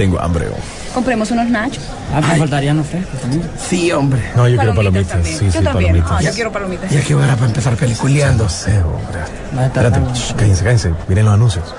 Tengo 0.00 0.18
hambre. 0.18 0.46
oh. 0.48 0.94
Compremos 0.94 1.30
unos 1.30 1.50
nachos. 1.50 1.84
Ah, 2.14 2.22
me 2.22 2.36
faltarían 2.36 2.78
los 2.78 2.86
frescos 2.86 3.20
también. 3.20 3.42
Sí, 3.68 3.92
hombre. 3.92 4.22
No, 4.34 4.48
yo 4.48 4.56
quiero 4.56 4.74
Palomitas. 4.74 5.26
Sí, 5.26 5.44
yo 5.44 5.52
sí, 5.52 5.58
también. 5.62 5.92
palomitas. 5.92 6.10
Ah, 6.10 6.22
yo 6.22 6.32
quiero 6.32 6.50
palomitas. 6.52 6.90
Ya 6.90 7.02
que 7.02 7.14
hora 7.14 7.34
para 7.34 7.48
empezar 7.48 7.76
peliculeando. 7.76 8.44
No 8.44 8.48
sé, 8.48 8.78
hombre. 8.82 9.20
A 9.58 9.66
Espérate, 9.66 10.00
shh, 10.14 10.32
cállense, 10.36 10.64
cállense. 10.64 10.94
Miren 11.06 11.26
los 11.26 11.34
anuncios. 11.34 11.74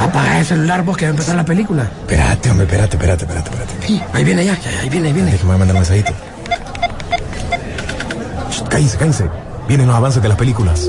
Apaga 0.00 0.38
el 0.38 0.46
celular 0.46 0.82
vos 0.82 0.96
que 0.96 1.04
va 1.04 1.08
a 1.08 1.10
empezar 1.10 1.36
la 1.36 1.44
película. 1.44 1.82
Espérate, 1.82 2.50
hombre, 2.50 2.64
espérate, 2.64 2.96
espérate, 2.96 3.24
espérate, 3.26 3.50
espérate. 3.50 3.86
Sí, 3.86 4.02
ahí 4.14 4.24
viene 4.24 4.46
ya, 4.46 4.58
ya, 4.58 4.80
ahí 4.80 4.88
viene, 4.88 5.08
ahí 5.08 5.12
viene. 5.12 5.32
Déjame 5.32 5.58
mandar 5.58 5.74
un 5.76 5.80
mensajito. 5.82 6.12
Shh, 8.50 8.62
cállense, 8.70 8.96
cállense. 8.96 9.24
Vienen 9.68 9.86
los 9.88 9.94
avances 9.96 10.22
de 10.22 10.28
las 10.30 10.38
películas. 10.38 10.88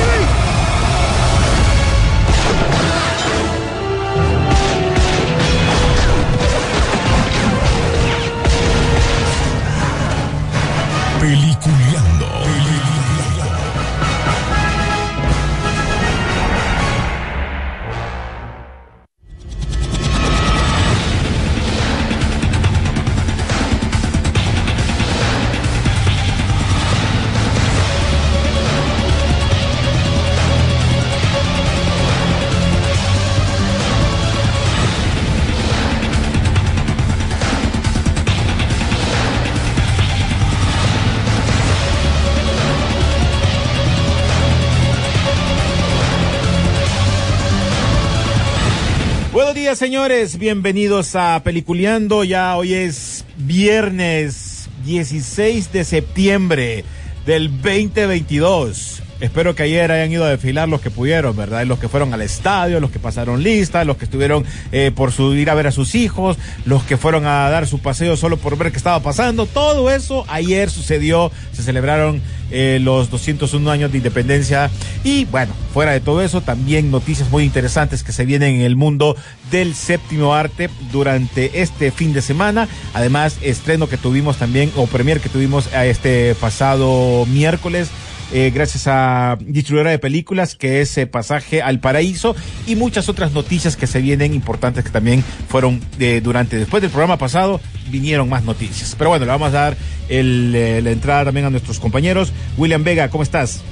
señores. 49.81 50.37
Bienvenidos 50.37 51.15
a 51.15 51.41
Peliculeando. 51.43 52.23
Ya 52.23 52.55
hoy 52.55 52.75
es 52.75 53.25
viernes 53.35 54.69
16 54.85 55.73
de 55.73 55.83
septiembre 55.83 56.85
del 57.25 57.49
2022. 57.49 59.00
Espero 59.21 59.53
que 59.53 59.63
ayer 59.63 59.91
hayan 59.91 60.11
ido 60.11 60.25
a 60.25 60.29
desfilar 60.29 60.67
los 60.67 60.81
que 60.81 60.89
pudieron, 60.89 61.35
¿verdad? 61.35 61.63
Los 61.65 61.77
que 61.77 61.87
fueron 61.87 62.11
al 62.13 62.23
estadio, 62.23 62.79
los 62.79 62.89
que 62.89 62.97
pasaron 62.97 63.43
lista, 63.43 63.85
los 63.85 63.97
que 63.97 64.05
estuvieron 64.05 64.43
eh, 64.71 64.91
por 64.93 65.11
su, 65.11 65.35
ir 65.35 65.51
a 65.51 65.53
ver 65.53 65.67
a 65.67 65.71
sus 65.71 65.93
hijos, 65.93 66.37
los 66.65 66.81
que 66.83 66.97
fueron 66.97 67.27
a 67.27 67.47
dar 67.49 67.67
su 67.67 67.79
paseo 67.79 68.17
solo 68.17 68.37
por 68.37 68.57
ver 68.57 68.71
qué 68.71 68.77
estaba 68.77 68.99
pasando. 68.99 69.45
Todo 69.45 69.91
eso 69.91 70.25
ayer 70.27 70.71
sucedió. 70.71 71.31
Se 71.53 71.61
celebraron 71.61 72.19
eh, 72.49 72.79
los 72.81 73.09
201 73.11 73.69
años 73.69 73.91
de 73.91 73.99
independencia. 73.99 74.69
Y 75.03 75.25
bueno, 75.25 75.53
fuera 75.73 75.91
de 75.91 76.01
todo 76.01 76.21
eso, 76.21 76.41
también 76.41 76.91
noticias 76.91 77.29
muy 77.29 77.43
interesantes 77.43 78.03
que 78.03 78.11
se 78.11 78.25
vienen 78.25 78.55
en 78.55 78.61
el 78.61 78.75
mundo 78.75 79.15
del 79.51 79.75
séptimo 79.75 80.33
arte 80.33 80.69
durante 80.91 81.61
este 81.61 81.91
fin 81.91 82.11
de 82.11 82.21
semana. 82.21 82.67
Además, 82.93 83.37
estreno 83.41 83.87
que 83.87 83.97
tuvimos 83.97 84.37
también, 84.37 84.71
o 84.75 84.87
premier 84.87 85.21
que 85.21 85.29
tuvimos 85.29 85.73
a 85.73 85.85
este 85.85 86.35
pasado 86.35 87.25
miércoles. 87.27 87.89
Eh, 88.33 88.51
gracias 88.53 88.87
a 88.87 89.37
distribuidora 89.41 89.91
de 89.91 89.99
películas 89.99 90.55
que 90.55 90.81
es 90.81 90.97
eh, 90.97 91.07
Pasaje 91.07 91.61
al 91.61 91.79
Paraíso 91.79 92.35
y 92.67 92.75
muchas 92.75 93.09
otras 93.09 93.33
noticias 93.33 93.75
que 93.75 93.87
se 93.87 94.01
vienen 94.01 94.33
importantes 94.33 94.83
que 94.83 94.89
también 94.89 95.23
fueron 95.47 95.81
eh, 95.99 96.21
durante 96.23 96.57
después 96.57 96.81
del 96.81 96.91
programa 96.91 97.17
pasado 97.17 97.59
vinieron 97.89 98.29
más 98.29 98.43
noticias 98.43 98.95
pero 98.97 99.09
bueno 99.09 99.25
le 99.25 99.31
vamos 99.31 99.49
a 99.49 99.51
dar 99.51 99.77
eh, 100.09 100.79
la 100.83 100.91
entrada 100.91 101.25
también 101.25 101.45
a 101.45 101.49
nuestros 101.49 101.79
compañeros 101.79 102.31
William 102.57 102.83
Vega 102.83 103.09
¿cómo 103.09 103.23
estás? 103.23 103.63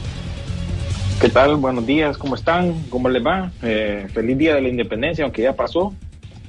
¿Qué 1.19 1.27
tal? 1.27 1.57
Buenos 1.57 1.85
días, 1.85 2.17
¿cómo 2.17 2.35
están? 2.35 2.83
¿Cómo 2.89 3.09
les 3.09 3.25
va? 3.25 3.51
Eh, 3.61 4.07
feliz 4.13 4.37
día 4.37 4.55
de 4.55 4.61
la 4.61 4.69
independencia, 4.69 5.25
aunque 5.25 5.41
ya 5.41 5.53
pasó. 5.53 5.93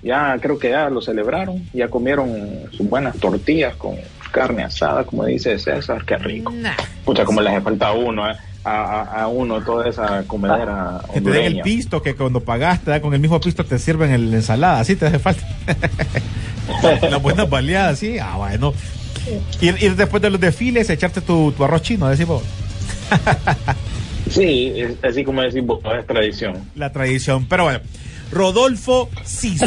Ya 0.01 0.39
creo 0.41 0.61
que 0.61 0.71
ya 0.71 0.89
lo 0.89 1.03
celebraron, 1.03 1.69
ya 1.73 1.89
comieron 1.89 2.31
sus 2.71 2.89
buenas 2.89 3.17
tortillas 3.19 3.75
con 3.75 3.97
carne 4.31 4.63
asada, 4.65 5.05
como 5.05 5.25
dice 5.27 5.59
César, 5.59 6.05
qué 6.05 6.17
rico. 6.17 6.53
Pucha, 7.05 7.25
como 7.25 7.41
les 7.41 7.63
falta 7.63 7.89
a 7.89 7.93
uno, 7.93 8.31
eh, 8.31 8.35
a, 8.65 8.71
a- 8.71 9.23
a 9.23 9.29
uno 9.29 9.61
toda 9.63 9.89
esa 9.89 10.23
comedera 10.27 11.01
que 11.15 11.21
te 11.21 11.31
den 11.31 11.57
el 11.57 11.63
pisto 11.63 12.03
que 12.03 12.15
cuando 12.15 12.41
pagaste 12.41 13.01
con 13.01 13.15
el 13.15 13.21
mismo 13.21 13.41
pisto 13.41 13.65
te 13.65 13.79
sirven 13.79 14.11
el- 14.13 14.31
la 14.31 14.37
ensalada 14.37 14.81
así 14.81 14.97
te 14.97 15.07
hace 15.07 15.19
falta. 15.19 15.43
Las 17.11 17.23
buenas 17.23 17.49
baleadas 17.49 17.99
sí. 17.99 18.19
Ah 18.19 18.37
bueno. 18.37 18.73
Ir, 19.61 19.77
ir 19.83 19.97
después 19.97 20.23
de 20.23 20.31
los 20.31 20.41
desfiles 20.41 20.89
echarte 20.91 21.21
tu, 21.21 21.53
tu 21.53 21.65
arroz 21.65 21.83
chino 21.83 22.09
decimos 22.09 22.43
Sí, 24.31 24.73
es- 24.77 25.03
así 25.03 25.25
como 25.25 25.43
decimos, 25.43 25.81
es 25.99 26.07
tradición. 26.07 26.59
la 26.77 26.93
tradición. 26.93 27.47
Pero 27.47 27.65
bueno, 27.65 27.81
Rodolfo 28.31 29.09
Sisu 29.25 29.65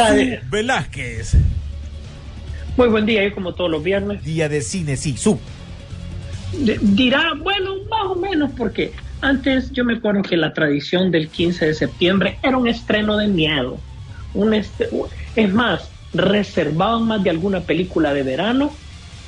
Velázquez, 0.49 1.35
Muy 2.75 2.87
buen 2.87 3.05
día, 3.05 3.23
yo 3.23 3.33
como 3.35 3.53
todos 3.53 3.69
los 3.69 3.83
viernes. 3.83 4.23
día 4.23 4.49
de 4.49 4.61
cine 4.61 4.97
Sisu. 4.97 5.39
De- 6.57 6.79
dirá, 6.81 7.33
bueno, 7.41 7.71
más 7.89 8.05
o 8.05 8.15
menos, 8.15 8.51
porque 8.57 8.91
antes 9.21 9.71
yo 9.71 9.85
me 9.85 9.95
acuerdo 9.95 10.21
que 10.23 10.37
la 10.37 10.53
tradición 10.53 11.11
del 11.11 11.29
15 11.29 11.67
de 11.67 11.73
septiembre 11.73 12.37
era 12.43 12.57
un 12.57 12.67
estreno 12.67 13.17
de 13.17 13.27
miedo. 13.27 13.77
Un 14.33 14.53
este- 14.53 14.89
es 15.35 15.53
más, 15.53 15.89
reservaban 16.13 17.03
más 17.07 17.23
de 17.23 17.29
alguna 17.29 17.61
película 17.61 18.13
de 18.13 18.23
verano 18.23 18.71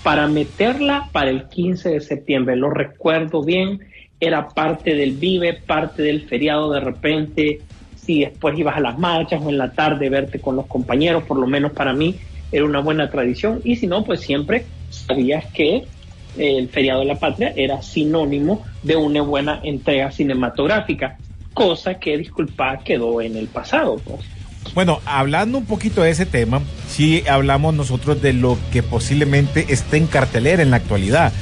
para 0.03 0.27
meterla 0.27 1.09
para 1.11 1.29
el 1.29 1.47
15 1.47 1.89
de 1.89 2.01
septiembre. 2.01 2.55
Lo 2.55 2.69
recuerdo 2.69 3.43
bien, 3.43 3.79
era 4.19 4.49
parte 4.49 4.95
del 4.95 5.13
Vive, 5.13 5.53
parte 5.53 6.01
del 6.01 6.27
feriado 6.27 6.71
de 6.71 6.79
repente. 6.79 7.61
Si 7.95 8.21
después 8.21 8.57
ibas 8.57 8.77
a 8.77 8.79
las 8.79 8.97
marchas 8.99 9.41
o 9.43 9.49
en 9.49 9.57
la 9.57 9.71
tarde 9.71 10.09
verte 10.09 10.39
con 10.39 10.55
los 10.55 10.67
compañeros, 10.67 11.23
por 11.23 11.37
lo 11.37 11.47
menos 11.47 11.71
para 11.71 11.91
mí 11.93 12.15
era 12.55 12.63
una 12.63 12.79
buena 12.79 13.09
tradición. 13.09 13.59
Y 13.65 13.75
si 13.75 13.85
no, 13.85 14.05
pues 14.05 14.21
siempre 14.21 14.65
sabías 14.89 15.45
que 15.53 15.83
el 16.37 16.69
feriado 16.69 17.01
de 17.01 17.07
la 17.07 17.19
patria 17.19 17.53
era 17.55 17.81
sinónimo 17.81 18.63
de 18.81 18.95
una 18.95 19.21
buena 19.21 19.59
entrega 19.61 20.09
cinematográfica, 20.11 21.17
cosa 21.53 21.95
que, 21.95 22.17
disculpa, 22.17 22.79
quedó 22.79 23.21
en 23.21 23.35
el 23.35 23.47
pasado. 23.47 23.97
pues. 24.05 24.21
Bueno, 24.73 24.99
hablando 25.05 25.57
un 25.57 25.65
poquito 25.65 26.01
de 26.01 26.11
ese 26.11 26.25
tema, 26.25 26.61
sí 26.87 27.23
hablamos 27.29 27.73
nosotros 27.73 28.21
de 28.21 28.31
lo 28.31 28.57
que 28.71 28.81
posiblemente 28.83 29.65
esté 29.69 29.97
en 29.97 30.07
cartelera 30.07 30.63
en 30.63 30.71
la 30.71 30.77
actualidad. 30.77 31.33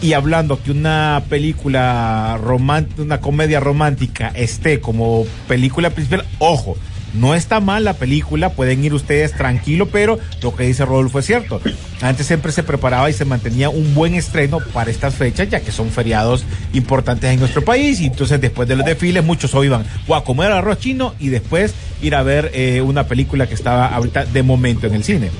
Y 0.00 0.14
hablando 0.14 0.62
que 0.62 0.70
una 0.70 1.22
película 1.28 2.38
romántica, 2.42 3.02
una 3.02 3.20
comedia 3.20 3.60
romántica 3.60 4.32
esté 4.34 4.80
como 4.80 5.24
película 5.46 5.90
principal, 5.90 6.24
ojo, 6.38 6.76
no 7.14 7.34
está 7.34 7.60
mal 7.60 7.84
la 7.84 7.94
película, 7.94 8.50
pueden 8.50 8.84
ir 8.84 8.92
ustedes 8.94 9.32
tranquilo, 9.32 9.86
pero 9.86 10.18
lo 10.42 10.54
que 10.54 10.64
dice 10.64 10.84
Rodolfo 10.84 11.18
es 11.18 11.26
cierto. 11.26 11.60
Antes 12.00 12.26
siempre 12.26 12.52
se 12.52 12.62
preparaba 12.62 13.08
y 13.08 13.12
se 13.12 13.24
mantenía 13.24 13.70
un 13.70 13.94
buen 13.94 14.14
estreno 14.14 14.58
para 14.72 14.90
estas 14.90 15.14
fechas, 15.14 15.48
ya 15.48 15.60
que 15.60 15.72
son 15.72 15.90
feriados 15.90 16.44
importantes 16.72 17.30
en 17.32 17.40
nuestro 17.40 17.64
país. 17.64 18.00
Y 18.00 18.06
entonces 18.06 18.40
después 18.40 18.68
de 18.68 18.76
los 18.76 18.84
desfiles 18.84 19.24
muchos 19.24 19.54
o 19.54 19.64
iban 19.64 19.84
o 20.06 20.14
a 20.14 20.24
comer 20.24 20.52
arroz 20.52 20.78
chino 20.78 21.14
y 21.18 21.28
después 21.28 21.74
ir 22.02 22.14
a 22.14 22.22
ver 22.22 22.50
eh, 22.54 22.82
una 22.82 23.06
película 23.06 23.46
que 23.46 23.54
estaba 23.54 23.86
ahorita 23.86 24.26
de 24.26 24.42
momento 24.42 24.86
en 24.86 24.94
el 24.94 25.04
cine. 25.04 25.30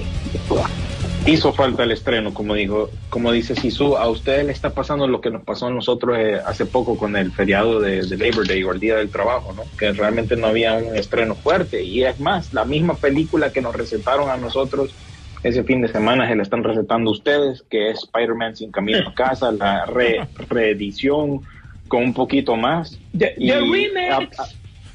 Hizo 1.26 1.54
falta 1.54 1.84
el 1.84 1.92
estreno, 1.92 2.34
como 2.34 2.54
dijo, 2.54 2.90
como 3.08 3.32
dice 3.32 3.54
Sisu, 3.56 3.96
a 3.96 4.08
ustedes 4.10 4.44
le 4.44 4.52
está 4.52 4.74
pasando 4.74 5.06
lo 5.08 5.20
que 5.22 5.30
nos 5.30 5.42
pasó 5.42 5.66
a 5.66 5.70
nosotros 5.70 6.18
eh, 6.18 6.38
hace 6.44 6.66
poco 6.66 6.98
con 6.98 7.16
el 7.16 7.32
feriado 7.32 7.80
de, 7.80 8.02
de 8.06 8.16
Labor 8.18 8.46
Day 8.46 8.62
o 8.62 8.72
el 8.72 8.80
Día 8.80 8.96
del 8.96 9.10
Trabajo, 9.10 9.52
¿no? 9.54 9.64
Que 9.78 9.92
realmente 9.92 10.36
no 10.36 10.48
había 10.48 10.74
un 10.74 10.94
estreno 10.96 11.34
fuerte. 11.36 11.82
Y 11.82 12.04
es 12.04 12.20
más, 12.20 12.52
la 12.52 12.66
misma 12.66 12.98
película 12.98 13.52
que 13.52 13.62
nos 13.62 13.74
recetaron 13.74 14.28
a 14.28 14.36
nosotros 14.36 14.96
ese 15.42 15.64
fin 15.64 15.80
de 15.82 15.88
semana 15.88 16.28
se 16.28 16.36
la 16.36 16.42
están 16.42 16.62
recetando 16.62 17.10
ustedes, 17.10 17.62
que 17.70 17.90
es 17.90 17.98
Spider-Man 18.04 18.56
sin 18.56 18.70
camino 18.70 19.08
a 19.08 19.14
casa, 19.14 19.50
la 19.52 19.86
re- 19.86 20.28
reedición 20.50 21.42
con 21.88 22.02
un 22.02 22.14
poquito 22.14 22.56
más. 22.56 22.98
The, 23.16 23.34
Y- 23.38 23.48
the 23.50 23.60
remix. 23.60 24.38
a- 24.38 24.42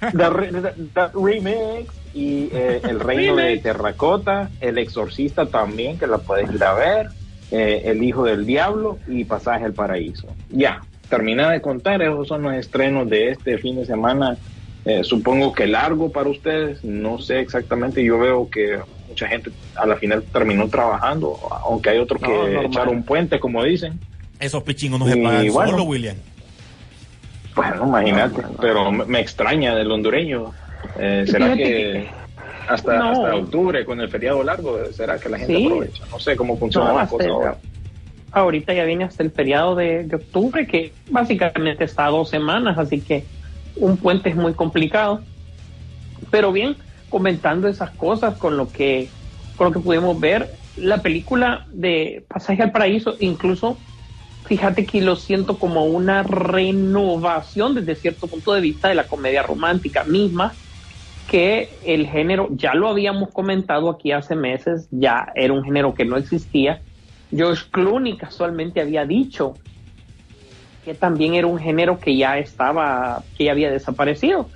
a- 0.07 0.11
the 0.11 0.29
re- 0.29 0.51
the- 0.51 0.73
the 0.93 1.09
remix 1.13 1.98
y 2.13 2.49
eh, 2.51 2.81
El 2.83 2.99
Reino 2.99 3.35
de. 3.35 3.57
Terracota, 3.57 4.49
El 4.61 4.77
Exorcista 4.77 5.45
también, 5.45 5.97
que 5.97 6.07
la 6.07 6.17
puedes 6.17 6.51
ir 6.53 6.63
a 6.63 6.73
ver, 6.73 7.09
eh, 7.51 7.83
El 7.85 8.03
Hijo 8.03 8.23
del 8.23 8.45
Diablo 8.45 8.99
y 9.07 9.25
Pasaje 9.25 9.65
al 9.65 9.73
Paraíso. 9.73 10.27
Ya, 10.49 10.81
terminé 11.09 11.47
de 11.49 11.61
contar, 11.61 12.01
esos 12.01 12.27
son 12.27 12.43
los 12.43 12.53
estrenos 12.53 13.09
de 13.09 13.31
este 13.31 13.57
fin 13.57 13.75
de 13.77 13.85
semana 13.85 14.37
Eh, 14.85 15.03
supongo 15.03 15.51
que 15.51 15.67
largo 15.67 16.09
para 16.09 16.29
ustedes, 16.29 16.83
no 16.85 17.19
sé 17.19 17.41
exactamente. 17.41 18.01
Yo 18.03 18.17
veo 18.17 18.49
que 18.49 18.79
mucha 19.09 19.27
gente 19.27 19.51
a 19.75 19.85
la 19.85 19.97
final 19.97 20.23
terminó 20.31 20.69
trabajando, 20.69 21.37
aunque 21.65 21.89
hay 21.89 21.97
otros 21.99 22.21
que 22.21 22.27
No, 22.29 22.61
echaron 22.61 22.95
un 22.95 23.03
puente, 23.03 23.39
como 23.41 23.61
dicen. 23.63 23.99
Esos 24.39 24.63
pichingos 24.63 24.99
no 25.01 25.05
se 25.05 25.17
pagan 25.17 25.47
bueno. 25.51 25.71
solo, 25.71 25.83
William. 25.83 26.15
Bueno, 27.55 27.85
imagínate, 27.87 28.41
pero 28.61 28.89
me, 28.91 29.05
me 29.05 29.19
extraña 29.19 29.75
del 29.75 29.91
hondureño. 29.91 30.53
Eh, 30.95 31.23
¿Será 31.27 31.55
que 31.55 32.15
hasta, 32.67 32.97
No. 32.97 33.11
hasta 33.11 33.35
octubre, 33.35 33.85
con 33.85 33.99
el 34.01 34.09
feriado 34.09 34.43
largo, 34.43 34.91
será 34.91 35.19
que 35.19 35.29
la 35.29 35.37
gente 35.39 35.57
Sí. 35.57 35.65
aprovecha? 35.65 36.05
No 36.11 36.19
sé 36.19 36.35
cómo 36.35 36.57
funciona 36.57 36.91
No, 36.91 36.97
la 36.99 37.07
cosa 37.07 37.29
ahora. 37.29 37.59
ahorita 38.31 38.73
ya 38.73 38.83
viene 38.83 39.05
hasta 39.05 39.23
el 39.23 39.31
feriado 39.31 39.75
de, 39.75 40.03
de 40.03 40.15
octubre, 40.15 40.67
que 40.67 40.93
básicamente 41.09 41.83
está 41.83 42.05
a 42.05 42.09
dos 42.09 42.29
semanas, 42.29 42.77
así 42.77 43.01
que 43.01 43.27
un 43.75 43.97
puente 43.97 44.29
es 44.29 44.35
muy 44.35 44.53
complicado. 44.53 45.25
Pero 46.31 46.51
bien, 46.51 46.77
comentando 47.07 47.67
esas 47.67 47.91
cosas 47.91 48.37
con 48.37 48.55
lo 48.57 48.71
que, 48.71 49.15
con 49.55 49.67
lo 49.67 49.73
que 49.73 49.79
pudimos 49.79 50.19
ver, 50.19 50.59
la 50.75 51.01
película 51.01 51.65
de 51.71 52.25
Pasaje 52.29 52.61
al 52.61 52.71
Paraíso, 52.71 53.15
incluso, 53.19 53.83
fíjate 54.45 54.85
que 54.85 55.01
lo 55.01 55.15
siento 55.15 55.57
como 55.57 55.85
una 55.85 56.23
renovación 56.23 57.73
desde 57.75 57.95
cierto 57.95 58.29
punto 58.29 58.53
de 58.53 58.61
vista 58.61 58.89
de 58.89 58.95
la 58.95 59.07
comedia 59.07 59.41
romántica 59.43 60.03
misma, 60.03 60.59
que 61.29 61.69
el 61.85 62.07
género, 62.07 62.49
ya 62.51 62.73
lo 62.73 62.89
habíamos 62.89 63.29
comentado 63.31 63.89
aquí 63.89 64.11
hace 64.11 64.35
meses, 64.35 64.87
ya 64.91 65.31
era 65.35 65.53
un 65.53 65.63
género 65.63 65.93
que 65.93 66.03
no 66.03 66.17
existía. 66.17 66.81
George 67.29 67.65
Clooney 67.69 68.17
casualmente 68.17 68.81
había 68.81 69.05
dicho 69.05 69.53
que 70.83 70.95
también 70.95 71.35
era 71.35 71.45
un 71.45 71.59
género 71.59 71.99
que 71.99 72.17
ya 72.17 72.39
estaba, 72.39 73.23
que 73.37 73.45
ya 73.45 73.51
había 73.51 73.69
desaparecido. 73.69 74.49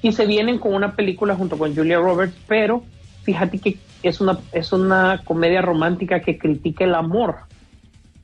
Y 0.00 0.12
se 0.12 0.26
vienen 0.26 0.58
con 0.58 0.72
una 0.72 0.96
película 0.96 1.34
junto 1.34 1.58
con 1.58 1.74
Julia 1.74 1.98
Roberts, 1.98 2.36
pero 2.46 2.82
fíjate 3.24 3.58
que 3.58 3.76
es 4.02 4.20
una, 4.20 4.38
es 4.52 4.72
una 4.72 5.20
comedia 5.24 5.60
romántica 5.60 6.20
que 6.20 6.38
critica 6.38 6.84
el 6.84 6.94
amor, 6.94 7.36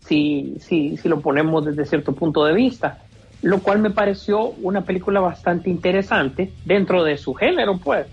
si, 0.01 0.55
si, 0.61 0.97
si 0.97 1.09
lo 1.09 1.21
ponemos 1.21 1.67
desde 1.67 1.85
cierto 1.85 2.15
punto 2.15 2.45
de 2.45 2.55
vista 2.55 3.03
lo 3.45 3.61
cual 3.61 3.79
me 3.79 3.91
pareció 3.91 4.41
una 4.63 4.81
película 4.85 5.21
bastante 5.21 5.69
interesante 5.69 6.51
dentro 6.65 7.05
de 7.05 7.19
su 7.19 7.35
género, 7.35 7.77
pues, 7.77 8.07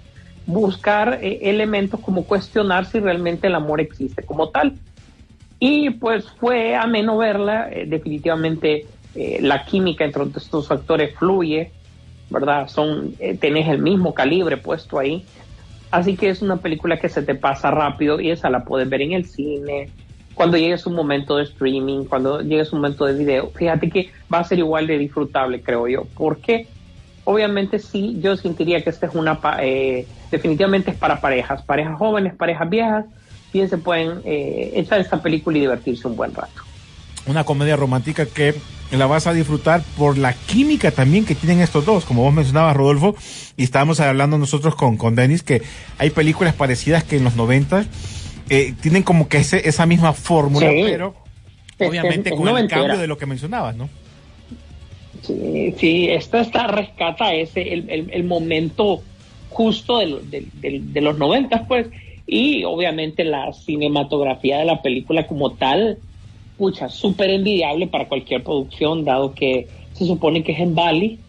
buscar 0.46 1.20
eh, 1.22 1.40
elementos 1.44 2.02
como 2.02 2.26
cuestionar 2.26 2.86
si 2.86 3.00
realmente 3.00 3.48
el 3.48 3.56
amor 3.56 3.80
existe 3.80 4.24
como 4.24 4.50
tal. 4.50 4.74
Y 5.58 5.92
pues 5.92 6.30
fue 6.32 6.76
ameno 6.76 7.18
verla, 7.18 7.70
eh, 7.72 7.86
definitivamente 7.88 8.88
eh, 9.16 9.40
la 9.42 9.64
química 9.64 10.04
entre 10.04 10.24
estos 10.36 10.70
actores 10.70 11.16
fluye, 11.16 11.72
¿verdad? 12.30 12.68
Son, 12.68 13.14
tenés 13.40 13.70
el 13.70 13.78
mismo 13.78 14.14
calibre 14.14 14.58
puesto 14.58 15.00
ahí. 15.00 15.24
Así 15.92 16.18
que 16.18 16.28
es 16.28 16.42
una 16.42 16.58
película 16.58 16.98
que 17.00 17.08
se 17.08 17.22
te 17.22 17.36
pasa 17.36 17.72
rápido 17.72 18.20
y 18.20 18.32
esa 18.32 18.50
la 18.50 18.66
puedes 18.66 18.90
ver 18.90 19.02
en 19.02 19.14
el 19.14 19.26
cine, 19.26 19.90
cuando 20.42 20.58
llegue 20.58 20.76
su 20.80 20.90
momento 20.90 21.38
de 21.38 21.44
streaming, 21.44 22.06
cuando 22.06 22.42
llegue 22.42 22.66
su 22.66 22.76
momento 22.76 23.06
de 23.06 23.14
video, 23.14 23.52
fíjate 23.52 23.92
que 23.92 24.10
va 24.34 24.40
a 24.40 24.44
ser 24.44 24.58
igual 24.58 24.88
de 24.88 24.98
disfrutable, 24.98 25.62
creo 25.62 25.88
yo. 25.88 26.08
Porque 26.16 26.66
obviamente 27.26 27.78
sí, 27.78 28.18
yo 28.24 28.36
sentiría 28.36 28.84
que 28.84 28.90
esta 28.90 29.06
es 29.06 29.14
una, 29.14 29.40
eh, 29.62 30.08
definitivamente 30.32 30.90
es 30.90 30.98
para 30.98 31.22
parejas, 31.22 31.62
parejas 31.62 31.96
jóvenes, 31.96 32.34
parejas 32.34 32.68
viejas, 32.72 33.06
bien 33.54 33.70
se 33.70 33.78
pueden 33.78 34.22
eh, 34.26 34.72
echar 34.74 35.00
esta 35.00 35.22
película 35.22 35.60
y 35.60 35.62
divertirse 35.62 36.08
un 36.08 36.16
buen 36.16 36.34
rato. 36.34 36.64
Una 37.28 37.44
comedia 37.44 37.76
romántica 37.76 38.26
que 38.26 38.56
la 38.90 39.06
vas 39.06 39.28
a 39.28 39.34
disfrutar 39.34 39.84
por 39.96 40.18
la 40.18 40.34
química 40.34 40.90
también 40.90 41.24
que 41.24 41.36
tienen 41.36 41.62
estos 41.62 41.86
dos, 41.86 42.04
como 42.04 42.24
vos 42.24 42.34
mencionabas, 42.34 42.76
Rodolfo, 42.76 43.16
y 43.58 43.64
estábamos 43.64 44.00
hablando 44.00 44.40
nosotros 44.40 44.74
con, 44.74 44.98
con 44.98 45.14
Denis, 45.14 45.44
que 45.44 45.62
hay 46.00 46.10
películas 46.10 46.56
parecidas 46.56 47.04
que 47.04 47.18
en 47.18 47.26
los 47.26 47.36
90 47.36 47.86
eh, 48.50 48.74
tienen 48.82 49.04
como 49.04 49.28
que 49.30 49.38
ese, 49.38 49.68
esa 49.68 49.86
misma 49.86 50.14
fórmula, 50.14 50.70
Sí. 50.70 50.82
pero 50.84 51.16
obviamente 51.80 52.32
con 52.32 52.48
el 52.58 52.68
cambio 52.68 52.98
de 52.98 53.08
lo 53.08 53.18
que 53.18 53.26
mencionabas, 53.26 53.76
¿no? 53.76 53.90
Sí, 55.22 55.74
sí, 55.78 56.08
esta 56.10 56.42
está 56.42 56.68
rescata 56.68 57.34
ese, 57.34 57.62
el, 57.74 57.90
el- 57.90 58.10
el 58.12 58.24
momento 58.24 59.02
justo 59.50 60.00
del- 60.00 60.30
del- 60.32 60.48
del- 60.62 60.94
de 60.94 61.02
los 61.02 61.18
noventas, 61.18 61.62
pues, 61.68 61.88
y 62.26 62.64
obviamente 62.64 63.24
la 63.24 63.52
cinematografía 63.54 64.58
de 64.60 64.66
la 64.66 64.82
película 64.82 65.28
como 65.28 65.52
tal, 65.52 65.98
pucha, 66.58 66.90
súper 66.90 67.30
envidiable 67.30 67.88
para 67.88 68.08
cualquier 68.08 68.44
producción, 68.44 69.04
dado 69.04 69.34
que 69.36 69.68
se 69.94 70.06
supone 70.06 70.44
que 70.44 70.54
es 70.54 70.60
en 70.60 70.74
Bali. 70.74 71.20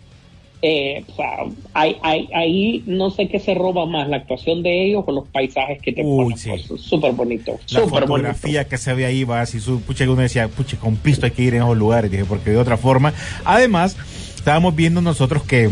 Eh, 0.64 1.04
o 1.08 1.16
sea, 1.16 1.26
hay- 1.74 1.96
hay- 2.02 2.28
ahí 2.32 2.82
no 2.86 3.10
sé 3.10 3.26
qué 3.28 3.40
se 3.40 3.52
roba 3.52 3.84
más, 3.84 4.08
la 4.08 4.18
actuación 4.18 4.62
de 4.62 4.86
ellos 4.86 5.02
o 5.04 5.10
los 5.10 5.26
paisajes 5.26 5.82
que 5.82 5.92
te 5.92 6.02
Uy, 6.04 6.24
ponen, 6.24 6.38
sí. 6.38 6.50
pues, 6.68 6.80
súper 6.80 7.10
bonito, 7.12 7.58
La 7.70 7.80
bonito. 7.80 7.98
fotografía 7.98 8.68
que 8.68 8.78
se 8.78 8.94
ve 8.94 9.04
ahí 9.04 9.24
va 9.24 9.40
así, 9.40 9.58
su, 9.58 9.80
pucha, 9.80 10.04
uno 10.04 10.22
decía, 10.22 10.46
pucha, 10.46 10.76
con 10.76 10.94
pisto 10.94 11.26
hay 11.26 11.32
que 11.32 11.42
ir 11.42 11.54
en 11.54 11.62
esos 11.62 11.76
lugares, 11.76 12.12
dije, 12.12 12.24
porque 12.24 12.50
de 12.50 12.58
otra 12.58 12.76
forma, 12.76 13.12
además, 13.44 13.96
estábamos 14.36 14.76
viendo 14.76 15.00
nosotros 15.00 15.42
que 15.42 15.68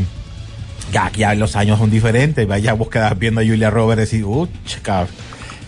ya, 0.93 1.13
ya 1.17 1.35
los 1.37 1.55
años 1.55 1.79
son 1.79 1.89
diferentes, 1.91 2.45
vaya, 2.49 2.73
vos 2.73 2.89
quedás 2.89 3.17
viendo 3.17 3.41
a 3.41 3.45
Julia 3.45 3.71
Roberts 3.71 4.13
y 4.13 4.19
decís, 4.19 4.81
cabrón, 4.83 5.15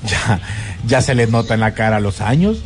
ya, 0.05 0.41
ya 0.85 1.01
se 1.01 1.15
le 1.15 1.29
nota 1.29 1.55
en 1.55 1.61
la 1.61 1.75
cara 1.75 2.01
los 2.01 2.21
años. 2.21 2.61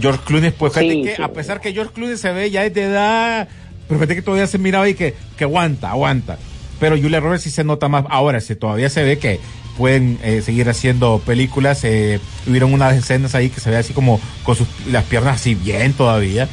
George 0.00 0.20
Clooney, 0.24 0.52
pues 0.52 0.72
fíjate 0.72 0.92
Sí, 0.94 1.02
que 1.02 1.16
sí. 1.16 1.22
a 1.22 1.32
pesar 1.32 1.60
que 1.60 1.72
George 1.72 1.92
Clooney 1.92 2.16
se 2.16 2.30
ve 2.32 2.48
ya 2.50 2.64
es 2.64 2.72
de 2.72 2.84
edad, 2.84 3.48
pero 3.90 3.98
fíjate 3.98 4.14
que 4.14 4.22
todavía 4.22 4.46
se 4.46 4.56
miraba 4.58 4.88
y 4.88 4.94
que, 4.94 5.16
que 5.36 5.42
aguanta, 5.42 5.90
aguanta. 5.90 6.38
Pero 6.78 6.96
Julia 6.96 7.18
Roberts 7.18 7.42
sí 7.42 7.50
se 7.50 7.64
nota 7.64 7.88
más. 7.88 8.04
Ahora, 8.08 8.40
sí, 8.40 8.54
todavía 8.54 8.88
se 8.88 9.02
ve 9.02 9.18
que 9.18 9.40
pueden 9.76 10.16
eh, 10.22 10.42
seguir 10.42 10.68
haciendo 10.68 11.20
películas. 11.26 11.82
Eh, 11.82 12.20
hubieron 12.46 12.72
unas 12.72 12.94
escenas 12.94 13.34
ahí 13.34 13.50
que 13.50 13.58
se 13.58 13.68
ve 13.68 13.78
así 13.78 13.92
como 13.92 14.20
con 14.44 14.54
sus, 14.54 14.68
las 14.86 15.02
piernas 15.06 15.40
así 15.40 15.56
bien 15.56 15.92
todavía. 15.92 16.48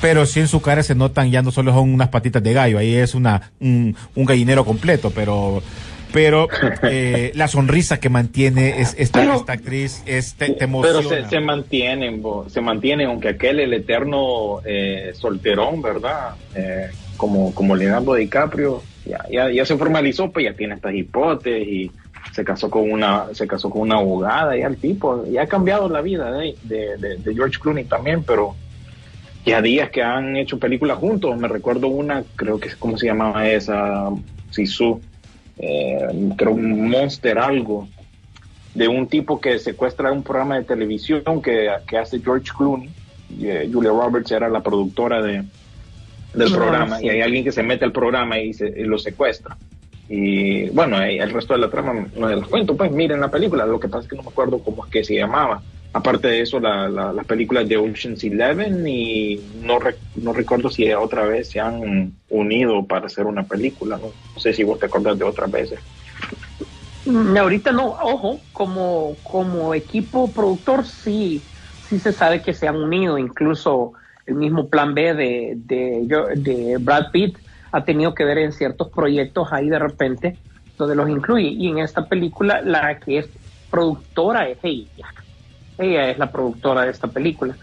Pero 0.00 0.26
sí 0.26 0.40
en 0.40 0.48
su 0.48 0.60
cara 0.60 0.82
se 0.82 0.96
notan, 0.96 1.30
ya 1.30 1.40
no 1.40 1.52
solo 1.52 1.72
son 1.72 1.94
unas 1.94 2.08
patitas 2.08 2.42
de 2.42 2.52
gallo, 2.52 2.78
ahí 2.78 2.96
es 2.96 3.14
una, 3.14 3.52
un, 3.60 3.94
un 4.16 4.24
gallinero 4.24 4.64
completo, 4.64 5.12
pero, 5.14 5.62
pero 6.12 6.48
eh, 6.82 7.32
la 7.34 7.48
sonrisa 7.48 7.98
que 8.00 8.08
mantiene 8.08 8.80
es, 8.80 8.94
esta, 8.98 9.20
Pero- 9.20 9.34
esta 9.34 9.52
actriz 9.54 10.02
es, 10.06 10.34
te, 10.34 10.50
te 10.50 10.68
Pero 10.68 11.02
se, 11.02 11.28
se 11.28 11.40
mantienen, 11.40 12.22
bo, 12.22 12.48
se 12.48 12.60
mantienen, 12.60 13.08
aunque 13.08 13.28
aquel, 13.28 13.60
el 13.60 13.72
eterno 13.72 14.60
eh, 14.64 15.12
solterón, 15.14 15.80
¿verdad? 15.82 16.34
Eh, 16.54 16.88
como, 17.16 17.54
como 17.54 17.74
Leonardo 17.76 18.14
DiCaprio, 18.14 18.82
ya, 19.06 19.24
ya, 19.30 19.50
ya 19.50 19.64
se 19.64 19.76
formalizó, 19.76 20.30
pues 20.30 20.44
ya 20.46 20.54
tiene 20.54 20.74
estas 20.74 20.94
hipótesis 20.94 21.66
y 21.68 21.90
se 22.32 22.44
casó 22.44 22.70
con 22.70 22.90
una, 22.90 23.26
se 23.32 23.46
casó 23.46 23.68
con 23.68 23.82
una 23.82 23.96
abogada, 23.96 24.56
ya 24.56 24.66
el 24.66 24.76
tipo, 24.76 25.24
ya 25.26 25.42
ha 25.42 25.46
cambiado 25.46 25.88
la 25.88 26.00
vida 26.00 26.32
de, 26.32 26.54
de, 26.62 26.96
de- 26.96 27.16
de 27.16 27.34
George 27.34 27.58
Clooney 27.60 27.84
también, 27.84 28.22
pero 28.24 28.54
ya 29.44 29.60
días 29.60 29.90
que 29.90 30.02
han 30.02 30.36
hecho 30.36 30.58
películas 30.58 30.98
juntos, 30.98 31.36
me 31.36 31.48
recuerdo 31.48 31.88
una, 31.88 32.22
creo 32.36 32.58
que, 32.60 32.70
¿cómo 32.78 32.96
se 32.96 33.06
llamaba 33.06 33.48
esa? 33.48 34.08
Sisu, 34.50 35.00
eh, 35.58 36.06
creo 36.36 36.52
un 36.52 36.90
Monster 36.90 37.38
algo, 37.38 37.88
de 38.74 38.88
un 38.88 39.06
tipo 39.06 39.40
que 39.40 39.58
secuestra 39.58 40.12
un 40.12 40.22
programa 40.22 40.56
de 40.56 40.64
televisión 40.64 41.42
que, 41.42 41.68
que 41.86 41.98
hace 41.98 42.20
George 42.20 42.50
Clooney. 42.56 42.90
Y, 43.38 43.46
eh, 43.46 43.68
Julia 43.72 43.90
Roberts 43.90 44.30
era 44.30 44.48
la 44.48 44.60
productora 44.60 45.22
de, 45.22 45.44
del 46.34 46.52
programa 46.52 46.98
sí. 46.98 47.06
y 47.06 47.10
hay 47.10 47.20
alguien 47.20 47.44
que 47.44 47.52
se 47.52 47.62
mete 47.62 47.84
al 47.84 47.92
programa 47.92 48.38
y, 48.38 48.52
se, 48.52 48.68
y 48.68 48.84
lo 48.84 48.98
secuestra. 48.98 49.56
Y 50.08 50.68
bueno, 50.70 51.00
el 51.00 51.30
resto 51.30 51.54
de 51.54 51.60
la 51.60 51.70
trama 51.70 52.06
no 52.16 52.28
se 52.28 52.36
los 52.36 52.48
cuento, 52.48 52.76
pues 52.76 52.90
miren 52.90 53.20
la 53.20 53.30
película. 53.30 53.64
Lo 53.64 53.80
que 53.80 53.88
pasa 53.88 54.02
es 54.02 54.08
que 54.08 54.16
no 54.16 54.22
me 54.22 54.28
acuerdo 54.28 54.58
cómo 54.58 54.84
es 54.84 54.90
que 54.90 55.04
se 55.04 55.14
llamaba. 55.14 55.62
Aparte 55.94 56.28
de 56.28 56.40
eso, 56.40 56.58
la, 56.58 56.88
la- 56.88 57.12
las 57.12 57.26
películas 57.26 57.68
de 57.68 57.76
Ocean's 57.76 58.24
Eleven 58.24 58.86
y 58.86 59.36
no, 59.54 59.78
rec- 59.78 60.00
no 60.14 60.32
recuerdo 60.32 60.70
si 60.70 60.90
otra 60.92 61.26
vez 61.26 61.50
se 61.50 61.60
han 61.60 62.18
unido 62.30 62.86
para 62.86 63.06
hacer 63.06 63.26
una 63.26 63.46
película. 63.46 63.98
No, 63.98 64.06
No 64.34 64.40
sé 64.40 64.52
si 64.54 64.64
vos 64.64 64.78
te 64.78 64.86
acordás 64.86 65.18
de 65.18 65.24
otras 65.24 65.50
veces. 65.50 65.80
Mm, 67.04 67.36
Ahorita 67.36 67.72
no, 67.72 67.88
ojo, 68.02 68.46
como, 68.52 69.22
como 69.22 69.74
equipo 69.74 70.32
productor 70.32 70.86
sí, 70.86 71.48
sí 71.80 71.98
se 71.98 72.12
sabe 72.12 72.40
que 72.42 72.54
se 72.54 72.68
han 72.68 72.76
unido, 72.76 73.18
incluso 73.18 73.92
el 74.26 74.36
mismo 74.36 74.70
plan 74.70 74.94
B 74.94 75.14
de, 75.14 75.52
de, 75.56 76.06
de 76.36 76.76
Brad 76.78 77.10
Pitt 77.12 77.38
ha 77.72 77.84
tenido 77.84 78.14
que 78.14 78.24
ver 78.24 78.38
en 78.38 78.52
ciertos 78.52 78.88
proyectos 78.90 79.52
ahí 79.52 79.68
de 79.68 79.78
repente 79.78 80.38
donde 80.78 80.94
los 80.94 81.08
incluye. 81.10 81.48
Y 81.48 81.68
en 81.68 81.78
esta 81.78 82.08
película 82.08 82.62
la 82.62 82.98
que 83.00 83.18
es 83.18 83.30
productora 83.68 84.48
es 84.48 84.58
ella. 84.62 85.06
Ella 85.78 86.10
es 86.10 86.18
la 86.18 86.30
productora 86.30 86.82
de 86.82 86.90
esta 86.90 87.08
película. 87.08 87.56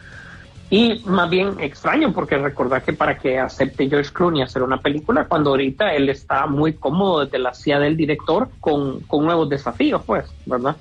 Y 0.71 1.01
más 1.05 1.29
bien 1.29 1.55
extraño, 1.59 2.13
porque 2.13 2.37
recordar 2.37 2.83
que 2.83 2.93
para 2.93 3.17
que 3.17 3.39
acepte 3.39 3.89
George 3.89 4.11
Clooney 4.13 4.43
hacer 4.43 4.61
una 4.61 4.77
película, 4.79 5.25
cuando 5.25 5.49
ahorita 5.49 5.93
él 5.95 6.09
está 6.09 6.45
muy 6.45 6.73
cómodo 6.73 7.25
desde 7.25 7.39
la 7.39 7.53
silla 7.55 7.79
del 7.79 7.97
director 7.97 8.49
con, 8.59 8.99
con 9.01 9.25
nuevos 9.25 9.49
desafíos, 9.49 10.03
pues, 10.05 10.25
¿verdad? 10.45 10.75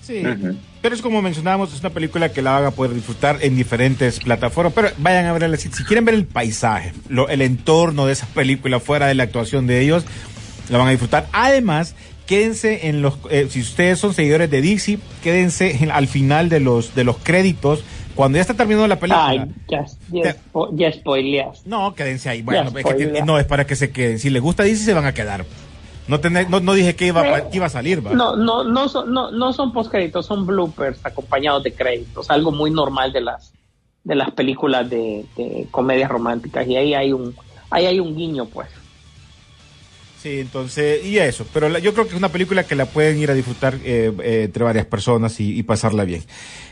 Sí. 0.00 0.22
Pero 0.80 0.94
es 0.96 1.02
como 1.02 1.22
mencionábamos, 1.22 1.72
es 1.72 1.80
una 1.80 1.90
película 1.90 2.30
que 2.30 2.42
la 2.42 2.52
van 2.52 2.64
a 2.64 2.70
poder 2.72 2.92
disfrutar 2.92 3.38
en 3.40 3.54
diferentes 3.54 4.18
plataformas. 4.18 4.72
Pero 4.74 4.88
vayan 4.98 5.26
a 5.26 5.32
verla, 5.32 5.56
si, 5.56 5.70
si 5.70 5.84
quieren 5.84 6.04
ver 6.04 6.14
el 6.16 6.26
paisaje, 6.26 6.92
lo- 7.08 7.28
el 7.28 7.40
entorno 7.40 8.06
de 8.06 8.12
esa 8.14 8.26
película 8.26 8.80
fuera 8.80 9.06
de 9.06 9.14
la 9.14 9.22
actuación 9.24 9.66
de 9.68 9.80
ellos, 9.80 10.04
la 10.70 10.78
van 10.78 10.88
a 10.88 10.90
disfrutar. 10.90 11.28
Además, 11.32 11.94
quédense 12.32 12.88
en 12.88 13.02
los, 13.02 13.14
eh, 13.30 13.46
si 13.50 13.60
ustedes 13.60 13.98
son 13.98 14.14
seguidores 14.14 14.50
de 14.50 14.62
Dixie, 14.62 14.98
quédense 15.22 15.82
en- 15.84 15.90
al 15.90 16.06
final 16.06 16.48
de 16.48 16.60
los, 16.60 16.94
de 16.94 17.04
los 17.04 17.18
créditos, 17.18 17.84
cuando 18.14 18.36
ya 18.36 18.40
está 18.42 18.54
terminando 18.54 18.86
la 18.88 18.98
película. 18.98 19.26
Ay, 19.28 19.40
ya, 19.68 19.84
ya, 20.10 20.36
spo- 20.52 20.70
ya 20.74 20.90
spoileas. 20.92 21.66
No, 21.66 21.94
quédense 21.94 22.30
ahí. 22.30 22.40
Bueno, 22.42 22.70
es 22.74 22.84
que 22.94 23.22
no, 23.22 23.38
es 23.38 23.44
para 23.44 23.66
que 23.66 23.76
se 23.76 23.90
queden. 23.90 24.18
Si 24.18 24.30
les 24.30 24.40
gusta 24.40 24.62
Dixie, 24.62 24.84
se 24.86 24.94
van 24.94 25.04
a 25.04 25.12
quedar. 25.12 25.44
No, 26.08 26.20
tener- 26.20 26.48
no, 26.48 26.60
no 26.60 26.72
dije 26.72 26.96
que 26.96 27.06
iba, 27.08 27.20
a- 27.20 27.50
que 27.50 27.56
iba 27.58 27.66
a 27.66 27.70
salir, 27.70 28.04
¿va? 28.06 28.12
No, 28.12 28.34
no, 28.36 28.64
no 28.64 28.88
son, 28.88 29.12
no, 29.12 29.30
no 29.30 29.52
son 29.52 29.72
postcréditos, 29.74 30.24
son 30.24 30.46
bloopers 30.46 30.98
acompañados 31.04 31.62
de 31.64 31.74
créditos, 31.74 32.30
algo 32.30 32.50
muy 32.50 32.70
normal 32.70 33.12
de 33.12 33.20
las 33.20 33.52
de 34.04 34.14
las 34.16 34.30
películas 34.32 34.88
de, 34.90 35.24
de 35.36 35.66
comedias 35.70 36.10
románticas 36.10 36.66
y 36.66 36.76
ahí 36.76 36.92
hay 36.94 37.12
un 37.12 37.34
ahí 37.70 37.86
hay 37.86 38.00
un 38.00 38.16
guiño 38.16 38.46
pues. 38.46 38.68
Sí, 40.22 40.38
entonces, 40.38 41.04
y 41.04 41.18
eso. 41.18 41.44
Pero 41.52 41.68
la- 41.68 41.80
yo 41.80 41.92
creo 41.94 42.04
que 42.06 42.12
es 42.12 42.18
una 42.18 42.28
película 42.30 42.62
que 42.64 42.76
la 42.76 42.86
pueden 42.86 43.18
ir 43.18 43.30
a 43.30 43.34
disfrutar 43.34 43.74
eh, 43.84 44.12
eh, 44.22 44.42
entre 44.44 44.62
varias 44.62 44.86
personas 44.86 45.40
y, 45.40 45.58
y 45.58 45.62
pasarla 45.64 46.04
bien. 46.04 46.22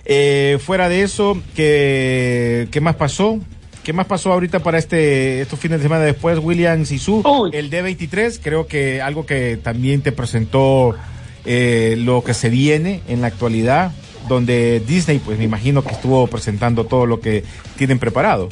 Eh, 0.04 0.58
fuera 0.64 0.88
de 0.88 1.02
eso, 1.02 1.36
¿qué, 1.56 2.68
¿qué 2.70 2.80
más 2.80 2.94
pasó? 2.96 3.38
¿Qué 3.82 3.92
más 3.92 4.06
pasó 4.06 4.32
ahorita 4.32 4.60
para 4.60 4.78
este 4.78 5.40
estos 5.40 5.58
fines 5.58 5.78
de 5.78 5.84
semana 5.84 6.04
después, 6.04 6.38
William 6.38 6.84
Sisu? 6.84 7.22
Uy. 7.26 7.50
El 7.52 7.70
D23, 7.70 8.38
creo 8.42 8.66
que 8.66 9.00
algo 9.02 9.26
que 9.26 9.56
también 9.60 10.02
te 10.02 10.12
presentó 10.12 10.94
eh, 11.44 11.96
lo 11.98 12.22
que 12.22 12.34
se 12.34 12.50
viene 12.50 13.00
en 13.08 13.20
la 13.22 13.28
actualidad, 13.28 13.90
donde 14.28 14.80
Disney, 14.86 15.18
pues 15.18 15.38
me 15.38 15.44
imagino 15.44 15.82
que 15.82 15.92
estuvo 15.92 16.26
presentando 16.28 16.84
todo 16.84 17.06
lo 17.06 17.20
que 17.20 17.42
tienen 17.78 17.98
preparado. 17.98 18.48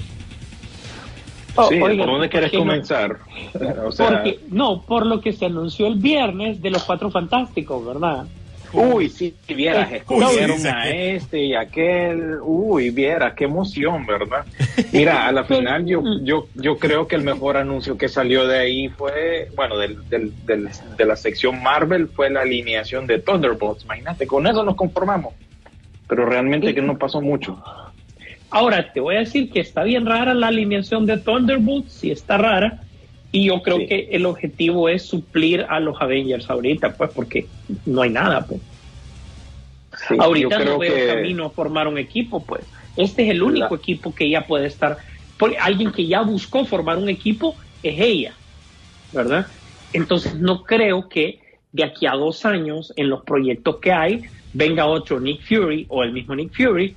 Oh, 1.60 1.68
Sí, 1.68 1.78
¿por 1.80 1.96
dónde 1.96 2.28
quieres 2.28 2.52
comenzar? 2.52 3.18
o 3.84 3.90
sea, 3.90 4.08
Porque, 4.08 4.38
no, 4.50 4.82
por 4.82 5.04
lo 5.06 5.20
que 5.20 5.32
se 5.32 5.46
anunció 5.46 5.86
el 5.88 5.96
viernes 5.96 6.62
de 6.62 6.70
los 6.70 6.84
Cuatro 6.84 7.10
Fantásticos, 7.10 7.84
¿verdad? 7.84 8.26
uy, 8.70 9.08
sí, 9.08 9.34
vieras, 9.48 9.90
escogieron 9.90 10.58
Uy, 10.60 10.66
a 10.66 10.90
este 10.90 11.42
y 11.42 11.54
aquel, 11.54 12.34
uy, 12.42 12.90
vieras, 12.90 13.32
qué 13.34 13.44
emoción, 13.44 14.04
¿verdad? 14.06 14.44
Mira, 14.92 15.26
a 15.26 15.32
la 15.32 15.44
final 15.44 15.86
yo, 15.86 16.02
yo, 16.22 16.46
yo 16.54 16.76
creo 16.78 17.08
que 17.08 17.16
el 17.16 17.22
mejor 17.22 17.56
anuncio 17.56 17.96
que 17.96 18.08
salió 18.08 18.46
de 18.46 18.58
ahí 18.58 18.88
fue, 18.90 19.48
bueno, 19.56 19.78
del, 19.78 20.06
del, 20.10 20.32
del- 20.44 20.68
de 20.98 21.04
la 21.06 21.16
sección 21.16 21.62
Marvel 21.62 22.08
fue 22.08 22.28
la 22.28 22.42
alineación 22.42 23.06
de 23.06 23.18
Thunderbolts, 23.20 23.84
imagínate, 23.84 24.26
con 24.26 24.46
eso 24.46 24.62
nos 24.62 24.76
conformamos, 24.76 25.32
pero 26.06 26.26
realmente 26.26 26.74
que 26.74 26.82
no 26.82 26.98
pasó 26.98 27.22
mucho. 27.22 27.60
Ahora, 28.50 28.92
te 28.92 29.00
voy 29.00 29.16
a 29.16 29.20
decir 29.20 29.50
que 29.50 29.60
está 29.60 29.82
bien 29.82 30.06
rara 30.06 30.32
la 30.34 30.48
alineación 30.48 31.04
de 31.06 31.18
Thunderbolts, 31.18 31.92
sí 31.92 32.10
está 32.10 32.38
rara, 32.38 32.80
y 33.30 33.44
yo 33.46 33.60
creo 33.62 33.78
Sí. 33.78 33.86
que 33.86 34.08
el 34.12 34.24
objetivo 34.24 34.88
es 34.88 35.02
suplir 35.02 35.66
a 35.68 35.80
los 35.80 36.00
Avengers 36.00 36.48
ahorita, 36.48 36.94
pues, 36.94 37.10
porque 37.14 37.46
no 37.84 38.02
hay 38.02 38.10
nada, 38.10 38.46
pues. 38.46 38.60
Sí, 40.08 40.14
ahorita 40.18 40.60
no 40.64 40.78
veo 40.78 40.94
que- 40.94 41.06
camino 41.14 41.46
a 41.46 41.50
formar 41.50 41.88
un 41.88 41.98
equipo, 41.98 42.42
pues. 42.44 42.64
Este 42.96 43.24
es 43.24 43.30
el 43.30 43.42
único 43.42 43.74
La- 43.74 43.76
equipo 43.76 44.14
que 44.14 44.28
ya 44.30 44.46
puede 44.46 44.66
estar, 44.66 44.96
porque 45.36 45.58
alguien 45.58 45.92
que 45.92 46.06
ya 46.06 46.22
buscó 46.22 46.64
formar 46.64 46.96
un 46.96 47.08
equipo 47.08 47.54
es 47.82 48.00
ella, 48.00 48.32
¿verdad? 49.12 49.46
Entonces 49.92 50.34
no 50.36 50.62
creo 50.64 51.08
que 51.08 51.40
de 51.72 51.84
aquí 51.84 52.06
a 52.06 52.12
dos 52.12 52.44
años, 52.46 52.92
en 52.96 53.10
los 53.10 53.22
proyectos 53.24 53.76
que 53.76 53.92
hay, 53.92 54.22
venga 54.54 54.86
otro 54.86 55.20
Nick 55.20 55.42
Fury 55.42 55.84
o 55.90 56.02
el 56.02 56.12
mismo 56.12 56.34
Nick 56.34 56.52
Fury 56.54 56.96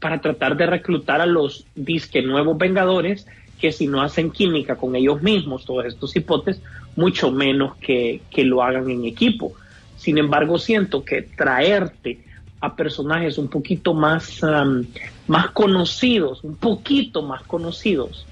para 0.00 0.20
tratar 0.20 0.56
de 0.56 0.66
reclutar 0.66 1.20
a 1.20 1.26
los 1.26 1.66
disque 1.74 2.22
nuevos 2.22 2.58
Vengadores 2.58 3.26
que 3.60 3.72
si 3.72 3.86
no 3.86 4.00
hacen 4.00 4.30
química 4.30 4.76
con 4.76 4.96
ellos 4.96 5.22
mismos, 5.22 5.66
todos 5.66 5.84
estos 5.84 6.16
hipotes, 6.16 6.62
mucho 6.96 7.30
menos 7.30 7.76
que, 7.76 8.22
que 8.30 8.42
lo 8.42 8.62
hagan 8.62 8.88
en 8.90 9.04
equipo. 9.04 9.52
Sin 9.96 10.16
embargo, 10.16 10.58
siento 10.58 11.04
que 11.04 11.22
traerte 11.22 12.20
a 12.60 12.74
personajes 12.74 13.36
un 13.36 13.48
poquito 13.48 13.92
más, 13.92 14.40
más 15.26 15.50
conocidos, 15.50 16.42
un 16.42 16.56
poquito 16.56 17.22
más 17.22 17.42
conocidos 17.42 18.26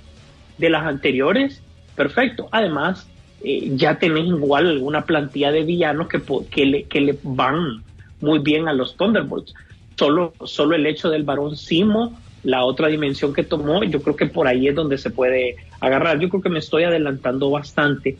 de 0.57 0.71
las 0.71 0.87
anteriores, 0.87 1.63
perfecto. 1.95 2.49
Además, 2.51 3.07
eh, 3.43 3.73
ya 3.75 3.99
tenés 3.99 4.27
igual 4.27 4.67
alguna 4.67 5.05
plantilla 5.05 5.53
de 5.53 5.63
villanos 5.63 6.09
que, 6.09 6.23
que, 6.51 6.67
le, 6.67 6.85
que 6.85 7.01
le 7.01 7.19
van 7.23 7.83
muy 8.21 8.39
bien 8.39 8.69
a 8.69 8.73
los 8.73 8.97
Thunderbolts. 8.97 9.55
Solo, 9.99 10.33
solo 10.45 10.77
el 10.77 10.87
hecho 10.87 11.11
del 11.11 11.25
varón 11.25 11.57
Simo, 11.57 12.17
la 12.45 12.65
otra 12.65 12.87
dimensión 12.87 13.35
que 13.35 13.43
tomó, 13.43 13.83
yo 13.83 14.01
creo 14.01 14.15
que 14.15 14.27
por 14.27 14.47
ahí 14.47 14.69
es 14.69 14.75
donde 14.75 14.97
se 14.97 15.11
puede 15.11 15.57
agarrar. 15.81 16.21
Yo 16.21 16.29
creo 16.29 16.41
que 16.41 16.49
me 16.49 16.61
estoy 16.61 16.85
adelantando 16.85 17.51
bastante, 17.51 18.17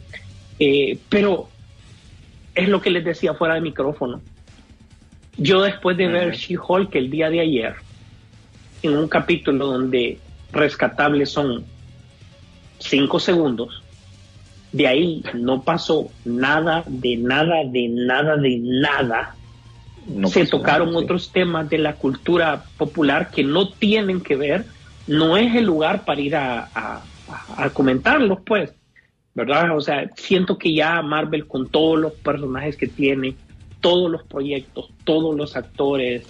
eh, 0.59 0.99
pero 1.09 1.49
es 2.55 2.69
lo 2.69 2.81
que 2.81 2.91
les 2.91 3.05
decía 3.05 3.35
fuera 3.35 3.55
de 3.55 3.61
micrófono. 3.61 4.21
Yo 5.37 5.63
después 5.63 5.97
de 5.97 6.09
ver 6.09 6.35
She-Hulk 6.35 6.97
el 6.97 7.11
día 7.11 7.31
de 7.31 7.41
ayer, 7.41 7.75
en 8.83 8.97
un 8.97 9.07
capítulo 9.07 9.67
donde 9.67 10.19
rescatables 10.51 11.31
son 11.31 11.65
cinco 12.81 13.21
segundos, 13.21 13.85
de 14.73 14.89
ahí 14.89 15.23
no 15.35 15.63
pasó 15.63 16.11
nada, 16.25 16.83
de 16.87 17.17
nada, 17.17 17.63
de 17.65 17.89
nada, 17.89 18.37
de 18.37 18.59
nada. 18.59 19.37
No 20.09 20.29
Se 20.29 20.47
tocaron 20.47 20.89
nada, 20.89 20.99
sí. 21.01 21.05
otros 21.05 21.33
temas 21.33 21.69
de 21.69 21.79
la 21.79 21.97
cultura 21.97 22.65
popular 22.77 23.31
que 23.31 23.45
no 23.45 23.75
tienen 23.75 24.23
que 24.23 24.37
ver, 24.37 24.67
no 25.07 25.37
es 25.37 25.55
el 25.55 25.65
lugar 25.65 26.05
para 26.05 26.21
ir 26.21 26.35
a, 26.37 26.71
a- 26.75 27.05
a- 27.27 27.65
a 27.65 27.71
comentarlos, 27.71 28.39
pues, 28.47 28.75
¿verdad? 29.35 29.77
O 29.77 29.81
sea, 29.81 30.11
siento 30.17 30.59
que 30.59 30.75
ya 30.75 31.03
Marvel 31.03 31.47
con 31.47 31.71
todos 31.71 31.99
los 31.99 32.15
personajes 32.15 32.77
que 32.77 32.89
tiene, 32.89 33.37
todos 33.81 34.11
los 34.11 34.25
proyectos, 34.25 34.91
todos 35.05 35.37
los 35.37 35.57
actores, 35.57 36.27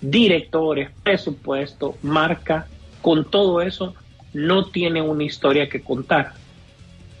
directores, 0.00 0.90
presupuesto, 1.02 1.98
marca, 2.02 2.68
con 3.00 3.30
todo 3.30 3.60
eso, 3.62 3.94
no 4.32 4.70
tiene 4.70 5.02
una 5.02 5.24
historia 5.24 5.68
que 5.68 5.82
contar. 5.82 6.34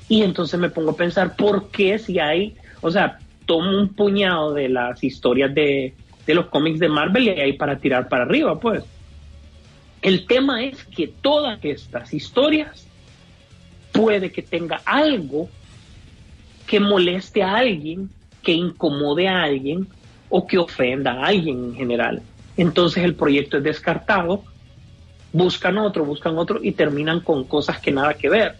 Y 0.08 0.22
entonces 0.22 0.58
me 0.58 0.70
pongo 0.70 0.92
a 0.92 0.96
pensar, 0.96 1.36
¿por 1.36 1.70
qué 1.70 1.98
si 1.98 2.18
hay, 2.18 2.56
o 2.80 2.90
sea, 2.90 3.20
tomo 3.48 3.70
un 3.70 3.88
puñado 3.94 4.52
de 4.52 4.68
las 4.68 5.02
historias 5.02 5.54
de, 5.54 5.94
de 6.26 6.34
los 6.34 6.46
cómics 6.46 6.78
de 6.78 6.90
Marvel 6.90 7.28
y 7.28 7.30
hay 7.30 7.54
para 7.54 7.78
tirar 7.78 8.06
para 8.06 8.24
arriba, 8.24 8.60
pues? 8.60 8.84
El 10.02 10.26
tema 10.26 10.62
es 10.62 10.84
que 10.84 11.08
todas 11.08 11.58
estas 11.64 12.12
historias 12.12 12.86
puede 13.90 14.30
que 14.30 14.42
tenga 14.42 14.82
algo 14.84 15.48
que 16.66 16.78
moleste 16.78 17.42
a 17.42 17.56
alguien, 17.56 18.10
que 18.42 18.52
incomode 18.52 19.26
a 19.26 19.42
alguien 19.42 19.88
o 20.28 20.46
que 20.46 20.58
ofenda 20.58 21.12
a 21.12 21.28
alguien 21.28 21.64
en 21.64 21.74
general. 21.74 22.22
Entonces 22.58 23.02
el 23.02 23.14
proyecto 23.14 23.56
es 23.56 23.64
descartado, 23.64 24.44
buscan 25.32 25.78
otro, 25.78 26.04
buscan 26.04 26.36
otro 26.36 26.60
y 26.62 26.72
terminan 26.72 27.20
con 27.20 27.44
cosas 27.44 27.80
que 27.80 27.90
nada 27.90 28.12
que 28.12 28.28
ver. 28.28 28.56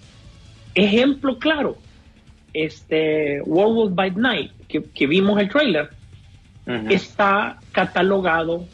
Ejemplo 0.75 1.39
claro, 1.39 1.77
este 2.55 3.43
Werewolf 3.43 3.95
by 3.95 4.13
Night, 4.13 4.53
que, 4.69 4.83
que 4.83 5.07
vimos 5.07 5.41
el 5.41 5.49
trailer, 5.49 5.89
Ujú. 6.67 6.89
está 6.91 7.59
catalogado 7.73 8.65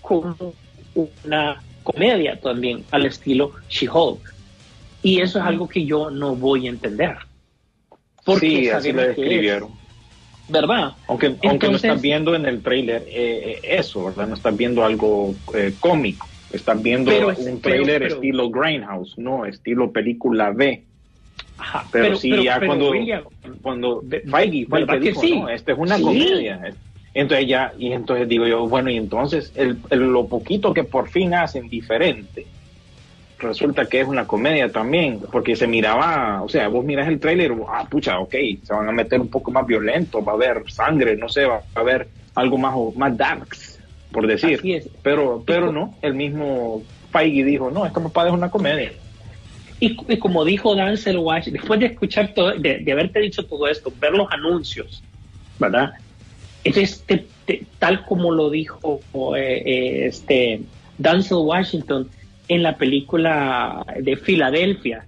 como 0.00 0.54
una 1.24 1.60
comedia 1.82 2.38
también 2.40 2.84
al 2.92 3.06
estilo 3.06 3.52
She-Hulk. 3.68 4.32
Y 5.02 5.20
eso 5.20 5.40
es 5.40 5.44
algo 5.44 5.68
que 5.68 5.84
yo 5.84 6.10
no 6.10 6.36
voy 6.36 6.66
a 6.66 6.70
entender. 6.70 7.16
Porque 8.24 8.46
sí, 8.48 8.68
así 8.70 8.92
lo 8.92 8.98
que 9.02 9.10
es, 9.10 9.16
describieron. 9.16 9.70
¿Verdad? 10.48 10.92
Aunque, 11.08 11.26
aunque 11.26 11.46
no 11.48 11.52
Entonces- 11.54 11.84
estás 11.84 12.00
viendo 12.02 12.34
en 12.36 12.46
el 12.46 12.62
trailer 12.62 13.02
eh, 13.08 13.58
eh, 13.62 13.78
eso, 13.78 14.04
¿verdad? 14.04 14.28
No 14.28 14.34
estás 14.34 14.56
viendo 14.56 14.84
algo 14.84 15.34
eh, 15.54 15.74
cómico. 15.80 16.28
Estás 16.52 16.80
viendo 16.82 17.10
Pero 17.10 17.28
un 17.28 17.34
pero- 17.34 17.58
trailer 17.60 18.02
pero- 18.02 18.14
estilo 18.14 18.50
Grindhouse, 18.50 19.18
no 19.18 19.44
estilo 19.46 19.90
película 19.90 20.50
B. 20.50 20.84
Ajá, 21.62 21.84
Pero, 21.92 22.16
sí, 22.16 22.28
ya 22.42 22.54
pero, 22.58 22.66
cuando, 22.66 22.90
William, 22.90 23.22
cuando 23.62 24.02
Feige 24.02 24.66
fue 24.66 24.80
el 24.80 24.86
¿verdad 24.86 25.00
que 25.00 25.08
dijo, 25.10 25.20
sí? 25.20 25.38
no, 25.38 25.48
esta 25.48 25.72
es 25.72 25.78
una 25.78 25.96
Sí. 25.96 26.02
comedia. 26.02 26.74
Entonces 27.14 27.46
ya, 27.46 27.72
y 27.78 27.92
entonces 27.92 28.28
digo 28.28 28.46
yo, 28.48 28.66
bueno, 28.68 28.90
y 28.90 28.96
entonces 28.96 29.52
el, 29.54 29.78
el- 29.90 30.00
lo 30.12 30.26
poquito 30.26 30.74
que 30.74 30.82
por 30.82 31.08
fin 31.08 31.34
hacen 31.34 31.68
diferente, 31.68 32.46
resulta 33.38 33.86
que 33.86 34.00
es 34.00 34.08
una 34.08 34.26
comedia 34.26 34.72
también, 34.72 35.20
porque 35.30 35.54
se 35.54 35.68
miraba, 35.68 36.42
o 36.42 36.48
sea, 36.48 36.66
vos 36.68 36.84
miras 36.84 37.06
el 37.06 37.20
tráiler, 37.20 37.52
ah, 37.68 37.86
pucha, 37.88 38.18
ok, 38.18 38.34
se 38.62 38.72
van 38.74 38.88
a 38.88 38.92
meter 38.92 39.20
un 39.20 39.28
poco 39.28 39.50
más 39.52 39.64
violento, 39.66 40.24
va 40.24 40.32
a 40.32 40.34
haber 40.36 40.64
sangre, 40.68 41.16
no 41.16 41.28
sé, 41.28 41.44
va 41.44 41.62
a 41.74 41.80
haber 41.80 42.08
algo 42.34 42.58
más, 42.58 42.74
más 42.96 43.16
darks, 43.16 43.80
por 44.10 44.26
decir. 44.26 44.58
Así 44.58 44.74
es. 44.74 44.88
Pero, 45.02 45.44
pero 45.46 45.70
no, 45.70 45.96
el 46.02 46.14
mismo 46.14 46.82
Feige 47.12 47.44
dijo, 47.44 47.70
no, 47.70 47.86
esta 47.86 48.02
papá 48.02 48.26
es 48.26 48.32
una 48.32 48.50
comedia. 48.50 48.90
Y, 49.84 49.96
y 50.08 50.16
como 50.18 50.44
dijo 50.44 50.76
Dancer 50.76 51.18
Wash, 51.18 51.46
después 51.48 51.80
de 51.80 51.86
escuchar 51.86 52.32
todo, 52.34 52.52
de, 52.52 52.78
de 52.78 52.92
haberte 52.92 53.18
dicho 53.18 53.44
todo 53.44 53.66
esto, 53.66 53.92
ver 54.00 54.12
los 54.12 54.30
anuncios, 54.30 55.02
¿verdad? 55.58 55.92
Entonces, 56.62 57.02
te- 57.04 57.26
te- 57.44 57.66
tal 57.80 58.04
como 58.04 58.30
lo 58.30 58.48
dijo 58.48 59.00
eh, 59.34 59.62
eh, 59.66 60.06
este 60.06 60.60
Denzel 60.98 61.38
Washington 61.38 62.08
en 62.46 62.62
la 62.62 62.76
película 62.76 63.84
de 63.98 64.16
Filadelfia 64.16 65.04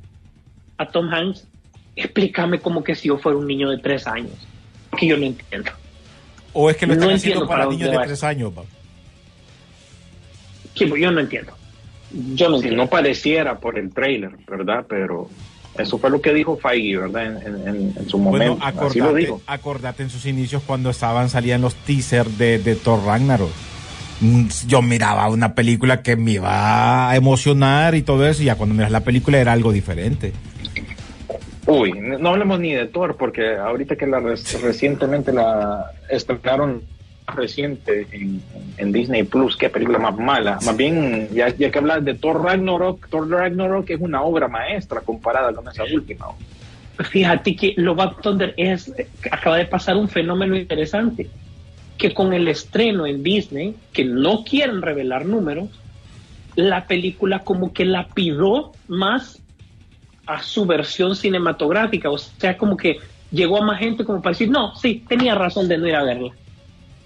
a 0.78 0.86
Tom 0.88 1.08
Hanks, 1.08 1.46
explícame 1.94 2.58
como 2.58 2.82
que 2.82 2.96
si 2.96 3.06
yo 3.06 3.18
fuera 3.18 3.38
un 3.38 3.46
niño 3.46 3.70
de 3.70 3.78
tres 3.78 4.08
años, 4.08 4.32
que 4.98 5.06
yo 5.06 5.16
no 5.16 5.26
entiendo. 5.26 5.70
¿O 6.52 6.68
es 6.68 6.76
que 6.76 6.84
lo 6.86 6.94
están 6.94 7.10
No 7.10 7.14
haciendo 7.14 7.46
para 7.46 7.60
para 7.62 7.70
niños 7.70 7.92
de 7.92 7.98
tres 7.98 8.24
años? 8.24 8.52
pa? 8.52 8.64
Que 10.74 10.88
yo 11.00 11.12
no 11.12 11.20
entiendo. 11.20 11.52
Yo 12.34 12.48
no 12.48 12.60
no 12.60 12.86
pareciera 12.88 13.58
por 13.58 13.78
el 13.78 13.92
trailer, 13.92 14.30
¿verdad? 14.48 14.84
Pero 14.88 15.28
eso 15.78 15.98
fue 15.98 16.10
lo 16.10 16.20
que 16.20 16.32
dijo 16.32 16.56
Feige, 16.56 16.98
¿verdad? 16.98 17.26
En, 17.26 17.36
en- 17.56 17.68
en- 17.68 17.94
en 17.98 18.08
su 18.08 18.18
Bueno, 18.18 18.54
momento. 18.56 18.64
Así 18.86 18.98
lo 19.00 19.06
acordate, 19.06 19.18
dijo. 19.26 19.42
acordate 19.46 20.02
en 20.04 20.10
sus 20.10 20.26
inicios 20.26 20.62
cuando 20.64 20.90
estaban, 20.90 21.28
salían 21.28 21.60
los 21.60 21.74
teasers 21.74 22.38
de, 22.38 22.58
de 22.58 22.76
Thor 22.76 23.04
Ragnarok. 23.04 23.50
Mm, 24.20 24.46
Yo 24.68 24.80
miraba 24.80 25.28
una 25.28 25.54
película 25.54 26.02
que 26.02 26.14
me 26.16 26.32
iba 26.32 27.10
a 27.10 27.16
emocionar 27.16 27.96
y 27.96 28.02
todo 28.02 28.26
eso, 28.28 28.42
y 28.42 28.46
ya 28.46 28.54
cuando 28.54 28.74
miras 28.76 28.92
la 28.92 29.00
película 29.00 29.38
era 29.38 29.52
algo 29.52 29.72
diferente. 29.72 30.32
Uy, 31.66 31.92
no 32.20 32.28
hablemos 32.28 32.60
ni 32.60 32.72
de 32.74 32.86
Thor, 32.86 33.16
porque 33.16 33.56
ahorita 33.56 33.96
que 33.96 34.06
la 34.06 34.20
recientemente 34.20 35.32
la 35.32 35.90
estrenaron 36.10 36.82
reciente 37.26 38.06
en, 38.12 38.42
en 38.76 38.92
Disney 38.92 39.22
Plus, 39.22 39.56
qué 39.56 39.70
película 39.70 39.98
más 39.98 40.16
mala. 40.16 40.58
Más 40.64 40.76
bien, 40.76 41.28
ya, 41.32 41.48
ya 41.48 41.70
que 41.70 41.78
hablas 41.78 42.04
de 42.04 42.14
Thor 42.14 42.42
Ragnarok, 42.42 43.08
Thor 43.08 43.30
Ragnarok 43.30 43.88
es 43.90 44.00
una 44.00 44.22
obra 44.22 44.48
maestra 44.48 45.00
comparada 45.00 45.52
con 45.52 45.66
esa 45.68 45.84
última. 45.84 46.26
Fíjate 46.98 47.56
que 47.56 47.74
Love 47.76 48.04
Up 48.04 48.22
Thunder 48.22 48.54
es, 48.56 48.92
acaba 49.30 49.56
de 49.56 49.66
pasar 49.66 49.96
un 49.96 50.08
fenómeno 50.08 50.56
interesante, 50.56 51.28
que 51.98 52.12
con 52.12 52.32
el 52.32 52.46
estreno 52.48 53.06
en 53.06 53.22
Disney, 53.22 53.74
que 53.92 54.04
no 54.04 54.44
quieren 54.44 54.82
revelar 54.82 55.26
números, 55.26 55.70
la 56.54 56.86
película 56.86 57.40
como 57.40 57.72
que 57.72 57.84
la 57.84 58.08
pidió 58.08 58.72
más 58.86 59.40
a 60.26 60.42
su 60.42 60.66
versión 60.66 61.16
cinematográfica, 61.16 62.10
o 62.10 62.18
sea, 62.18 62.56
como 62.56 62.76
que 62.76 62.98
llegó 63.30 63.58
a 63.58 63.66
más 63.66 63.80
gente 63.80 64.04
como 64.04 64.22
para 64.22 64.32
decir, 64.32 64.48
no, 64.48 64.74
sí, 64.76 65.04
tenía 65.08 65.34
razón 65.34 65.68
de 65.68 65.78
no 65.78 65.88
ir 65.88 65.96
a 65.96 66.04
verla. 66.04 66.32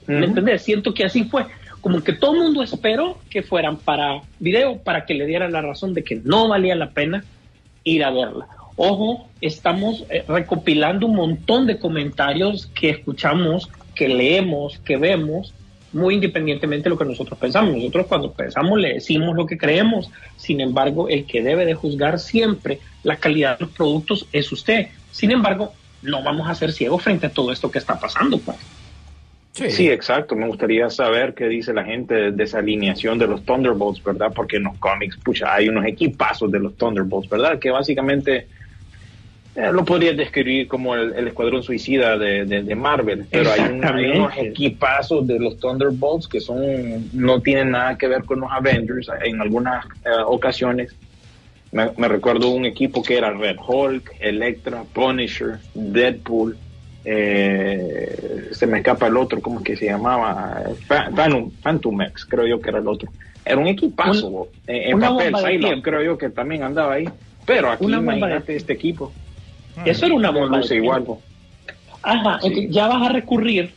¿Me 0.09 0.25
entendés? 0.25 0.62
Siento 0.62 0.95
que 0.95 1.05
así 1.05 1.25
fue. 1.25 1.47
Como 1.81 2.03
que 2.03 2.12
todo 2.12 2.33
el 2.35 2.41
mundo 2.41 2.62
esperó 2.62 3.19
que 3.31 3.43
fueran 3.43 3.77
para 3.77 4.23
video 4.41 4.79
para 4.79 5.05
que 5.07 5.15
le 5.15 5.27
dieran 5.27 5.53
la 5.53 5.62
razón 5.62 5.95
de 5.95 6.03
que 6.03 6.17
no 6.17 6.49
valía 6.49 6.75
la 6.75 6.91
pena 6.91 7.25
ir 7.85 8.03
a 8.05 8.11
verla. 8.11 8.49
Ojo, 8.77 9.29
estamos 9.41 10.05
eh, 10.09 10.25
recopilando 10.27 11.07
un 11.07 11.17
montón 11.17 11.67
de 11.67 11.79
comentarios 11.79 12.67
que 12.69 12.91
escuchamos, 12.91 13.69
que 13.95 14.09
leemos, 14.09 14.79
que 14.79 14.97
vemos, 14.97 15.53
muy 15.93 16.15
independientemente 16.15 16.85
de 16.85 16.91
lo 16.91 16.99
que 16.99 17.05
nosotros 17.05 17.38
pensamos. 17.38 17.75
Nosotros 17.77 18.07
cuando 18.07 18.33
pensamos 18.33 18.79
le 18.79 18.95
decimos 18.95 19.37
lo 19.37 19.47
que 19.47 19.59
creemos. 19.59 20.11
Sin 20.37 20.61
embargo, 20.61 21.09
el 21.09 21.27
que 21.27 21.43
debe 21.43 21.65
de 21.65 21.75
juzgar 21.75 22.19
siempre 22.19 22.81
la 23.03 23.17
calidad 23.17 23.59
de 23.59 23.67
los 23.67 23.75
productos 23.75 24.27
es 24.33 24.50
usted. 24.53 24.88
Sin 25.11 25.31
embargo, 25.31 25.73
no 26.03 26.23
vamos 26.23 26.49
a 26.49 26.55
ser 26.55 26.73
ciegos 26.73 27.03
frente 27.03 27.27
a 27.27 27.31
todo 27.31 27.53
esto 27.53 27.71
que 27.71 27.79
está 27.79 27.99
pasando. 27.99 28.38
Pues. 28.38 28.57
Sí. 29.71 29.88
exacto. 29.91 30.37
Me 30.37 30.47
gustaría 30.47 30.88
saber 30.91 31.35
qué 31.35 31.47
dice 31.49 31.73
la 31.73 31.85
gente 31.85 32.33
de 32.33 32.45
esa 32.45 32.59
alineación 32.59 33.19
de 33.19 33.27
los 33.27 33.45
Thunderbolts, 33.45 34.03
¿verdad? 34.05 34.33
Porque 34.35 34.57
en 34.57 34.65
los 34.65 34.77
cómics, 34.79 35.17
pucha, 35.19 35.53
hay 35.55 35.69
unos 35.69 35.85
equipazos 35.87 36.50
de 36.53 36.61
los 36.61 36.77
Thunderbolts, 36.77 37.29
¿verdad? 37.29 37.59
Que 37.59 37.71
básicamente 37.71 38.47
eh, 39.57 39.71
lo 39.73 39.85
podrías 39.85 40.17
describir 40.17 40.69
como 40.69 40.95
el, 40.95 41.12
el 41.15 41.29
escuadrón 41.29 41.62
suicida 41.65 42.17
de, 42.17 42.45
de- 42.45 42.62
de 42.62 42.75
Marvel, 42.77 43.27
pero 43.31 43.50
hay, 43.50 43.59
un- 43.61 43.67
hay 43.67 43.75
Exactamente. 43.77 44.19
unos 44.19 44.33
equipazos 44.37 45.27
de 45.27 45.38
los 45.41 45.59
Thunderbolts 45.59 46.29
que 46.29 46.41
son 46.41 46.61
no 47.12 47.41
tienen 47.41 47.73
nada 47.73 47.99
que 47.99 48.07
ver 48.07 48.23
con 48.25 48.38
los 48.41 48.50
Avengers 48.53 49.09
en 49.25 49.41
algunas 49.41 49.85
eh, 50.05 50.11
ocasiones. 50.27 50.95
Me, 51.73 51.91
me 51.97 52.07
recuerdo 52.09 52.50
un 52.50 52.65
equipo 52.67 53.03
que 53.03 53.19
era 53.19 53.31
Red 53.33 53.57
Hulk, 53.67 54.12
Electra, 54.21 54.85
Punisher, 54.93 55.59
Deadpool, 55.75 56.57
eh, 57.05 58.49
se 58.53 58.66
me 58.66 58.79
escapa 58.79 59.07
el 59.07 59.16
otro, 59.16 59.40
¿cómo 59.40 59.59
es 59.61 59.64
que 59.64 59.77
se 59.77 59.87
llamaba? 59.87 60.62
Phantom, 61.14 61.51
Phantom 61.62 62.03
X, 62.03 62.25
creo 62.27 62.46
yo 62.46 62.61
que 62.61 62.70
era 62.70 62.79
el 62.79 62.88
otro. 62.88 63.11
Era 63.44 63.57
un 63.59 63.66
equipazo, 63.66 64.29
Un- 64.29 64.46
en, 64.66 64.92
en 64.92 65.01
papel, 65.01 65.61
tiempo. 65.61 65.83
creo 65.83 66.03
yo 66.03 66.18
que 66.18 66.29
también 66.31 66.62
andaba 66.62 66.94
ahí. 66.94 67.09
Pero 67.46 67.70
aquí 67.70 67.85
Una 67.87 68.01
de- 68.01 68.57
este 68.57 68.73
equipo. 68.75 69.12
Eso 69.87 70.07
era 70.07 70.14
una 70.14 70.31
bomba. 70.31 70.59
luce 70.59 70.75
igual. 70.77 71.05
Ajá, 72.03 72.38
Sí. 72.40 72.49
entonces 72.49 72.70
ya 72.75 72.88
vas 72.88 73.09
a 73.09 73.12
recurrir. 73.12 73.73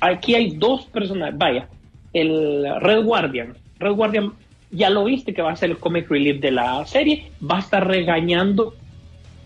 Aquí 0.00 0.34
hay 0.34 0.50
dos 0.56 0.86
personajes. 0.86 1.36
Vaya, 1.38 1.68
el 2.12 2.66
Red 2.80 3.04
Guardian. 3.04 3.54
Red 3.78 3.92
Guardian, 3.92 4.32
ya 4.70 4.90
lo 4.90 5.04
viste 5.04 5.32
que 5.32 5.42
va 5.42 5.52
a 5.52 5.56
ser 5.56 5.70
el 5.70 5.78
comic 5.78 6.10
relief 6.10 6.40
de 6.40 6.50
la 6.50 6.84
serie. 6.86 7.30
Va 7.48 7.56
a 7.58 7.60
estar 7.60 7.86
regañando 7.86 8.74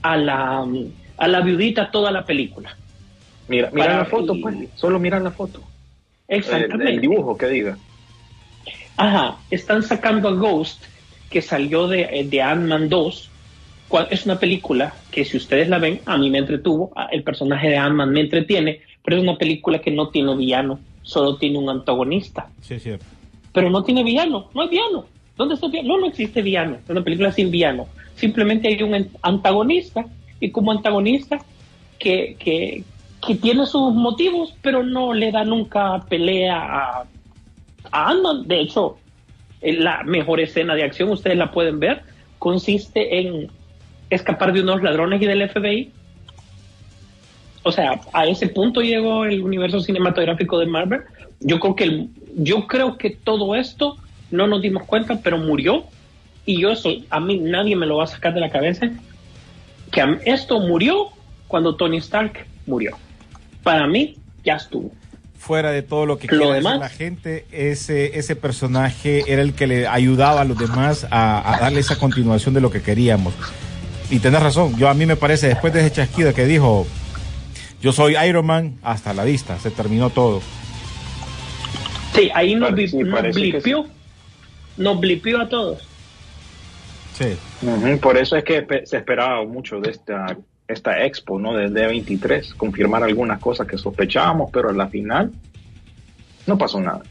a 0.02 0.16
la, 0.16 0.64
a 1.20 1.28
la 1.28 1.40
viudita 1.42 1.90
toda 1.92 2.10
la 2.10 2.24
película. 2.24 2.76
Mira, 3.46 3.70
mira 3.72 3.98
la 3.98 4.04
foto, 4.06 4.34
y- 4.34 4.40
pues. 4.42 4.56
Solo 4.74 4.98
mira 4.98 5.20
la 5.20 5.30
foto. 5.30 5.62
Exactamente. 6.26 6.90
el 6.94 7.00
dibujo, 7.00 7.36
que 7.36 7.46
diga. 7.48 7.78
Ajá, 8.96 9.36
están 9.50 9.82
sacando 9.82 10.28
a 10.28 10.32
Ghost, 10.32 10.82
que 11.30 11.42
salió 11.42 11.88
de, 11.88 12.26
de 12.28 12.42
Ant-Man 12.42 12.88
2. 12.88 13.28
cual- 13.88 14.06
Es 14.10 14.24
una 14.24 14.38
película 14.38 14.94
que 15.10 15.24
si 15.24 15.36
ustedes 15.36 15.68
la 15.68 15.78
ven, 15.78 16.00
a 16.06 16.16
mí 16.16 16.30
me 16.30 16.38
entretuvo, 16.38 16.92
el 17.10 17.22
personaje 17.24 17.68
de 17.68 17.76
Ant-Man 17.76 18.10
me 18.12 18.20
entretiene, 18.20 18.80
pero 19.02 19.16
es 19.16 19.22
una 19.22 19.36
película 19.36 19.80
que 19.80 19.90
no 19.90 20.10
tiene 20.10 20.36
villano, 20.36 20.78
solo 21.02 21.36
tiene 21.36 21.58
un 21.58 21.68
antagonista. 21.68 22.48
Sí, 22.60 22.74
es 22.74 22.82
cierto. 22.84 23.04
Pero 23.52 23.68
no 23.68 23.82
tiene 23.82 24.04
villano, 24.04 24.48
no 24.54 24.62
hay 24.62 24.68
villano. 24.68 25.06
¿Dónde 25.36 25.54
está 25.54 25.66
el 25.66 25.72
villano? 25.72 25.88
No, 25.94 26.00
no 26.02 26.06
existe 26.06 26.40
villano, 26.40 26.76
es 26.84 26.88
una 26.88 27.02
película 27.02 27.32
sin 27.32 27.50
villano. 27.50 27.88
Simplemente 28.14 28.68
hay 28.68 28.80
un 28.82 28.94
an- 28.94 29.08
antagonista 29.22 30.04
y 30.40 30.50
como 30.50 30.72
antagonista 30.72 31.38
que, 31.98 32.36
que, 32.38 32.84
tiene 33.36 33.66
sus 33.66 33.94
motivos, 33.94 34.54
pero 34.62 34.82
no 34.82 35.12
le 35.12 35.30
da 35.30 35.44
nunca 35.44 36.04
pelea 36.08 36.56
a, 36.56 37.04
a 37.92 38.10
Ant-Man. 38.10 38.48
De 38.48 38.60
hecho, 38.60 38.96
en 39.60 39.84
la 39.84 40.02
mejor 40.04 40.40
escena 40.40 40.74
de 40.74 40.82
acción, 40.82 41.10
ustedes 41.10 41.36
la 41.36 41.52
pueden 41.52 41.78
ver, 41.78 42.02
consiste 42.38 43.20
en 43.20 43.50
escapar 44.08 44.52
de 44.52 44.62
unos 44.62 44.82
ladrones 44.82 45.22
y 45.22 45.26
del 45.26 45.48
FBI. 45.48 45.92
O 47.62 47.70
sea, 47.70 48.00
a 48.12 48.26
ese 48.26 48.48
punto 48.48 48.80
llegó 48.80 49.24
el 49.26 49.42
universo 49.42 49.80
cinematográfico 49.80 50.58
de 50.58 50.66
Marvel. 50.66 51.02
Yo 51.40 51.60
creo 51.60 51.76
que 51.76 52.06
yo 52.36 52.66
creo 52.66 52.96
que 52.96 53.10
todo 53.10 53.54
esto 53.54 53.96
no 54.30 54.46
nos 54.46 54.62
dimos 54.62 54.84
cuenta, 54.84 55.20
pero 55.22 55.38
murió. 55.38 55.84
Y 56.46 56.60
yo 56.60 56.70
eso, 56.70 56.90
a 57.10 57.20
mí 57.20 57.38
nadie 57.38 57.76
me 57.76 57.86
lo 57.86 57.98
va 57.98 58.04
a 58.04 58.08
sacar 58.08 58.32
de 58.32 58.40
la 58.40 58.50
cabeza. 58.50 58.90
Que 59.90 60.02
esto 60.24 60.60
murió 60.60 61.08
cuando 61.48 61.74
Tony 61.76 61.98
Stark 61.98 62.46
murió. 62.66 62.96
Para 63.62 63.86
mí, 63.86 64.16
ya 64.44 64.54
estuvo. 64.54 64.92
Fuera 65.38 65.70
de 65.72 65.82
todo 65.82 66.06
lo 66.06 66.18
que 66.18 66.28
Lo 66.34 66.52
demás. 66.52 66.78
la 66.78 66.88
gente, 66.88 67.46
ese, 67.50 68.18
ese 68.18 68.36
personaje 68.36 69.24
era 69.26 69.42
el 69.42 69.54
que 69.54 69.66
le 69.66 69.86
ayudaba 69.88 70.42
a 70.42 70.44
los 70.44 70.58
demás 70.58 71.06
a, 71.10 71.54
a 71.54 71.60
darle 71.60 71.80
esa 71.80 71.96
continuación 71.96 72.54
de 72.54 72.60
lo 72.60 72.70
que 72.70 72.82
queríamos. 72.82 73.34
Y 74.10 74.18
tenés 74.18 74.42
razón, 74.42 74.76
yo 74.76 74.88
a 74.88 74.94
mí 74.94 75.06
me 75.06 75.16
parece, 75.16 75.48
después 75.48 75.72
de 75.72 75.80
ese 75.80 75.92
chasquido 75.92 76.34
que 76.34 76.44
dijo, 76.44 76.86
yo 77.80 77.92
soy 77.92 78.16
Iron 78.26 78.44
Man, 78.44 78.78
hasta 78.82 79.14
la 79.14 79.24
vista, 79.24 79.58
se 79.58 79.70
terminó 79.70 80.10
todo. 80.10 80.42
Sí, 82.14 82.30
ahí 82.34 82.54
nos, 82.54 82.74
sí, 82.76 83.02
blipió. 83.32 83.86
Nos 84.76 85.00
blipió 85.00 85.40
a 85.40 85.48
todos. 85.48 85.78
Sí. 87.20 87.36
Por 88.00 88.16
eso 88.16 88.36
es 88.36 88.44
que 88.44 88.66
se 88.84 88.96
esperaba 88.96 89.44
mucho 89.44 89.78
de 89.78 89.90
esta, 89.90 90.36
esta 90.66 91.04
expo, 91.04 91.38
¿no? 91.38 91.54
De 91.54 91.68
D23, 91.68 92.56
confirmar 92.56 93.04
algunas 93.04 93.38
cosas 93.40 93.66
que 93.66 93.76
sospechábamos, 93.76 94.50
pero 94.50 94.70
a 94.70 94.72
la 94.72 94.88
final 94.88 95.30
no 96.46 96.56
pasó 96.56 96.80
nada. 96.80 97.02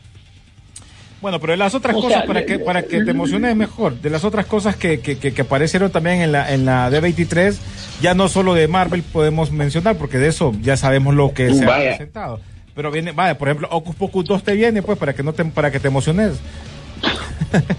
Bueno, 1.22 1.40
pero 1.40 1.52
de 1.52 1.58
las 1.58 1.76
otras 1.76 1.96
O 1.96 2.02
cosas, 2.02 2.20
sea, 2.20 2.26
para, 2.26 2.46
que, 2.46 2.60
para 2.60 2.82
que 2.84 3.04
te 3.04 3.12
emociones 3.12 3.56
mejor, 3.56 4.00
de 4.00 4.10
las 4.10 4.24
otras 4.24 4.46
cosas 4.46 4.78
que, 4.78 5.02
que, 5.02 5.20
que, 5.20 5.34
que 5.34 5.42
aparecieron 5.42 5.92
también 5.92 6.22
en 6.22 6.32
la, 6.32 6.52
en 6.54 6.66
la 6.66 6.90
D23, 6.90 7.58
ya 8.02 8.14
no 8.14 8.30
solo 8.30 8.54
de 8.54 8.68
Marvel 8.68 9.04
podemos 9.04 9.52
mencionar, 9.52 9.98
porque 9.98 10.18
de 10.18 10.30
eso 10.30 10.54
ya 10.62 10.78
sabemos 10.78 11.14
lo 11.14 11.34
que 11.34 11.54
se 11.54 11.66
ha 11.66 11.76
presentado. 11.76 12.40
Pero 12.74 12.90
viene, 12.90 13.12
vaya, 13.12 13.38
por 13.38 13.50
ejemplo, 13.50 13.68
Ocus 13.70 13.96
Pocus 13.96 14.26
2 14.26 14.44
te 14.44 14.54
viene, 14.54 14.82
pues, 14.82 14.98
para 14.98 15.14
que 15.14 15.22
no 15.22 15.34
te, 15.34 15.44
para 15.44 15.70
que 15.70 15.82
te 15.82 15.90
emociones. 15.90 16.40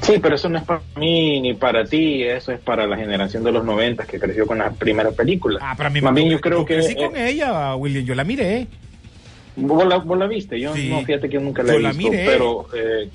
Sí, 0.00 0.14
pero 0.20 0.34
eso 0.34 0.48
no 0.48 0.58
es 0.58 0.64
para 0.64 0.80
mí 0.96 1.40
ni 1.40 1.54
para 1.54 1.84
ti, 1.84 2.22
eso 2.24 2.50
es 2.52 2.58
para 2.60 2.86
la 2.86 2.96
generación 2.96 3.44
de 3.44 3.52
los 3.52 3.64
90 3.64 4.04
que 4.06 4.18
creció 4.18 4.46
con 4.46 4.58
las 4.58 4.76
primeras 4.76 5.14
películas. 5.14 5.62
Ah, 5.64 5.74
para 5.76 5.90
mí 5.90 6.00
Más 6.00 6.12
bien 6.14 6.28
yo 6.28 6.40
creo 6.40 6.64
que... 6.64 6.74
crecí 6.74 6.92
eh, 6.92 6.96
con 6.96 7.16
ella, 7.16 7.76
William, 7.76 8.04
yo 8.04 8.14
la 8.16 8.24
miré. 8.24 8.66
¿Vos 9.56 9.86
la, 9.86 9.98
vos 9.98 10.18
la 10.18 10.26
viste? 10.26 10.58
Yo 10.58 10.74
Sí. 10.74 10.88
no, 10.88 11.02
fíjate 11.04 11.28
que 11.28 11.38
nunca 11.38 11.62
la 11.62 11.72
Yo 11.74 11.78
he 11.78 11.82
la 11.82 11.92
visto, 11.92 12.10
miré. 12.10 12.24
pero 12.26 12.66
eh, 12.74 13.08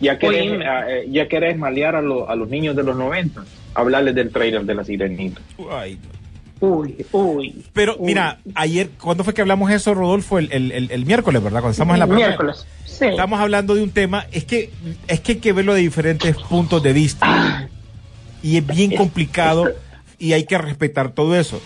ya, 0.00 0.18
querés, 0.18 0.60
ah, 0.66 0.84
eh, 0.90 1.06
ya 1.10 1.28
querés 1.28 1.56
malear 1.56 1.96
a, 1.96 2.02
lo- 2.02 2.28
a 2.28 2.34
los 2.36 2.48
niños 2.48 2.76
de 2.76 2.82
los 2.82 2.96
90, 2.96 3.42
hablarles 3.74 4.14
del 4.14 4.30
trailer 4.30 4.64
de 4.64 4.74
la 4.74 4.84
sirenita. 4.84 5.40
Ay, 5.70 5.98
Uy, 6.64 7.04
uy. 7.10 7.64
Pero 7.72 7.96
uy. 7.98 8.06
mira, 8.06 8.38
ayer, 8.54 8.90
¿cuándo 9.00 9.24
fue 9.24 9.34
que 9.34 9.40
hablamos 9.40 9.70
eso, 9.72 9.94
Rodolfo? 9.94 10.38
El, 10.38 10.50
el- 10.52 10.70
el- 10.70 10.90
el 10.92 11.04
miércoles, 11.06 11.42
¿verdad? 11.42 11.60
Cuando 11.60 11.72
estamos 11.72 11.94
en 11.94 11.98
la 12.00 12.06
primera. 12.06 12.28
miércoles. 12.28 12.64
Sí. 12.84 13.06
Estamos 13.06 13.40
hablando 13.40 13.74
de 13.74 13.82
un 13.82 13.90
tema, 13.90 14.26
es 14.30 14.44
que, 14.44 14.70
es 15.08 15.18
que 15.20 15.32
hay 15.32 15.38
que 15.38 15.52
verlo 15.52 15.74
de 15.74 15.80
diferentes 15.80 16.36
puntos 16.36 16.80
de 16.82 16.92
vista. 16.92 17.68
Y 18.44 18.58
es 18.58 18.66
bien 18.66 18.94
complicado 18.96 19.72
y 20.18 20.34
hay 20.34 20.44
que 20.44 20.56
respetar 20.58 21.10
todo 21.10 21.34
eso. 21.36 21.60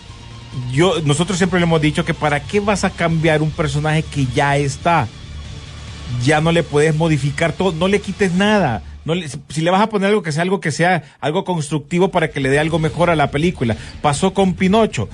Yo, 0.71 0.99
nosotros 1.03 1.37
siempre 1.37 1.59
le 1.59 1.65
hemos 1.65 1.79
dicho 1.81 2.03
que 2.03 2.15
para 2.15 2.39
qué 2.39 2.59
vas 2.59 2.83
a 2.83 2.89
cambiar 2.89 3.41
un 3.43 3.51
personaje 3.51 4.01
que 4.03 4.25
ya 4.33 4.57
está. 4.57 5.07
Ya 6.23 6.41
no 6.41 6.51
le 6.51 6.63
puedes 6.63 6.95
modificar 6.95 7.51
todo, 7.53 7.71
no 7.73 7.87
le 7.87 7.99
quites 8.01 8.33
nada. 8.33 8.81
No 9.07 9.13
si- 9.47 9.61
le 9.61 9.71
vas 9.71 9.81
a 9.81 9.87
poner 9.87 10.09
algo 10.09 10.21
que 10.21 10.33
sea 10.33 10.43
algo 10.43 10.59
que 10.59 10.71
sea 10.71 11.03
algo 11.21 11.45
constructivo 11.45 12.09
para 12.11 12.29
que 12.29 12.41
le 12.41 12.49
dé 12.49 12.59
algo 12.59 12.77
mejor 12.77 13.09
a 13.09 13.15
la 13.15 13.31
película. 13.31 13.77
Pasó 14.01 14.33
con 14.33 14.53
Pinocho 14.53 15.07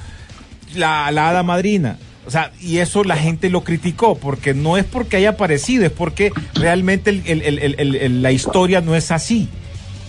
la, 0.76 1.08
hada 1.08 1.44
madrina. 1.44 2.00
O 2.26 2.32
sea, 2.32 2.52
y 2.60 2.78
eso 2.78 3.04
la 3.04 3.18
gente 3.18 3.50
lo 3.50 3.64
criticó, 3.64 4.16
porque 4.18 4.54
no 4.54 4.78
es 4.78 4.86
porque 4.86 5.18
haya 5.18 5.32
aparecido, 5.32 5.86
es 5.86 5.92
porque 5.92 6.32
realmente 6.56 7.12
la 8.10 8.32
historia 8.32 8.82
no 8.82 8.96
es 8.96 9.12
así 9.12 9.48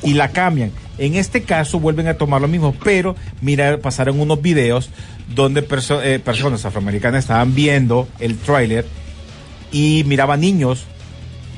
y 0.03 0.15
la 0.15 0.29
cambian. 0.29 0.71
En 0.97 1.17
este 1.17 1.43
caso 1.43 1.81
vuelven 1.81 2.07
a 2.07 2.15
tomar 2.15 2.41
lo 2.41 2.49
mismo, 2.49 2.75
pero 2.85 3.17
mira, 3.41 3.79
pasaron 3.79 4.21
unos 4.21 4.41
videos 4.41 4.91
donde 5.35 5.67
eh, 6.05 6.21
personas 6.25 6.65
afroamericanas 6.65 7.25
estaban 7.25 7.55
viendo 7.55 8.09
el 8.21 8.39
tráiler 8.39 8.87
y 9.73 10.05
miraban 10.07 10.41
niños 10.41 10.85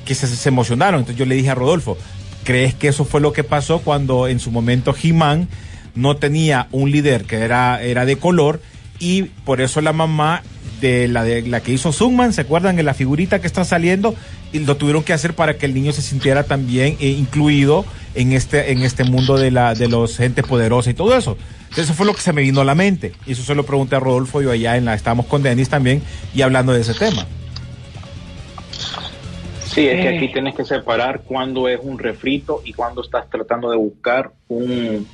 que 0.06 0.14
se 0.14 0.48
emocionaron. 0.48 1.00
Entonces 1.00 1.18
yo 1.18 1.26
le 1.26 1.34
dije 1.34 1.50
a 1.50 1.54
Rodolfo, 1.54 1.98
¿crees 2.46 2.74
que 2.74 2.88
eso 2.88 3.04
fue 3.04 3.20
lo 3.20 3.32
que 3.32 3.44
pasó 3.44 3.80
cuando 3.80 4.28
en 4.28 4.38
su 4.38 4.50
momento 4.50 4.94
He-Man 5.00 5.48
no 5.96 6.16
tenía 6.16 6.68
un 6.70 6.90
líder 6.90 7.24
que 7.24 7.36
era, 7.38 7.82
era 7.82 8.06
de 8.06 8.16
color 8.16 8.62
y 9.00 9.24
por 9.24 9.60
eso 9.60 9.80
la 9.80 9.92
mamá 9.92 10.42
de 10.80 11.08
la, 11.08 11.24
de 11.24 11.42
la 11.42 11.60
que 11.60 11.72
hizo 11.72 11.92
Zumman, 11.92 12.32
¿se 12.32 12.42
acuerdan 12.42 12.76
de 12.76 12.82
la 12.82 12.94
figurita 12.94 13.40
que 13.40 13.46
está 13.46 13.64
saliendo? 13.64 14.14
Y 14.52 14.60
lo 14.60 14.76
tuvieron 14.76 15.02
que 15.02 15.12
hacer 15.12 15.34
para 15.34 15.56
que 15.56 15.66
el 15.66 15.74
niño 15.74 15.92
se 15.92 16.02
sintiera 16.02 16.44
también 16.44 16.96
eh, 17.00 17.08
incluido 17.08 17.84
en 18.14 18.32
este, 18.32 18.72
en 18.72 18.82
este 18.82 19.04
mundo 19.04 19.36
de, 19.36 19.50
la, 19.50 19.74
de 19.74 19.88
los 19.88 20.16
gente 20.16 20.42
poderosa 20.42 20.90
y 20.90 20.94
todo 20.94 21.16
eso. 21.16 21.36
Entonces, 21.62 21.86
eso 21.86 21.94
fue 21.94 22.06
lo 22.06 22.14
que 22.14 22.20
se 22.20 22.32
me 22.32 22.42
vino 22.42 22.60
a 22.60 22.64
la 22.64 22.74
mente. 22.74 23.12
Y 23.26 23.32
eso 23.32 23.42
se 23.42 23.54
lo 23.54 23.66
pregunté 23.66 23.96
a 23.96 24.00
Rodolfo, 24.00 24.40
yo 24.40 24.50
allá 24.50 24.76
en 24.76 24.84
la, 24.84 24.94
estábamos 24.94 25.26
con 25.26 25.42
Denis 25.42 25.68
también 25.68 26.02
y 26.34 26.42
hablando 26.42 26.72
de 26.72 26.82
ese 26.82 26.94
tema. 26.94 27.26
Sí, 29.76 29.86
es 29.86 30.00
que 30.00 30.08
Eh. 30.08 30.16
aquí 30.16 30.28
tienes 30.32 30.54
que 30.54 30.64
separar 30.64 31.20
cuándo 31.20 31.68
es 31.68 31.78
un 31.82 31.98
refrito 31.98 32.62
y 32.64 32.72
cuándo 32.72 33.02
estás 33.02 33.28
tratando 33.28 33.70
de 33.70 33.76
buscar 33.76 34.30
un, 34.48 35.06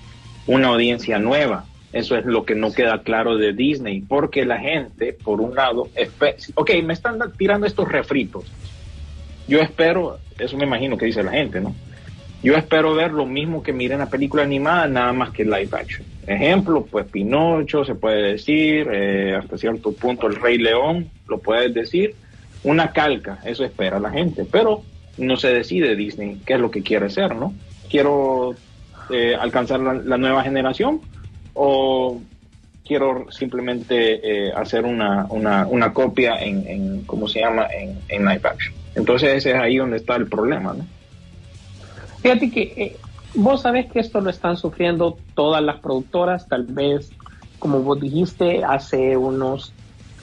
una 0.46 0.68
audiencia 0.68 1.18
nueva. 1.18 1.64
Eso 1.92 2.16
es 2.16 2.24
lo 2.24 2.44
que 2.44 2.54
no 2.54 2.72
queda 2.72 3.02
claro 3.02 3.36
de 3.36 3.52
Disney, 3.52 4.02
porque 4.02 4.44
la 4.46 4.58
gente, 4.60 5.14
por 5.14 5.40
un 5.40 5.56
lado, 5.56 5.88
ok, 6.54 6.70
me 6.84 6.92
están 6.94 7.18
tirando 7.36 7.66
estos 7.66 7.90
refritos. 7.90 8.44
Yo 9.48 9.60
espero, 9.60 10.18
eso 10.38 10.56
me 10.56 10.64
imagino 10.64 10.96
que 10.96 11.06
dice 11.06 11.24
la 11.24 11.32
gente, 11.32 11.60
¿no? 11.60 11.74
Yo 12.40 12.56
espero 12.56 12.94
ver 12.94 13.10
lo 13.10 13.26
mismo 13.26 13.64
que 13.64 13.72
miré 13.72 13.94
en 13.94 14.00
la 14.00 14.08
película 14.10 14.44
animada, 14.44 14.86
nada 14.86 15.12
más 15.12 15.30
que 15.30 15.44
live 15.44 15.70
action. 15.72 16.06
Ejemplo, 16.24 16.86
pues 16.88 17.04
Pinocho, 17.06 17.84
se 17.84 17.96
puede 17.96 18.32
decir, 18.34 18.88
eh, 18.92 19.34
hasta 19.36 19.58
cierto 19.58 19.92
punto 19.92 20.28
el 20.28 20.36
Rey 20.36 20.58
León, 20.58 21.10
lo 21.26 21.38
puedes 21.38 21.74
decir. 21.74 22.14
Una 22.64 22.92
calca, 22.92 23.38
eso 23.44 23.64
espera 23.64 23.98
la 23.98 24.10
gente, 24.10 24.46
pero 24.50 24.82
no 25.18 25.36
se 25.36 25.48
decide 25.48 25.96
Disney 25.96 26.40
qué 26.46 26.54
es 26.54 26.60
lo 26.60 26.70
que 26.70 26.82
quiere 26.82 27.06
hacer, 27.06 27.34
¿no? 27.34 27.52
Quiero 27.90 28.54
eh, 29.10 29.34
alcanzar 29.38 29.80
la, 29.80 29.94
la 29.94 30.16
nueva 30.16 30.42
generación 30.42 31.00
o 31.54 32.20
quiero 32.84 33.30
simplemente 33.30 34.20
eh, 34.46 34.52
hacer 34.52 34.84
una, 34.84 35.26
una, 35.28 35.66
una 35.66 35.92
copia 35.92 36.40
en, 36.40 36.66
en, 36.66 37.02
¿cómo 37.02 37.28
se 37.28 37.40
llama?, 37.40 37.66
en, 37.66 37.98
en 38.08 38.24
live 38.24 38.42
action. 38.44 38.74
Entonces 38.94 39.34
ese 39.36 39.50
es 39.50 39.56
ahí 39.56 39.76
donde 39.76 39.96
está 39.96 40.16
el 40.16 40.26
problema, 40.26 40.74
¿no? 40.74 40.86
Fíjate 42.20 42.50
que 42.50 42.62
eh, 42.76 42.96
vos 43.34 43.62
sabés 43.62 43.90
que 43.90 44.00
esto 44.00 44.20
lo 44.20 44.30
están 44.30 44.56
sufriendo 44.56 45.18
todas 45.34 45.62
las 45.62 45.80
productoras, 45.80 46.46
tal 46.48 46.64
vez, 46.64 47.10
como 47.58 47.80
vos 47.80 48.00
dijiste, 48.00 48.62
hace 48.64 49.16
unos 49.16 49.72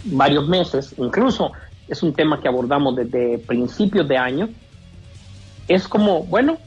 varios 0.06 0.48
meses, 0.48 0.96
incluso 0.98 1.52
es 1.90 2.04
un 2.04 2.14
tema 2.16 2.40
que 2.42 2.48
abordamos 2.48 2.96
desde 2.96 3.40
principios 3.40 4.08
de 4.08 4.18
año. 4.18 4.56
Es 5.68 5.88
como, 5.88 6.26
bueno, 6.26 6.60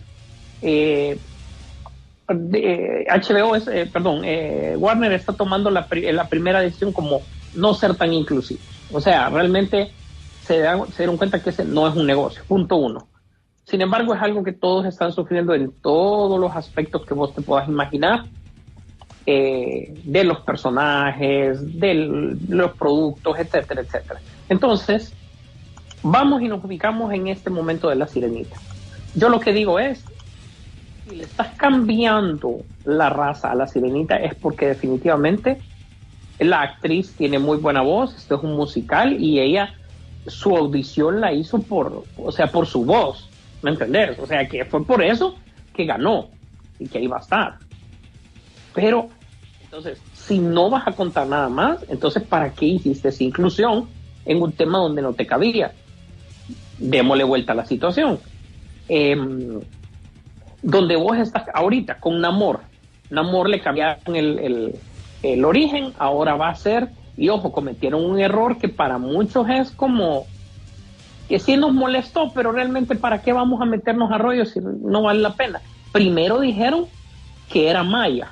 eh, 0.63 1.23
de- 2.29 3.07
HBO 3.09 3.57
es, 3.57 3.67
eh, 3.69 3.87
perdón, 3.93 4.25
eh, 4.25 4.75
Warner 4.77 5.13
está 5.13 5.37
tomando 5.37 5.71
la, 5.71 5.89
la 5.91 6.29
primera 6.29 6.61
decisión 6.61 6.93
como 6.93 7.29
no 7.53 7.75
ser 7.75 7.97
tan 7.97 8.13
inclusivo. 8.13 8.65
O 8.89 9.01
sea, 9.01 9.29
realmente 9.31 9.97
se, 10.39 10.63
se 10.91 11.03
dieron 11.03 11.17
cuenta 11.19 11.43
que 11.43 11.51
ese 11.51 11.65
no 11.65 11.87
es 11.89 11.95
un 11.95 12.07
negocio, 12.07 12.45
punto 12.47 12.77
uno. 12.77 13.11
Sin 13.65 13.81
embargo, 13.81 14.15
es 14.15 14.23
algo 14.23 14.43
que 14.45 14.53
todos 14.53 14.87
están 14.87 15.13
sufriendo 15.13 15.55
en 15.55 15.81
todos 15.81 16.39
los 16.41 16.55
aspectos 16.57 17.05
que 17.07 17.15
vos 17.15 17.35
te 17.35 17.43
puedas 17.43 17.69
imaginar, 17.69 18.27
eh, 19.27 19.89
de 20.03 20.25
los 20.25 20.41
personajes, 20.41 21.61
de 21.79 21.95
los 22.49 22.77
productos, 22.77 23.39
etcétera, 23.39 23.83
etcétera. 23.83 24.23
Entonces, 24.53 25.15
vamos 26.03 26.43
y 26.43 26.49
nos 26.49 26.62
ubicamos 26.62 27.11
en 27.15 27.29
este 27.29 27.49
momento 27.49 27.88
de 27.88 27.95
la 27.95 28.07
sirenita. 28.07 28.55
Yo 29.15 29.31
lo 29.31 29.41
que 29.41 29.55
digo 29.55 29.79
es, 29.79 30.05
si 31.09 31.17
le 31.17 31.25
estás 31.25 31.57
cambiando 31.57 32.61
la 32.85 33.09
raza 33.09 33.51
a 33.51 33.55
la 33.55 33.67
sirenita 33.67 34.17
es 34.17 34.35
porque 34.35 34.67
definitivamente 34.67 35.59
la 36.38 36.61
actriz 36.61 37.15
tiene 37.17 37.38
muy 37.38 37.57
buena 37.57 37.81
voz, 37.81 38.15
esto 38.15 38.37
es 38.37 38.43
un 38.43 38.55
musical 38.55 39.19
y 39.19 39.41
ella 39.41 39.73
su 40.27 40.55
audición 40.55 41.23
la 41.23 41.33
hizo 41.33 41.59
por, 41.62 42.05
o 42.19 42.31
sea, 42.31 42.47
por 42.49 42.67
su 42.67 42.85
voz, 42.85 43.31
¿me 43.62 43.71
entendés? 43.71 44.19
O 44.19 44.27
sea, 44.27 44.47
que 44.47 44.67
fue 44.67 44.85
por 44.85 45.03
eso 45.03 45.35
que 45.75 45.87
ganó 45.87 46.29
y 46.79 46.88
que 46.88 46.99
ahí 46.99 47.07
va 47.07 47.17
a 47.17 47.21
estar. 47.21 47.57
Pero, 48.75 49.09
entonces, 49.65 49.99
si 50.12 50.38
no 50.38 50.69
vas 50.69 50.87
a 50.87 50.93
contar 50.93 51.27
nada 51.27 51.49
más, 51.49 51.79
entonces, 51.88 52.23
¿para 52.23 52.53
qué 52.53 52.67
hiciste 52.67 53.09
esa 53.09 53.25
inclusión 53.25 53.88
en 54.25 54.43
un 54.43 54.53
tema 54.53 54.79
donde 54.79 55.03
no 55.03 55.13
te 55.15 55.27
cabía? 55.27 55.73
Démosle 56.79 57.25
vuelta 57.25 57.53
a 57.53 57.57
la 57.57 57.67
situación. 57.67 58.19
Em, 58.89 59.61
donde 60.63 60.97
vos 60.97 61.17
estás 61.19 61.45
ahorita 61.53 61.99
con 62.01 62.21
Namor, 62.21 62.61
Namor 63.11 63.49
le 63.49 63.61
cambiaron 63.61 64.17
el, 64.17 64.39
el- 64.39 64.75
el 65.23 65.45
origen, 65.45 65.93
ahora 65.99 66.35
va 66.35 66.49
a 66.49 66.55
ser, 66.57 66.89
y 67.17 67.29
ojo, 67.29 67.53
cometieron 67.53 68.05
un 68.05 68.19
error 68.19 68.59
que 68.59 68.69
para 68.69 68.99
muchos 68.99 69.49
es 69.49 69.71
como 69.71 70.27
que 71.29 71.39
sí 71.39 71.57
nos 71.57 71.73
molestó, 71.73 72.33
pero 72.35 72.51
realmente 72.53 72.97
para 72.97 73.23
qué 73.23 73.33
vamos 73.33 73.61
a 73.61 73.65
meternos 73.65 74.11
a 74.11 74.19
rollo 74.19 74.45
si 74.45 74.59
no 74.61 75.03
vale 75.03 75.21
la 75.21 75.35
pena. 75.35 75.61
Primero 75.93 76.41
dijeron 76.41 76.87
que 77.51 77.69
era 77.69 77.83
maya, 77.85 78.31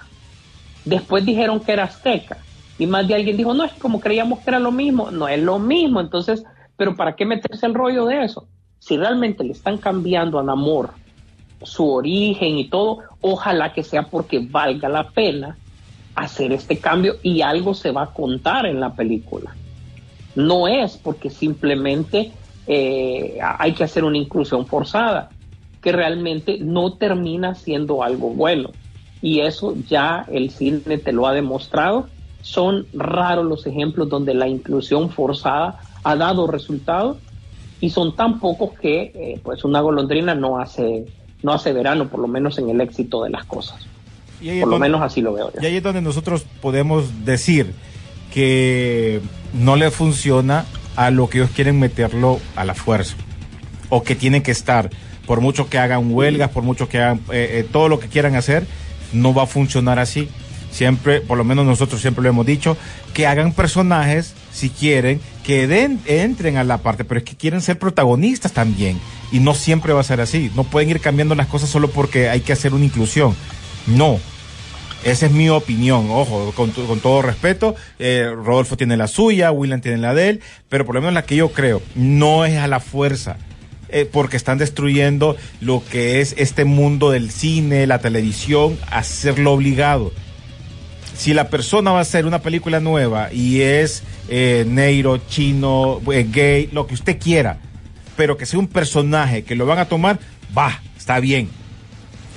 después 0.84 1.24
dijeron 1.24 1.60
que 1.60 1.72
era 1.72 1.84
azteca, 1.84 2.38
y 2.80 2.86
más 2.86 3.06
de 3.06 3.14
alguien 3.14 3.36
dijo, 3.36 3.52
no, 3.52 3.62
es 3.64 3.72
como 3.74 4.00
creíamos 4.00 4.38
que 4.38 4.48
era 4.48 4.58
lo 4.58 4.72
mismo, 4.72 5.10
no 5.10 5.28
es 5.28 5.38
lo 5.38 5.58
mismo, 5.58 6.00
entonces, 6.00 6.42
pero 6.78 6.96
¿para 6.96 7.14
qué 7.14 7.26
meterse 7.26 7.66
el 7.66 7.74
rollo 7.74 8.06
de 8.06 8.24
eso? 8.24 8.48
Si 8.78 8.96
realmente 8.96 9.44
le 9.44 9.52
están 9.52 9.76
cambiando 9.76 10.38
a 10.38 10.42
Namor 10.42 10.94
su 11.62 11.86
origen 11.86 12.56
y 12.56 12.68
todo, 12.68 13.00
ojalá 13.20 13.74
que 13.74 13.82
sea 13.82 14.04
porque 14.04 14.38
valga 14.38 14.88
la 14.88 15.10
pena 15.10 15.58
hacer 16.14 16.52
este 16.52 16.78
cambio 16.78 17.16
y 17.22 17.42
algo 17.42 17.74
se 17.74 17.90
va 17.90 18.04
a 18.04 18.14
contar 18.14 18.64
en 18.64 18.80
la 18.80 18.94
película. 18.94 19.54
No 20.34 20.66
es 20.66 20.96
porque 20.96 21.28
simplemente 21.28 22.32
eh, 22.66 23.36
hay 23.42 23.74
que 23.74 23.84
hacer 23.84 24.04
una 24.04 24.16
inclusión 24.16 24.66
forzada, 24.66 25.28
que 25.82 25.92
realmente 25.92 26.56
no 26.60 26.94
termina 26.94 27.54
siendo 27.54 28.02
algo 28.02 28.30
bueno. 28.30 28.70
Y 29.20 29.40
eso 29.40 29.74
ya 29.86 30.24
el 30.32 30.48
cine 30.48 30.96
te 30.96 31.12
lo 31.12 31.26
ha 31.26 31.34
demostrado. 31.34 32.08
Son 32.42 32.86
raros 32.92 33.44
los 33.46 33.66
ejemplos 33.66 34.08
donde 34.08 34.34
la 34.34 34.48
inclusión 34.48 35.10
forzada 35.10 35.80
ha 36.02 36.16
dado 36.16 36.46
resultados 36.46 37.18
y 37.80 37.90
son 37.90 38.16
tan 38.16 38.40
pocos 38.40 38.70
que 38.80 39.12
eh, 39.14 39.40
pues 39.42 39.64
una 39.64 39.80
golondrina 39.80 40.34
no 40.34 40.58
hace 40.58 41.04
no 41.42 41.52
hace 41.52 41.72
verano 41.72 42.08
por 42.08 42.20
lo 42.20 42.28
menos 42.28 42.58
en 42.58 42.68
el 42.70 42.80
éxito 42.82 43.22
de 43.24 43.30
las 43.30 43.44
cosas 43.46 43.76
Y 44.42 44.60
por 44.60 44.68
lo 44.68 44.72
donde- 44.74 44.88
menos 44.88 45.00
así 45.02 45.20
lo 45.22 45.32
veo 45.32 45.50
yo. 45.54 45.60
Y 45.62 45.66
ahí 45.66 45.76
es 45.76 45.82
donde 45.82 46.02
nosotros 46.02 46.44
podemos 46.60 47.24
decir 47.24 47.72
que 48.32 49.20
no 49.52 49.76
le 49.76 49.90
funciona 49.90 50.64
a 50.96 51.10
lo 51.10 51.28
que 51.28 51.38
ellos 51.38 51.50
quieren 51.50 51.78
meterlo 51.78 52.38
a 52.56 52.64
la 52.64 52.74
fuerza. 52.74 53.16
O 53.88 54.02
que 54.02 54.14
tiene 54.14 54.42
que 54.42 54.50
estar, 54.52 54.90
por 55.26 55.40
mucho 55.40 55.68
que 55.68 55.78
hagan 55.78 56.12
huelgas, 56.14 56.50
por 56.50 56.62
mucho 56.62 56.88
que 56.88 56.98
hagan 56.98 57.18
eh, 57.32 57.60
eh, 57.60 57.66
todo 57.70 57.88
lo 57.88 57.98
que 57.98 58.08
quieran 58.08 58.36
hacer, 58.36 58.66
no 59.12 59.34
va 59.34 59.44
a 59.44 59.46
funcionar 59.46 59.98
así. 59.98 60.28
Siempre, 60.70 61.20
por 61.20 61.36
lo 61.36 61.44
menos 61.44 61.66
nosotros 61.66 62.00
siempre 62.00 62.22
lo 62.22 62.28
hemos 62.28 62.46
dicho, 62.46 62.76
que 63.12 63.26
hagan 63.26 63.52
personajes, 63.52 64.34
si 64.52 64.70
quieren, 64.70 65.20
que 65.44 65.66
den, 65.66 66.00
entren 66.06 66.56
a 66.56 66.64
la 66.64 66.78
parte, 66.78 67.04
pero 67.04 67.18
es 67.18 67.24
que 67.24 67.36
quieren 67.36 67.60
ser 67.60 67.78
protagonistas 67.78 68.52
también. 68.52 69.00
Y 69.32 69.40
no 69.40 69.54
siempre 69.54 69.92
va 69.92 70.00
a 70.00 70.04
ser 70.04 70.20
así. 70.20 70.50
No 70.54 70.64
pueden 70.64 70.90
ir 70.90 71.00
cambiando 71.00 71.34
las 71.34 71.48
cosas 71.48 71.68
solo 71.70 71.90
porque 71.90 72.28
hay 72.28 72.40
que 72.40 72.52
hacer 72.52 72.72
una 72.74 72.84
inclusión. 72.84 73.34
No, 73.86 74.18
Esa 75.02 75.26
es 75.26 75.32
mi 75.32 75.48
opinión, 75.48 76.08
ojo, 76.10 76.52
con, 76.54 76.70
con 76.70 77.00
todo 77.00 77.22
respeto, 77.22 77.74
eh, 77.98 78.30
Rodolfo 78.34 78.76
tiene 78.76 78.98
la 78.98 79.08
suya, 79.08 79.50
William 79.50 79.80
tiene 79.80 79.96
la 79.96 80.12
de 80.12 80.28
él, 80.28 80.40
pero 80.68 80.84
por 80.84 80.94
lo 80.94 81.00
menos 81.00 81.14
la 81.14 81.22
que 81.22 81.36
yo 81.36 81.52
creo, 81.52 81.80
no 81.94 82.44
es 82.44 82.58
a 82.58 82.66
la 82.66 82.80
fuerza, 82.80 83.38
eh, 83.88 84.04
porque 84.10 84.36
están 84.36 84.58
destruyendo 84.58 85.36
lo 85.62 85.82
que 85.90 86.20
es 86.20 86.34
este 86.36 86.66
mundo 86.66 87.10
del 87.10 87.30
cine, 87.30 87.86
la 87.86 87.98
televisión, 88.00 88.78
hacerlo 88.90 89.52
obligado. 89.52 90.12
Si 91.20 91.34
la 91.34 91.50
persona 91.50 91.90
va 91.90 91.98
a 91.98 92.00
hacer 92.00 92.24
una 92.24 92.38
película 92.38 92.80
nueva 92.80 93.30
y 93.30 93.60
es 93.60 94.02
eh, 94.30 94.64
negro, 94.66 95.18
chino, 95.18 96.00
eh, 96.10 96.26
gay, 96.26 96.70
lo 96.72 96.86
que 96.86 96.94
usted 96.94 97.18
quiera, 97.18 97.58
pero 98.16 98.38
que 98.38 98.46
sea 98.46 98.58
un 98.58 98.68
personaje 98.68 99.44
que 99.44 99.54
lo 99.54 99.66
van 99.66 99.80
a 99.80 99.84
tomar, 99.84 100.18
va, 100.56 100.80
está 100.96 101.20
bien. 101.20 101.50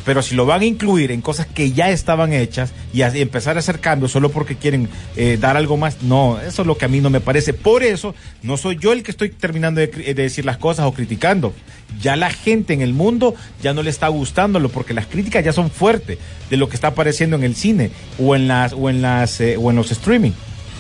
Pero 0.06 0.22
si 0.22 0.36
lo 0.36 0.46
van 0.46 0.62
a 0.62 0.66
incluir 0.66 1.12
en 1.12 1.22
cosas 1.22 1.48
que 1.48 1.72
ya 1.72 1.90
estaban 1.90 2.34
hechas 2.34 2.74
y, 2.94 3.04
a- 3.04 3.16
empezar 3.16 3.56
a 3.56 3.60
hacer 3.60 3.80
cambios 3.80 4.12
solo 4.12 4.30
porque 4.30 4.56
quieren 4.58 4.90
eh, 5.16 5.38
dar 5.40 5.56
algo 5.56 5.78
más, 5.78 6.02
no, 6.02 6.40
eso 6.40 6.64
es 6.64 6.68
lo 6.68 6.78
que 6.78 6.86
a 6.86 6.90
mí 6.90 7.00
no 7.00 7.10
me 7.10 7.22
parece. 7.22 7.54
Por 7.54 7.84
eso 7.84 8.14
no 8.42 8.58
soy 8.58 8.78
yo 8.78 8.92
el 8.92 9.02
que 9.04 9.12
estoy 9.12 9.30
terminando 9.30 9.80
de 9.80 9.88
decir 10.14 10.44
las 10.46 10.58
cosas 10.58 10.86
o 10.86 10.94
criticando. 10.94 11.54
Ya 12.02 12.16
la 12.16 12.32
gente 12.32 12.74
en 12.74 12.82
el 12.82 12.94
mundo 12.94 13.34
ya 13.62 13.74
no 13.74 13.82
le 13.84 13.90
está 13.90 14.08
gustándolo 14.10 14.70
porque 14.70 14.94
las 14.94 15.06
críticas 15.06 15.46
ya 15.46 15.54
son 15.54 15.70
fuertes 15.72 16.18
de 16.50 16.58
lo 16.58 16.68
que 16.68 16.76
está 16.76 16.88
apareciendo 16.90 17.36
en 17.38 17.44
el 17.44 17.56
cine 17.56 17.92
o 18.20 18.36
en 18.36 18.48
las 18.48 18.74
o 18.74 18.90
en 18.90 19.02
las 19.02 19.40
eh, 19.40 19.56
o 19.58 19.70
en 19.70 19.76
los 19.78 19.92
streaming. 19.92 20.32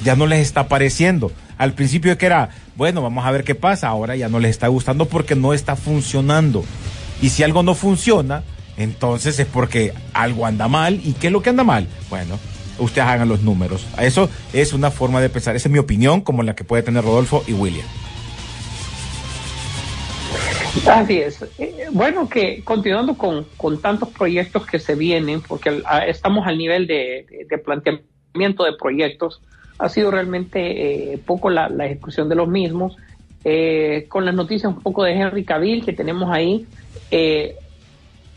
Ya 0.03 0.15
no 0.17 0.27
les 0.27 0.39
está 0.39 0.61
apareciendo. 0.61 1.31
Al 1.57 1.73
principio 1.73 2.17
que 2.17 2.25
era, 2.25 2.49
bueno, 2.75 3.01
vamos 3.01 3.25
a 3.25 3.31
ver 3.31 3.43
qué 3.45 3.55
pasa, 3.55 3.87
ahora 3.87 4.15
ya 4.17 4.27
no 4.27 4.39
les 4.39 4.51
está 4.51 4.67
gustando 4.67 5.05
porque 5.05 5.35
no 5.35 5.53
está 5.53 5.75
funcionando. 5.77 6.65
Y 7.21 7.29
si 7.29 7.43
algo 7.43 7.63
no 7.63 7.73
funciona, 7.75 8.43
entonces 8.77 9.39
es 9.39 9.47
porque 9.47 9.93
algo 10.13 10.45
anda 10.45 10.67
mal. 10.67 10.99
¿Y 11.03 11.13
qué 11.13 11.27
es 11.27 11.33
lo 11.33 11.41
que 11.41 11.49
anda 11.49 11.63
mal? 11.63 11.87
Bueno, 12.09 12.39
ustedes 12.79 13.07
hagan 13.07 13.29
los 13.29 13.41
números. 13.41 13.85
Eso 13.99 14.29
es 14.53 14.73
una 14.73 14.91
forma 14.91 15.21
de 15.21 15.29
pensar. 15.29 15.55
Esa 15.55 15.67
es 15.67 15.71
mi 15.71 15.79
opinión, 15.79 16.21
como 16.21 16.43
la 16.43 16.55
que 16.55 16.63
puede 16.63 16.83
tener 16.83 17.03
Rodolfo 17.03 17.43
y 17.47 17.53
William. 17.53 17.85
Así 20.87 21.19
es. 21.19 21.45
Eh, 21.59 21.85
bueno, 21.91 22.27
que 22.27 22.63
continuando 22.63 23.15
con, 23.15 23.45
con 23.57 23.79
tantos 23.79 24.09
proyectos 24.09 24.65
que 24.65 24.79
se 24.79 24.95
vienen, 24.95 25.41
porque 25.41 25.81
estamos 26.07 26.47
al 26.47 26.57
nivel 26.57 26.87
de, 26.87 27.25
de- 27.29 27.45
de 27.49 27.57
planteamiento 27.59 28.63
de 28.63 28.73
proyectos, 28.73 29.41
ha 29.77 29.87
sido 29.89 30.11
realmente 30.11 31.13
eh, 31.13 31.17
poco 31.19 31.49
la, 31.49 31.69
la 31.69 31.85
ejecución 31.85 32.27
de 32.27 32.35
los 32.35 32.47
mismos. 32.47 32.97
Eh, 33.45 34.05
con 34.09 34.25
las 34.25 34.33
noticias 34.33 34.71
un 34.73 34.81
poco 34.81 35.03
de 35.03 35.11
Henry 35.13 35.43
Cavill 35.43 35.83
que 35.85 35.93
tenemos 35.93 36.31
ahí, 36.31 36.65
eh, 37.11 37.55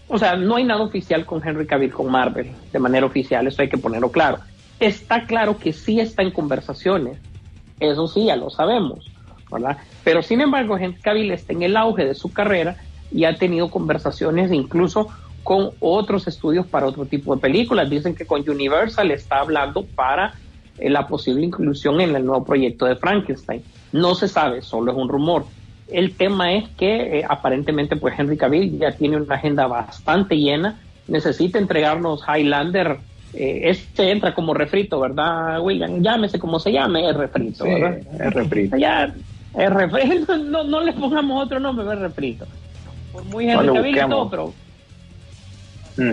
o 0.08 0.18
sea, 0.18 0.36
no 0.36 0.56
hay 0.56 0.64
nada 0.64 0.82
oficial 0.82 1.24
con 1.24 1.46
Henry 1.46 1.66
Cavill, 1.66 1.92
con 1.92 2.10
Marvel, 2.10 2.50
de 2.72 2.78
manera 2.78 3.06
oficial, 3.06 3.46
eso 3.46 3.62
hay 3.62 3.68
que 3.68 3.78
ponerlo 3.78 4.10
claro. 4.10 4.38
Está 4.78 5.24
claro 5.24 5.58
que 5.58 5.72
sí 5.72 6.00
está 6.00 6.22
en 6.22 6.30
conversaciones, 6.30 7.18
eso 7.80 8.06
sí, 8.06 8.26
ya 8.26 8.36
lo 8.36 8.50
sabemos, 8.50 9.10
¿verdad? 9.50 9.78
Pero 10.04 10.22
sin 10.22 10.40
embargo, 10.40 10.76
Henry 10.76 11.00
Cavill 11.00 11.30
está 11.30 11.52
en 11.52 11.62
el 11.62 11.76
auge 11.76 12.04
de 12.04 12.14
su 12.14 12.32
carrera 12.32 12.76
y 13.10 13.24
ha 13.24 13.36
tenido 13.36 13.70
conversaciones 13.70 14.52
incluso 14.52 15.08
con 15.42 15.70
otros 15.78 16.26
estudios 16.26 16.66
para 16.66 16.86
otro 16.86 17.06
tipo 17.06 17.34
de 17.34 17.40
películas. 17.40 17.88
Dicen 17.88 18.14
que 18.16 18.26
con 18.26 18.48
Universal 18.48 19.12
está 19.12 19.38
hablando 19.38 19.84
para 19.84 20.34
eh, 20.78 20.90
la 20.90 21.06
posible 21.06 21.44
inclusión 21.44 22.00
en 22.00 22.16
el 22.16 22.26
nuevo 22.26 22.44
proyecto 22.44 22.84
de 22.84 22.96
Frankenstein. 22.96 23.62
No 23.92 24.16
se 24.16 24.26
sabe, 24.26 24.60
solo 24.62 24.90
es 24.90 24.98
un 24.98 25.08
rumor. 25.08 25.46
El 25.88 26.16
tema 26.16 26.52
es 26.54 26.68
que 26.70 27.20
eh, 27.20 27.24
aparentemente 27.28 27.96
pues 27.96 28.18
Henry 28.18 28.36
Cavill 28.36 28.78
ya 28.78 28.92
tiene 28.96 29.16
una 29.16 29.34
agenda 29.36 29.66
bastante 29.66 30.36
llena, 30.36 30.80
necesita 31.06 31.58
entregarnos 31.58 32.22
Highlander, 32.26 32.98
eh, 33.32 33.60
este 33.64 34.10
entra 34.10 34.34
como 34.34 34.52
refrito, 34.54 34.98
¿verdad, 35.00 35.60
William? 35.60 36.02
Llámese 36.02 36.38
como 36.38 36.58
se 36.58 36.72
llame, 36.72 37.08
es 37.08 37.16
refrito, 37.16 37.64
Sí, 37.64 37.70
¿verdad? 37.70 37.98
es 38.20 38.34
refrito. 38.34 38.76
Ya, 38.76 39.14
es 39.56 39.70
refrito, 39.72 40.36
no, 40.38 40.64
no 40.64 40.80
le 40.80 40.92
pongamos 40.92 41.44
otro 41.44 41.60
nombre, 41.60 41.86
es 41.92 41.98
refrito. 42.00 42.46
Por 43.12 43.24
muy 43.24 43.46
No 43.46 43.52
Henry 43.52 43.66
le 43.68 43.74
Cavill 43.74 43.96
y 43.96 44.10
todo, 44.10 44.30
pero 44.30 44.54
Mm. 45.98 46.12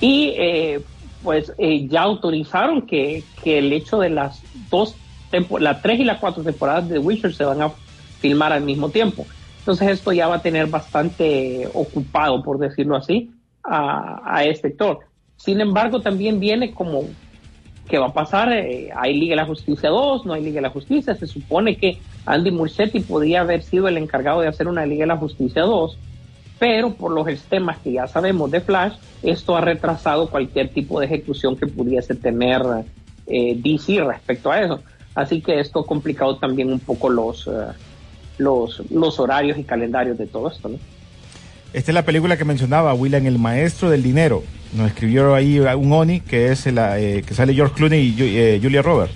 Y 0.00 0.34
eh, 0.38 0.80
pues 1.22 1.52
eh, 1.58 1.86
ya 1.88 2.02
autorizaron 2.02 2.86
que, 2.86 3.22
que 3.44 3.58
el 3.58 3.70
hecho 3.72 3.98
de 3.98 4.08
las 4.08 4.46
dos, 4.70 4.96
tempo- 5.30 5.58
la 5.58 5.82
tres 5.82 6.00
y 6.00 6.04
la 6.04 6.18
cuatro 6.18 6.42
temporadas 6.42 6.88
de 6.88 6.98
Witcher 6.98 7.34
se 7.34 7.44
van 7.44 7.60
a 7.60 7.74
filmar 8.22 8.52
al 8.52 8.62
mismo 8.62 8.88
tiempo. 8.88 9.26
Entonces 9.58 9.90
esto 9.90 10.12
ya 10.12 10.28
va 10.28 10.36
a 10.36 10.42
tener 10.42 10.68
bastante 10.68 11.68
ocupado, 11.74 12.42
por 12.42 12.58
decirlo 12.58 12.96
así, 12.96 13.30
a, 13.64 14.42
este 14.44 14.68
actor. 14.68 15.00
Sin 15.36 15.60
embargo, 15.60 16.00
también 16.00 16.40
viene 16.40 16.72
como 16.72 17.04
que 17.88 17.98
va 17.98 18.06
a 18.06 18.12
pasar, 18.12 18.52
eh, 18.52 18.90
hay 18.96 19.14
Liga 19.14 19.32
de 19.32 19.42
la 19.42 19.46
Justicia 19.46 19.90
2, 19.90 20.24
no 20.24 20.32
hay 20.32 20.42
Liga 20.42 20.56
de 20.56 20.62
la 20.62 20.70
Justicia, 20.70 21.14
se 21.14 21.26
supone 21.26 21.76
que 21.76 21.98
Andy 22.26 22.50
Muschietti 22.50 23.00
podría 23.00 23.40
haber 23.42 23.62
sido 23.62 23.88
el 23.88 23.98
encargado 23.98 24.40
de 24.40 24.48
hacer 24.48 24.68
una 24.68 24.86
Liga 24.86 25.02
de 25.02 25.08
la 25.08 25.16
Justicia 25.16 25.62
2, 25.62 25.98
pero 26.58 26.94
por 26.94 27.10
los 27.10 27.26
temas 27.42 27.78
que 27.78 27.92
ya 27.92 28.06
sabemos 28.06 28.50
de 28.50 28.60
Flash, 28.60 28.94
esto 29.22 29.56
ha 29.56 29.60
retrasado 29.60 30.30
cualquier 30.30 30.68
tipo 30.70 31.00
de 31.00 31.06
ejecución 31.06 31.56
que 31.56 31.66
pudiese 31.66 32.14
tener 32.14 32.62
eh, 33.26 33.56
DC 33.56 34.02
respecto 34.04 34.50
a 34.50 34.60
eso. 34.60 34.80
Así 35.14 35.40
que 35.40 35.60
esto 35.60 35.80
ha 35.80 35.86
complicado 35.86 36.36
también 36.36 36.72
un 36.72 36.80
poco 36.80 37.10
los, 37.10 37.46
eh, 37.46 37.50
los, 38.42 38.82
los 38.90 39.18
horarios 39.18 39.58
y 39.58 39.64
calendarios 39.64 40.18
de 40.18 40.26
todo 40.26 40.50
esto. 40.50 40.68
¿no? 40.68 40.78
Esta 41.72 41.90
es 41.90 41.94
la 41.94 42.04
película 42.04 42.36
que 42.36 42.44
mencionaba 42.44 42.92
William, 42.94 43.26
El 43.26 43.38
Maestro 43.38 43.90
del 43.90 44.02
Dinero. 44.02 44.42
Nos 44.74 44.88
escribió 44.88 45.34
ahí 45.34 45.58
un 45.58 45.92
Oni, 45.92 46.20
que 46.20 46.52
es 46.52 46.66
la 46.66 46.98
eh, 46.98 47.22
que 47.22 47.34
sale 47.34 47.54
George 47.54 47.74
Clooney 47.74 48.14
y 48.16 48.16
eh, 48.18 48.60
Julia 48.62 48.82
Roberts. 48.82 49.14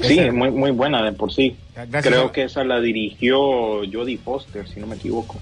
Sí, 0.00 0.30
muy, 0.30 0.50
muy 0.50 0.70
buena 0.70 1.02
de 1.02 1.12
por 1.12 1.32
sí. 1.32 1.56
Gracias 1.74 2.06
Creo 2.06 2.30
que 2.30 2.44
esa 2.44 2.62
la 2.62 2.80
dirigió 2.80 3.38
Jodie 3.90 4.18
Foster, 4.18 4.68
si 4.68 4.80
no 4.80 4.86
me 4.86 4.96
equivoco. 4.96 5.38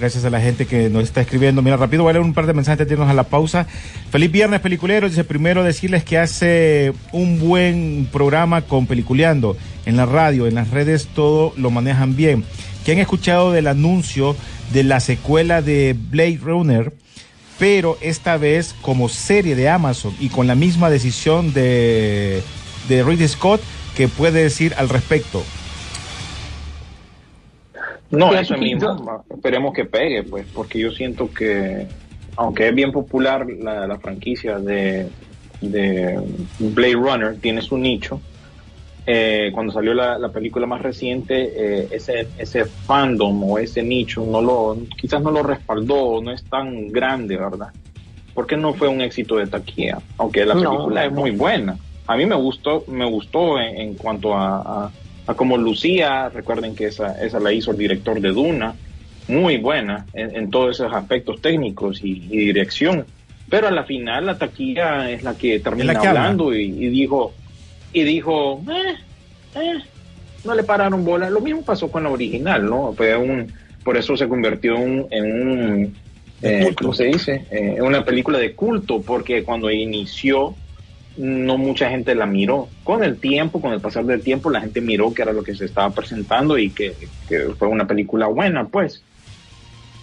Gracias 0.00 0.24
a 0.24 0.30
la 0.30 0.40
gente 0.40 0.64
que 0.64 0.88
nos 0.88 1.04
está 1.04 1.20
escribiendo. 1.20 1.60
Mira, 1.60 1.76
rápido 1.76 2.04
voy 2.04 2.10
a 2.10 2.12
leer 2.14 2.24
un 2.24 2.32
par 2.32 2.46
de 2.46 2.54
mensajes 2.54 2.80
antes 2.80 2.88
de 2.88 2.94
irnos 2.94 3.10
a 3.10 3.12
la 3.12 3.24
pausa. 3.24 3.66
Feliz 4.10 4.32
viernes, 4.32 4.60
peliculeros. 4.60 5.10
Dice 5.10 5.24
primero 5.24 5.62
decirles 5.62 6.04
que 6.04 6.16
hace 6.16 6.94
un 7.12 7.38
buen 7.38 8.08
programa 8.10 8.62
con 8.62 8.86
Peliculeando. 8.86 9.58
En 9.84 9.98
la 9.98 10.06
radio, 10.06 10.46
en 10.46 10.54
las 10.54 10.70
redes, 10.70 11.08
todo 11.14 11.52
lo 11.58 11.70
manejan 11.70 12.16
bien. 12.16 12.44
Que 12.82 12.92
han 12.92 12.98
escuchado 12.98 13.52
del 13.52 13.66
anuncio 13.66 14.36
de 14.72 14.84
la 14.84 15.00
secuela 15.00 15.60
de 15.60 15.94
Blade 15.94 16.40
Runner, 16.42 16.94
pero 17.58 17.98
esta 18.00 18.38
vez 18.38 18.74
como 18.80 19.10
serie 19.10 19.54
de 19.54 19.68
Amazon 19.68 20.14
y 20.18 20.30
con 20.30 20.46
la 20.46 20.54
misma 20.54 20.88
decisión 20.88 21.52
de, 21.52 22.42
de 22.88 23.02
Ridley 23.02 23.28
Scott 23.28 23.60
que 23.94 24.08
puede 24.08 24.44
decir 24.44 24.72
al 24.78 24.88
respecto. 24.88 25.44
No, 28.10 28.34
eso 28.34 28.56
mismo. 28.56 29.24
Esperemos 29.30 29.72
que 29.72 29.84
pegue, 29.84 30.22
pues, 30.24 30.46
porque 30.52 30.78
yo 30.80 30.90
siento 30.90 31.30
que, 31.32 31.86
aunque 32.36 32.68
es 32.68 32.74
bien 32.74 32.92
popular 32.92 33.46
la, 33.48 33.86
la 33.86 33.98
franquicia 33.98 34.58
de, 34.58 35.08
de 35.60 36.20
Blade 36.58 36.94
Runner, 36.94 37.36
tiene 37.40 37.62
su 37.62 37.78
nicho. 37.78 38.20
Eh, 39.06 39.50
cuando 39.54 39.72
salió 39.72 39.94
la, 39.94 40.18
la 40.18 40.28
película 40.28 40.66
más 40.66 40.82
reciente, 40.82 41.52
eh, 41.56 41.88
ese, 41.90 42.28
ese 42.38 42.64
fandom 42.64 43.42
o 43.44 43.58
ese 43.58 43.82
nicho 43.82 44.24
no 44.24 44.40
lo, 44.42 44.76
quizás 44.96 45.22
no 45.22 45.30
lo 45.30 45.42
respaldó, 45.42 46.20
no 46.22 46.30
es 46.30 46.44
tan 46.44 46.88
grande, 46.88 47.36
¿verdad? 47.36 47.68
Porque 48.34 48.56
no 48.56 48.74
fue 48.74 48.88
un 48.88 49.00
éxito 49.00 49.36
de 49.36 49.46
taquilla, 49.46 49.98
aunque 50.18 50.44
la 50.44 50.54
No, 50.54 50.70
película 50.70 51.04
es 51.06 51.12
muy 51.12 51.30
buena. 51.30 51.76
A 52.06 52.16
mí 52.16 52.26
me 52.26 52.36
gustó, 52.36 52.84
me 52.88 53.04
gustó 53.04 53.58
en, 53.58 53.78
en 53.80 53.94
cuanto 53.94 54.34
a, 54.34 54.58
a, 54.84 54.90
a 55.30 55.34
cómo 55.34 55.56
lucía. 55.56 56.28
Recuerden 56.28 56.74
que 56.74 56.86
esa, 56.86 57.22
esa 57.24 57.40
la 57.40 57.52
hizo 57.52 57.70
el 57.70 57.78
director 57.78 58.20
de 58.20 58.30
Duna, 58.30 58.74
muy 59.28 59.58
buena 59.58 60.06
en, 60.12 60.34
en 60.34 60.50
todos 60.50 60.76
esos 60.76 60.92
aspectos 60.92 61.40
técnicos 61.40 62.00
y, 62.02 62.26
y 62.30 62.46
dirección. 62.46 63.04
Pero 63.48 63.68
a 63.68 63.70
la 63.70 63.84
final 63.84 64.26
la 64.26 64.38
taquilla 64.38 65.10
es 65.10 65.22
la 65.22 65.34
que 65.36 65.58
termina 65.60 65.92
la 65.92 66.00
que 66.00 66.06
habla. 66.06 66.20
hablando 66.20 66.54
y, 66.54 66.62
y 66.62 66.88
dijo, 66.88 67.32
y 67.92 68.04
dijo, 68.04 68.62
"Eh, 68.68 68.94
eh", 69.56 69.78
no 70.44 70.54
le 70.54 70.62
pararon 70.62 71.04
bola. 71.04 71.28
Lo 71.30 71.40
mismo 71.40 71.62
pasó 71.62 71.90
con 71.90 72.04
la 72.04 72.10
original, 72.10 72.64
¿no? 72.64 72.92
Fue 72.96 73.16
un, 73.16 73.52
por 73.82 73.96
eso 73.96 74.16
se 74.16 74.28
convirtió 74.28 74.76
en, 74.76 75.06
en 75.10 75.48
un, 75.48 75.96
eh. 76.42 76.72
¿cómo 76.76 76.94
se 76.94 77.06
dice? 77.06 77.44
Eh, 77.50 77.78
una 77.82 78.04
película 78.04 78.38
de 78.38 78.54
culto, 78.54 79.02
porque 79.02 79.42
cuando 79.42 79.70
inició 79.70 80.54
no 81.20 81.58
mucha 81.58 81.90
gente 81.90 82.14
la 82.14 82.26
miró. 82.26 82.68
Con 82.84 83.04
el 83.04 83.20
tiempo, 83.20 83.60
con 83.60 83.72
el 83.72 83.80
pasar 83.80 84.04
del 84.04 84.22
tiempo, 84.22 84.50
la 84.50 84.60
gente 84.60 84.80
miró 84.80 85.12
que 85.14 85.22
era 85.22 85.32
lo 85.32 85.42
que 85.42 85.54
se 85.54 85.66
estaba 85.66 85.90
presentando 85.94 86.58
y 86.58 86.70
que, 86.70 86.94
que 87.28 87.38
fue 87.58 87.68
una 87.68 87.86
película 87.86 88.26
buena, 88.26 88.66
pues. 88.68 89.02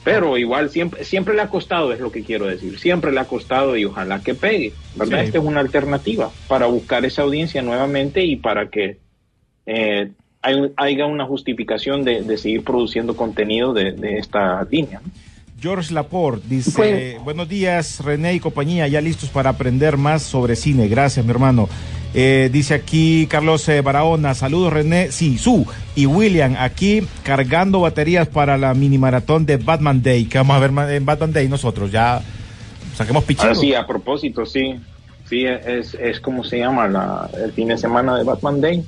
Pero 0.03 0.37
igual 0.37 0.69
siempre, 0.69 1.03
siempre 1.03 1.33
le 1.35 1.41
ha 1.41 1.49
costado, 1.49 1.91
es 1.91 1.99
lo 1.99 2.11
que 2.11 2.23
quiero 2.23 2.45
decir. 2.45 2.79
Siempre 2.79 3.11
le 3.11 3.19
ha 3.19 3.25
costado 3.25 3.75
y 3.75 3.83
ojalá 3.83 4.21
que 4.21 4.35
pegue, 4.35 4.71
¿verdad? 4.95 5.19
Sí. 5.19 5.25
Esta 5.25 5.37
es 5.39 5.43
una 5.43 5.59
alternativa 5.59 6.31
para 6.47 6.67
buscar 6.67 7.03
esa 7.03 7.23
audiencia 7.23 7.61
nuevamente 7.61 8.23
y 8.23 8.37
para 8.37 8.69
que 8.69 8.97
eh, 9.65 10.11
hay- 10.41 10.71
haya 10.77 11.05
una 11.07 11.25
justificación 11.25 12.05
de, 12.05 12.21
de 12.21 12.37
seguir 12.37 12.63
produciendo 12.63 13.17
contenido 13.17 13.73
de, 13.73 13.91
de 13.91 14.17
esta 14.17 14.63
línea. 14.71 15.01
¿no? 15.03 15.11
George 15.59 15.93
Laporte 15.93 16.45
dice, 16.47 16.71
Pues- 16.75 17.23
buenos 17.23 17.49
días 17.49 18.03
René 18.03 18.35
y 18.35 18.39
compañía, 18.39 18.87
ya 18.87 19.01
listos 19.01 19.29
para 19.29 19.51
aprender 19.51 19.97
más 19.97 20.21
sobre 20.21 20.55
cine. 20.55 20.87
Gracias, 20.87 21.25
mi 21.25 21.31
hermano. 21.31 21.67
Eh, 22.13 22.49
dice 22.51 22.73
aquí 22.73 23.27
Carlos 23.27 23.67
eh, 23.69 23.81
Barahona, 23.81 24.33
saludos 24.33 24.71
René, 24.71 25.11
sí, 25.11 25.37
su 25.37 25.65
y 25.95 26.05
William, 26.05 26.55
aquí 26.57 27.05
cargando 27.23 27.81
baterías 27.81 28.27
para 28.27 28.57
la 28.57 28.73
mini 28.73 28.97
maratón 28.97 29.45
de 29.45 29.57
Batman 29.57 30.01
Day, 30.01 30.25
que 30.25 30.37
vamos 30.37 30.55
a 30.55 30.59
ver 30.59 30.91
en 30.91 31.05
Batman 31.05 31.33
Day 31.33 31.47
nosotros, 31.47 31.91
ya 31.91 32.21
saquemos. 32.95 33.23
Ah, 33.39 33.53
sí, 33.55 33.73
a 33.73 33.85
propósito, 33.85 34.45
sí. 34.45 34.79
Sí, 35.27 35.45
es, 35.45 35.93
es 35.95 36.21
como 36.21 36.43
se 36.45 36.59
llama 36.59 36.87
la, 36.87 37.29
el 37.43 37.51
fin 37.51 37.67
de 37.67 37.77
semana 37.77 38.15
de 38.17 38.23
Batman 38.23 38.61
Day. 38.61 38.85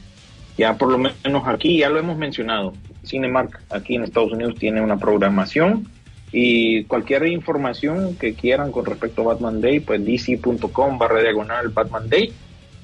Ya 0.58 0.78
por 0.78 0.90
lo 0.90 0.98
menos 0.98 1.44
aquí, 1.46 1.80
ya 1.80 1.90
lo 1.90 2.00
hemos 2.00 2.18
mencionado. 2.18 2.74
Cinemark 3.06 3.60
aquí 3.70 3.96
en 3.96 4.04
Estados 4.04 4.32
Unidos 4.32 4.56
tiene 4.58 4.82
una 4.82 4.98
programación 4.98 5.88
y 6.32 6.84
cualquier 6.86 7.26
información 7.28 8.16
que 8.16 8.34
quieran 8.34 8.72
con 8.72 8.86
respecto 8.86 9.22
a 9.24 9.34
Batman 9.34 9.62
Day, 9.62 9.80
pues 9.80 10.04
dc.com 10.06 10.98
barra 10.98 11.22
diagonal 11.22 11.70
Batman 11.70 12.08
Day. 12.10 12.32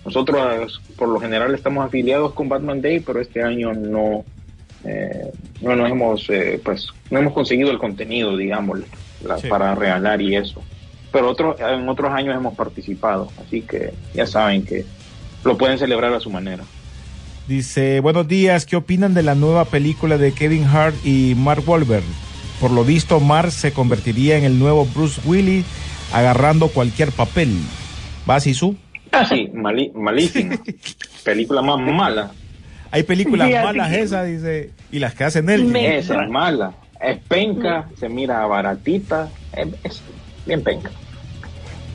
Nosotros 0.03 0.81
por 0.95 1.09
lo 1.09 1.19
general 1.19 1.53
estamos 1.53 1.85
afiliados 1.85 2.33
con 2.33 2.49
Batman 2.49 2.81
Day, 2.81 2.99
pero 2.99 3.19
este 3.21 3.41
año 3.43 3.73
no, 3.73 4.23
eh, 4.83 5.31
no 5.61 5.75
nos 5.75 5.89
hemos, 5.89 6.29
eh, 6.29 6.59
pues, 6.63 6.87
no 7.09 7.19
hemos 7.19 7.33
conseguido 7.33 7.71
el 7.71 7.77
contenido, 7.79 8.35
digamos, 8.37 8.79
la- 9.23 9.37
Sí. 9.39 9.47
para 9.47 9.73
regalar 9.75 10.21
y 10.21 10.35
eso. 10.35 10.61
Pero 11.11 11.29
otro, 11.29 11.55
en 11.59 11.87
otros 11.87 12.11
años 12.11 12.35
hemos 12.35 12.55
participado, 12.55 13.31
así 13.45 13.61
que 13.61 13.93
ya 14.13 14.27
saben 14.27 14.63
que 14.65 14.85
lo 15.43 15.57
pueden 15.57 15.77
celebrar 15.79 16.13
a 16.13 16.19
su 16.19 16.29
manera. 16.29 16.63
Dice, 17.47 17.99
buenos 17.99 18.27
días, 18.27 18.65
¿qué 18.65 18.75
opinan 18.75 19.13
de 19.13 19.21
la 19.23 19.35
nueva 19.35 19.65
película 19.65 20.17
de 20.17 20.33
Kevin 20.33 20.65
Hart 20.65 20.95
y 21.05 21.35
Mark 21.37 21.63
Wahlberg? 21.67 22.03
Por 22.59 22.71
lo 22.71 22.83
visto, 22.83 23.19
Mark 23.19 23.51
se 23.51 23.73
convertiría 23.73 24.37
en 24.37 24.43
el 24.45 24.57
nuevo 24.59 24.85
Bruce 24.85 25.21
Willis 25.25 25.65
agarrando 26.13 26.69
cualquier 26.69 27.11
papel. 27.11 27.53
¿Vas, 28.25 28.47
Isu? 28.47 28.75
Sí, 29.29 29.49
mali- 29.53 29.91
malísima. 29.93 30.55
Película 31.23 31.61
más 31.61 31.79
mala. 31.79 32.31
Hay 32.91 33.03
películas 33.03 33.49
malas 33.63 33.89
que- 33.89 34.01
esas, 34.01 34.27
dice, 34.27 34.71
y 34.91 34.99
las 34.99 35.13
que 35.15 35.23
hacen 35.25 35.49
él. 35.49 35.75
Esa 35.75 36.23
es 36.23 36.29
mala. 36.29 36.73
Es 37.01 37.17
penca, 37.27 37.89
se 37.99 38.07
mira 38.09 38.45
baratita, 38.45 39.29
es, 39.53 39.67
es 39.83 40.01
bien 40.45 40.63
penca. 40.63 40.91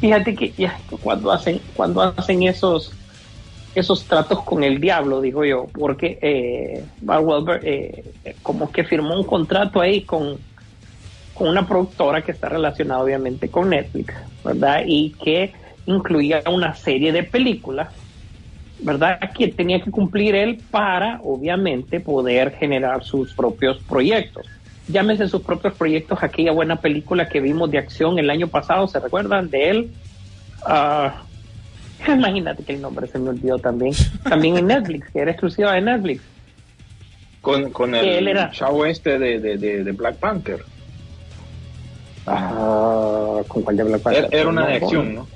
Fíjate 0.00 0.34
que 0.34 0.52
ya 0.56 0.78
cuando 1.02 1.32
hacen, 1.32 1.60
cuando 1.74 2.02
hacen 2.02 2.42
esos 2.42 2.92
esos 3.74 4.04
tratos 4.06 4.42
con 4.42 4.64
el 4.64 4.80
diablo, 4.80 5.20
digo 5.20 5.44
yo, 5.44 5.68
porque 5.72 6.18
eh, 6.22 6.84
Mark 7.02 7.24
Wahlberg 7.24 7.60
eh, 7.64 8.04
como 8.42 8.70
que 8.72 8.82
firmó 8.82 9.14
un 9.16 9.24
contrato 9.24 9.80
ahí 9.80 10.02
con, 10.02 10.38
con 11.40 11.48
una 11.48 11.66
productora 11.66 12.20
que 12.20 12.32
está 12.32 12.50
relacionada 12.50 13.00
obviamente 13.02 13.48
con 13.48 13.70
Netflix, 13.70 14.12
¿verdad? 14.44 14.82
Y 14.86 15.12
que 15.12 15.50
incluía 15.86 16.42
una 16.52 16.74
serie 16.74 17.12
de 17.12 17.22
películas, 17.22 17.88
¿verdad? 18.80 19.18
Que 19.34 19.48
tenía 19.48 19.80
que 19.80 19.90
cumplir 19.90 20.34
él 20.34 20.60
para, 20.70 21.18
obviamente, 21.24 21.98
poder 21.98 22.50
generar 22.56 23.04
sus 23.04 23.32
propios 23.32 23.78
proyectos. 23.88 24.46
Llámese 24.86 25.28
sus 25.28 25.40
propios 25.40 25.72
proyectos, 25.72 26.22
aquella 26.22 26.52
buena 26.52 26.76
película 26.76 27.26
que 27.26 27.40
vimos 27.40 27.70
de 27.70 27.78
acción 27.78 28.18
el 28.18 28.28
año 28.28 28.48
pasado, 28.48 28.86
¿se 28.86 29.00
recuerdan 29.00 29.48
de 29.48 29.70
él? 29.70 29.90
Ah, 30.66 31.22
imagínate 32.06 32.64
que 32.64 32.74
el 32.74 32.82
nombre 32.82 33.06
se 33.06 33.18
me 33.18 33.30
olvidó 33.30 33.58
también. 33.58 33.94
También 34.28 34.58
en 34.58 34.66
Netflix, 34.66 35.08
que 35.10 35.20
era 35.20 35.30
exclusiva 35.30 35.72
de 35.72 35.80
Netflix. 35.80 36.22
Con, 37.40 37.70
con 37.70 37.94
él 37.94 38.04
el 38.06 38.28
era- 38.28 38.50
chavo 38.50 38.84
este 38.84 39.18
de, 39.18 39.40
de, 39.40 39.56
de, 39.56 39.84
de 39.84 39.92
Black 39.92 40.16
Panther. 40.16 40.62
Ah, 42.32 43.42
¿Con 43.48 43.62
cuál 43.62 43.76
Panther? 43.76 44.24
Era, 44.24 44.28
era 44.30 44.48
una 44.48 44.66
de 44.66 44.74
acción, 44.76 45.14
¿no? 45.14 45.26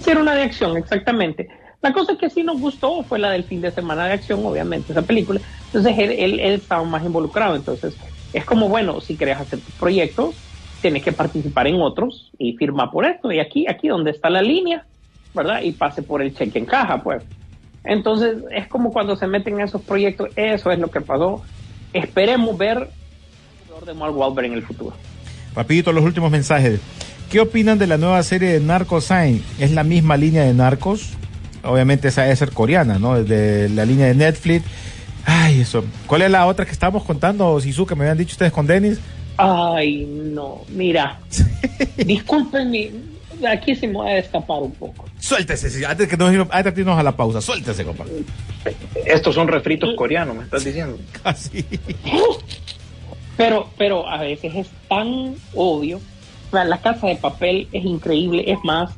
Sí, 0.00 0.10
era 0.10 0.20
una 0.20 0.34
de 0.34 0.42
acción, 0.42 0.76
exactamente. 0.76 1.48
La 1.80 1.92
cosa 1.92 2.16
que 2.16 2.30
sí 2.30 2.42
nos 2.42 2.60
gustó 2.60 3.02
fue 3.02 3.18
la 3.18 3.30
del 3.30 3.44
fin 3.44 3.60
de 3.60 3.70
semana 3.70 4.06
de 4.06 4.14
acción, 4.14 4.44
obviamente, 4.44 4.92
esa 4.92 5.02
película. 5.02 5.40
Entonces 5.66 5.98
él, 5.98 6.10
él, 6.12 6.40
él 6.40 6.54
estaba 6.54 6.82
más 6.84 7.04
involucrado. 7.04 7.54
Entonces 7.56 7.96
es 8.32 8.44
como, 8.44 8.68
bueno, 8.68 9.00
si 9.00 9.16
quieres 9.16 9.38
hacer 9.38 9.60
tus 9.60 9.74
proyectos, 9.74 10.34
tienes 10.80 11.02
que 11.02 11.12
participar 11.12 11.66
en 11.66 11.80
otros 11.80 12.30
y 12.38 12.56
firmar 12.56 12.90
por 12.90 13.04
esto. 13.04 13.30
Y 13.30 13.38
aquí, 13.38 13.66
aquí 13.68 13.88
donde 13.88 14.10
está 14.10 14.30
la 14.30 14.42
línea, 14.42 14.84
¿verdad? 15.34 15.62
Y 15.62 15.72
pase 15.72 16.02
por 16.02 16.22
el 16.22 16.34
cheque 16.34 16.58
en 16.58 16.66
caja, 16.66 17.02
pues. 17.02 17.22
Entonces 17.84 18.38
es 18.50 18.66
como 18.66 18.92
cuando 18.92 19.14
se 19.14 19.26
meten 19.26 19.54
en 19.54 19.66
esos 19.66 19.82
proyectos, 19.82 20.30
eso 20.36 20.70
es 20.70 20.78
lo 20.78 20.90
que 20.90 21.00
pasó. 21.00 21.42
Esperemos 21.92 22.56
ver 22.56 22.88
el 23.80 23.86
de 23.86 23.94
Mark 23.94 24.16
Wahlberg 24.16 24.46
en 24.46 24.54
el 24.54 24.62
futuro. 24.62 24.96
Rapidito 25.54 25.92
los 25.92 26.04
últimos 26.04 26.30
mensajes. 26.30 26.80
¿Qué 27.30 27.40
opinan 27.40 27.78
de 27.78 27.86
la 27.86 27.96
nueva 27.96 28.22
serie 28.22 28.52
de 28.52 28.60
Narcos 28.60 29.04
Sign? 29.04 29.42
¿Es 29.58 29.72
la 29.72 29.84
misma 29.84 30.16
línea 30.16 30.44
de 30.44 30.54
Narcos? 30.54 31.10
Obviamente 31.62 32.08
esa 32.08 32.22
debe 32.22 32.36
ser 32.36 32.52
coreana, 32.52 32.98
¿no? 32.98 33.22
De 33.22 33.68
la 33.70 33.84
línea 33.84 34.06
de 34.06 34.14
Netflix. 34.14 34.64
Ay, 35.24 35.60
eso. 35.60 35.84
¿Cuál 36.06 36.22
es 36.22 36.30
la 36.30 36.46
otra 36.46 36.66
que 36.66 36.72
estábamos 36.72 37.04
contando, 37.04 37.58
Sisu, 37.60 37.86
que 37.86 37.94
me 37.94 38.02
habían 38.02 38.18
dicho 38.18 38.32
ustedes 38.32 38.52
con 38.52 38.66
Denis? 38.66 38.98
Ay, 39.36 40.06
no, 40.06 40.62
mira, 40.68 41.18
disculpen 41.96 42.70
mi, 42.70 42.90
aquí 43.50 43.74
se 43.74 43.88
me 43.88 43.98
va 43.98 44.06
a 44.06 44.18
escapar 44.18 44.58
un 44.62 44.72
poco. 44.72 45.06
Suéltese, 45.18 45.84
antes 45.86 46.08
que 46.08 46.16
nos, 46.16 46.32
antes 46.50 46.74
de 46.74 46.80
irnos 46.82 46.98
a 46.98 47.02
la 47.02 47.16
pausa. 47.16 47.40
Suéltese, 47.40 47.84
compa. 47.84 48.04
Estos 49.04 49.34
son 49.34 49.48
refritos 49.48 49.94
coreanos, 49.96 50.36
me 50.36 50.44
estás 50.44 50.64
diciendo. 50.64 50.98
Así. 51.24 51.64
Pero, 53.36 53.68
pero 53.76 54.08
a 54.08 54.18
veces 54.18 54.54
es 54.54 54.70
tan 54.88 55.34
obvio. 55.54 56.00
La 56.52 56.78
casa 56.78 57.08
de 57.08 57.16
papel 57.16 57.68
es 57.72 57.84
increíble, 57.84 58.44
es 58.46 58.62
más, 58.62 58.92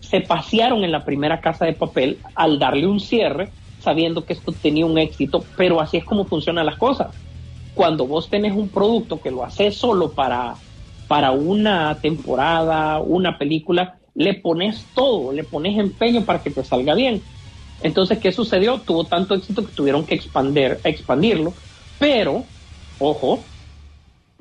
se 0.00 0.22
pasearon 0.22 0.84
en 0.84 0.92
la 0.92 1.04
primera 1.04 1.40
casa 1.40 1.66
de 1.66 1.74
papel 1.74 2.18
al 2.34 2.58
darle 2.58 2.86
un 2.86 2.98
cierre, 2.98 3.50
sabiendo 3.80 4.24
que 4.24 4.32
esto 4.32 4.52
tenía 4.52 4.86
un 4.86 4.96
éxito, 4.96 5.44
pero 5.56 5.80
así 5.80 5.98
es 5.98 6.04
como 6.04 6.24
funcionan 6.24 6.64
las 6.64 6.76
cosas. 6.76 7.08
Cuando 7.74 8.06
vos 8.06 8.30
tenés 8.30 8.54
un 8.54 8.68
producto 8.68 9.20
que 9.20 9.30
lo 9.30 9.44
haces 9.44 9.76
solo 9.76 10.12
para, 10.12 10.54
para 11.08 11.32
una 11.32 11.98
temporada, 12.00 13.00
una 13.00 13.36
película, 13.36 13.98
le 14.14 14.32
pones 14.34 14.86
todo, 14.94 15.32
le 15.32 15.44
pones 15.44 15.78
empeño 15.78 16.24
para 16.24 16.42
que 16.42 16.50
te 16.50 16.64
salga 16.64 16.94
bien. 16.94 17.20
Entonces, 17.82 18.18
¿qué 18.18 18.32
sucedió? 18.32 18.78
Tuvo 18.78 19.04
tanto 19.04 19.34
éxito 19.34 19.66
que 19.66 19.72
tuvieron 19.72 20.06
que 20.06 20.14
expandir, 20.14 20.78
expandirlo, 20.84 21.52
pero, 21.98 22.44
ojo, 22.98 23.40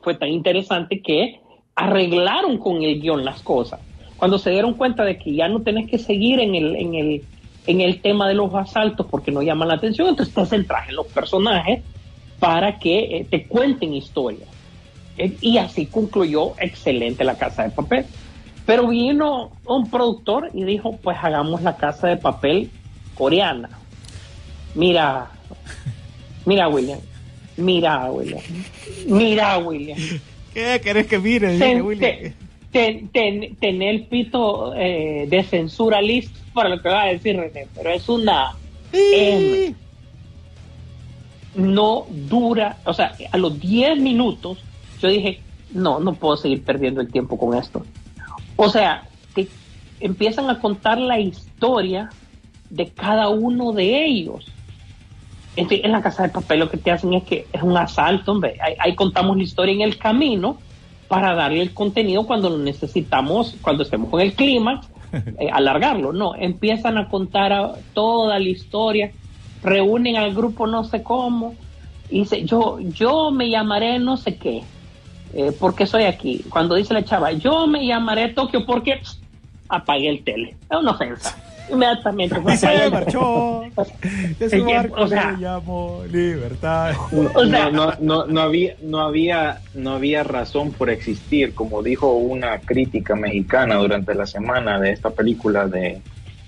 fue 0.04 0.16
tan 0.16 0.30
interesante 0.30 1.02
que 1.02 1.40
arreglaron 1.76 2.58
con 2.58 2.84
el 2.84 3.02
guion 3.02 3.26
las 3.26 3.42
cosas. 3.42 3.80
Cuando 4.18 4.38
se 4.38 4.52
dieron 4.52 4.74
cuenta 4.74 5.04
de 5.04 5.18
que 5.18 5.34
ya 5.34 5.48
no 5.48 5.62
tenés 5.62 5.90
que 5.90 5.98
seguir 5.98 6.40
en 6.40 6.56
el, 6.56 6.76
en 6.76 6.96
el, 6.96 7.24
en 7.66 7.82
el 7.82 8.02
tema 8.02 8.28
de 8.28 8.36
los 8.36 8.54
asaltos 8.54 9.08
porque 9.10 9.32
no 9.32 9.42
llaman 9.42 9.68
la 9.68 9.76
atención, 9.76 10.08
entonces 10.08 10.34
te 10.34 10.46
centras 10.46 10.90
en 10.90 10.96
los 10.96 11.08
personajes 11.08 11.82
para 12.40 12.78
que 12.78 13.18
eh, 13.18 13.28
te 13.30 13.48
cuenten 13.48 13.94
historias. 13.94 14.50
Eh, 15.18 15.38
y 15.42 15.58
así 15.58 15.86
concluyó 15.86 16.54
excelente 16.60 17.24
la 17.24 17.38
casa 17.38 17.64
de 17.64 17.70
papel. 17.70 18.06
Pero 18.66 18.88
vino 18.88 19.52
un 19.66 19.90
productor 19.90 20.50
y 20.54 20.64
dijo, 20.64 20.98
pues 21.02 21.18
hagamos 21.22 21.62
la 21.62 21.76
casa 21.76 22.08
de 22.08 22.18
papel 22.18 22.70
coreana. 23.16 23.70
Mira, 24.76 25.32
mira 26.46 26.70
William, 26.70 27.00
mira 27.58 28.12
William, 28.12 28.42
mira 29.08 29.58
William. 29.60 29.98
¿Qué 30.54 30.80
querés 30.84 31.08
que 31.08 31.20
mire? 31.20 31.58
Ten, 31.58 31.82
William. 31.82 32.12
te- 32.12 32.34
ten- 32.72 33.08
ten- 33.10 33.56
tener 33.58 33.90
el 33.96 34.06
pito 34.06 34.74
eh, 34.76 35.26
de 35.30 35.44
censura 35.44 36.02
listo 36.02 36.40
para 36.54 36.70
lo 36.70 36.82
que 36.82 36.90
va 36.90 37.04
a 37.04 37.08
decir 37.08 37.36
René, 37.38 37.68
pero 37.76 37.90
es 37.92 38.08
una 38.10 38.52
M. 38.94 39.74
No 41.56 42.06
dura, 42.10 42.78
o 42.86 42.94
sea, 42.94 43.16
a 43.32 43.38
los 43.38 43.60
10 43.60 44.00
minutos 44.00 44.58
yo 45.00 45.08
dije, 45.10 45.40
no, 45.72 46.00
no 46.00 46.14
puedo 46.14 46.36
seguir 46.38 46.64
perdiendo 46.64 47.02
el 47.02 47.12
tiempo 47.12 47.38
con 47.38 47.56
esto. 47.58 47.86
O 48.56 48.70
sea, 48.70 49.04
te 49.36 49.48
empiezan 50.00 50.50
a 50.50 50.60
contar 50.60 50.98
la 51.00 51.20
historia 51.20 52.10
de 52.70 52.88
cada 52.90 53.30
uno 53.30 53.72
de 53.72 54.06
ellos. 54.06 54.46
Entonces, 55.56 55.86
en 55.86 55.92
la 55.92 56.02
casa 56.02 56.24
de 56.24 56.30
papel 56.30 56.60
lo 56.60 56.70
que 56.70 56.78
te 56.78 56.92
hacen 56.92 57.14
es 57.14 57.24
que 57.24 57.48
es 57.54 57.62
un 57.62 57.78
asalto, 57.78 58.32
hombre. 58.32 58.58
Ahí, 58.62 58.74
ahí 58.80 58.96
contamos 58.96 59.38
la 59.38 59.44
historia 59.44 59.74
en 59.74 59.82
el 59.82 59.98
camino 59.98 60.58
para 61.08 61.36
darle 61.36 61.62
el 61.62 61.74
contenido 61.74 62.26
cuando 62.26 62.50
lo 62.50 62.58
necesitamos, 62.58 63.56
cuando 63.62 63.84
estemos 63.84 64.10
con 64.10 64.20
el 64.20 64.34
clima, 64.34 64.82
eh, 65.14 65.50
alargarlo. 65.52 66.12
No, 66.12 66.34
empiezan 66.36 66.98
a 66.98 67.08
contar 67.08 67.54
a- 67.54 67.74
toda 67.94 68.40
la 68.40 68.50
historia, 68.50 69.12
reúnen 69.64 70.16
al 70.18 70.34
grupo 70.34 70.66
no 70.66 70.84
sé 70.84 71.04
cómo, 71.04 71.56
y 72.10 72.20
dice, 72.22 72.44
yo, 72.46 72.80
yo 72.80 73.30
me 73.32 73.50
llamaré 73.50 74.00
no 74.00 74.18
sé 74.18 74.38
qué, 74.38 74.64
eh, 75.34 75.52
porque 75.60 75.86
soy 75.86 76.04
aquí. 76.04 76.44
Cuando 76.50 76.76
dice 76.76 76.94
la 76.96 77.04
chava, 77.06 77.32
yo 77.32 77.68
me 77.68 77.86
llamaré 77.86 78.30
Tokio 78.30 78.66
porque 78.66 78.98
pss, 78.98 79.20
apagué 79.70 80.10
el 80.10 80.24
tele. 80.24 80.56
Es 80.70 80.78
una 80.78 80.92
ofensa. 80.92 81.38
Inmediatamente. 81.70 82.36
Y 82.54 82.58
se 82.58 82.90
marchó. 82.90 83.62
De 84.40 84.50
su 84.50 84.56
Es 84.58 84.64
que, 84.64 84.74
barco 84.74 85.02
o 85.02 85.08
sea- 85.08 85.36
se 85.36 85.42
llamó 85.42 86.04
libertad. 86.12 86.94
O 87.36 87.46
sea- 87.46 87.70
no, 87.70 87.72
no, 87.72 87.94
no, 88.00 88.26
no 88.28 88.42
había, 88.42 88.76
no 88.82 89.00
había, 89.02 89.62
no 89.74 89.92
había 89.96 90.24
razón 90.24 90.72
por 90.72 90.90
existir, 90.90 91.54
como 91.56 91.82
dijo 91.82 92.14
una 92.14 92.60
crítica 92.60 93.16
mexicana 93.16 93.76
durante 93.76 94.14
la 94.14 94.26
semana 94.26 94.80
de 94.80 94.92
esta 94.92 95.10
película 95.12 95.68
de 95.68 96.02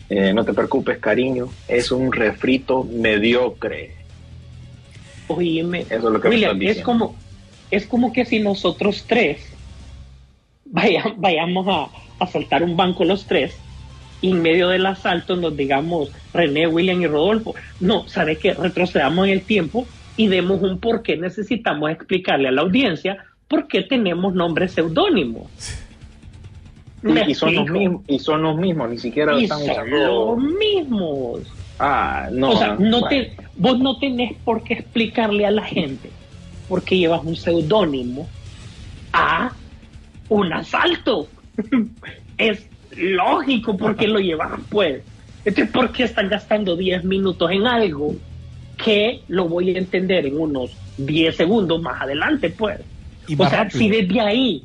eh, 0.09 0.33
No 0.33 0.45
te 0.45 0.53
preocupes, 0.53 0.99
cariño, 0.99 1.47
es 1.67 1.91
un 1.91 2.11
refrito 2.11 2.83
mediocre. 2.83 3.95
Oíme, 5.27 5.81
Eso 5.81 5.95
es 5.95 6.03
lo 6.03 6.21
que 6.21 6.29
me 6.29 6.35
William, 6.35 6.61
estás 6.61 6.77
es 6.77 6.83
como, 6.83 7.15
es 7.71 7.87
como 7.87 8.13
que 8.13 8.25
si 8.25 8.39
nosotros 8.39 9.05
tres 9.07 9.39
vaya- 10.65 11.13
vayamos 11.17 11.65
a 11.67 12.23
asaltar 12.23 12.61
un 12.63 12.77
banco 12.77 13.03
los 13.03 13.25
tres 13.25 13.55
y 14.21 14.31
en 14.31 14.41
medio 14.41 14.69
del 14.69 14.85
asalto 14.85 15.35
nos 15.35 15.55
digamos 15.55 16.11
René, 16.33 16.67
William 16.67 17.01
y 17.01 17.07
Rodolfo. 17.07 17.55
No, 17.79 18.07
¿sabe 18.07 18.37
qué? 18.37 18.53
Retrocedamos 18.53 19.27
en 19.27 19.33
el 19.33 19.41
tiempo 19.41 19.85
y 20.17 20.27
demos 20.27 20.61
un 20.61 20.79
por 20.79 21.03
qué 21.03 21.17
necesitamos 21.17 21.91
explicarle 21.91 22.47
a 22.47 22.51
la 22.51 22.61
audiencia 22.61 23.17
por 23.47 23.67
qué 23.67 23.81
tenemos 23.83 24.33
nombres 24.33 24.71
seudónimos. 24.71 25.49
¿Me 27.01 27.23
Y, 27.27 27.31
y 27.31 27.35
son 27.35 27.55
los 27.55 27.69
mismos, 27.69 28.01
y 28.07 28.19
son 28.19 28.41
los 28.41 28.57
mismos, 28.57 28.89
ni 28.89 28.97
siquiera 28.97 29.37
Y 29.37 29.43
están 29.43 29.59
son 29.59 29.69
usando. 29.69 30.35
los 30.35 30.37
mismos. 30.57 31.41
Ah, 31.77 32.29
no. 32.31 32.51
o 32.51 32.57
sea, 32.57 32.75
no 32.79 33.01
bueno. 33.01 33.07
te, 33.09 33.35
vos 33.57 33.77
no 33.79 33.99
tenés 33.99 34.33
por 34.43 34.63
qué 34.63 34.75
explicarle 34.75 35.45
a 35.45 35.51
la 35.51 35.63
gente 35.63 36.09
por 36.67 36.83
qué 36.83 36.97
llevas 36.97 37.23
un 37.23 37.35
seudónimo 37.35 38.27
a 39.13 39.51
un 40.29 40.53
asalto. 40.53 41.27
es 42.37 42.67
lógico 42.97 43.75
por 43.77 43.95
qué 43.95 44.07
lo 44.07 44.19
llevas, 44.19 44.51
pues. 44.69 45.01
Entonces, 45.43 45.71
¿por 45.73 45.91
qué 45.91 46.03
están 46.03 46.29
gastando 46.29 46.75
10 46.75 47.03
minutos 47.03 47.51
en 47.51 47.67
algo 47.67 48.15
que 48.83 49.21
lo 49.27 49.47
voy 49.47 49.75
a 49.75 49.77
entender 49.77 50.25
en 50.25 50.39
unos 50.39 50.71
10 50.97 51.35
segundos 51.35 51.81
más 51.81 52.01
adelante, 52.01 52.49
pues? 52.49 52.79
Y 53.27 53.33
o 53.35 53.47
sea, 53.49 53.63
rápido. 53.65 53.79
si 53.79 53.89
desde 53.89 54.19
ahí, 54.21 54.63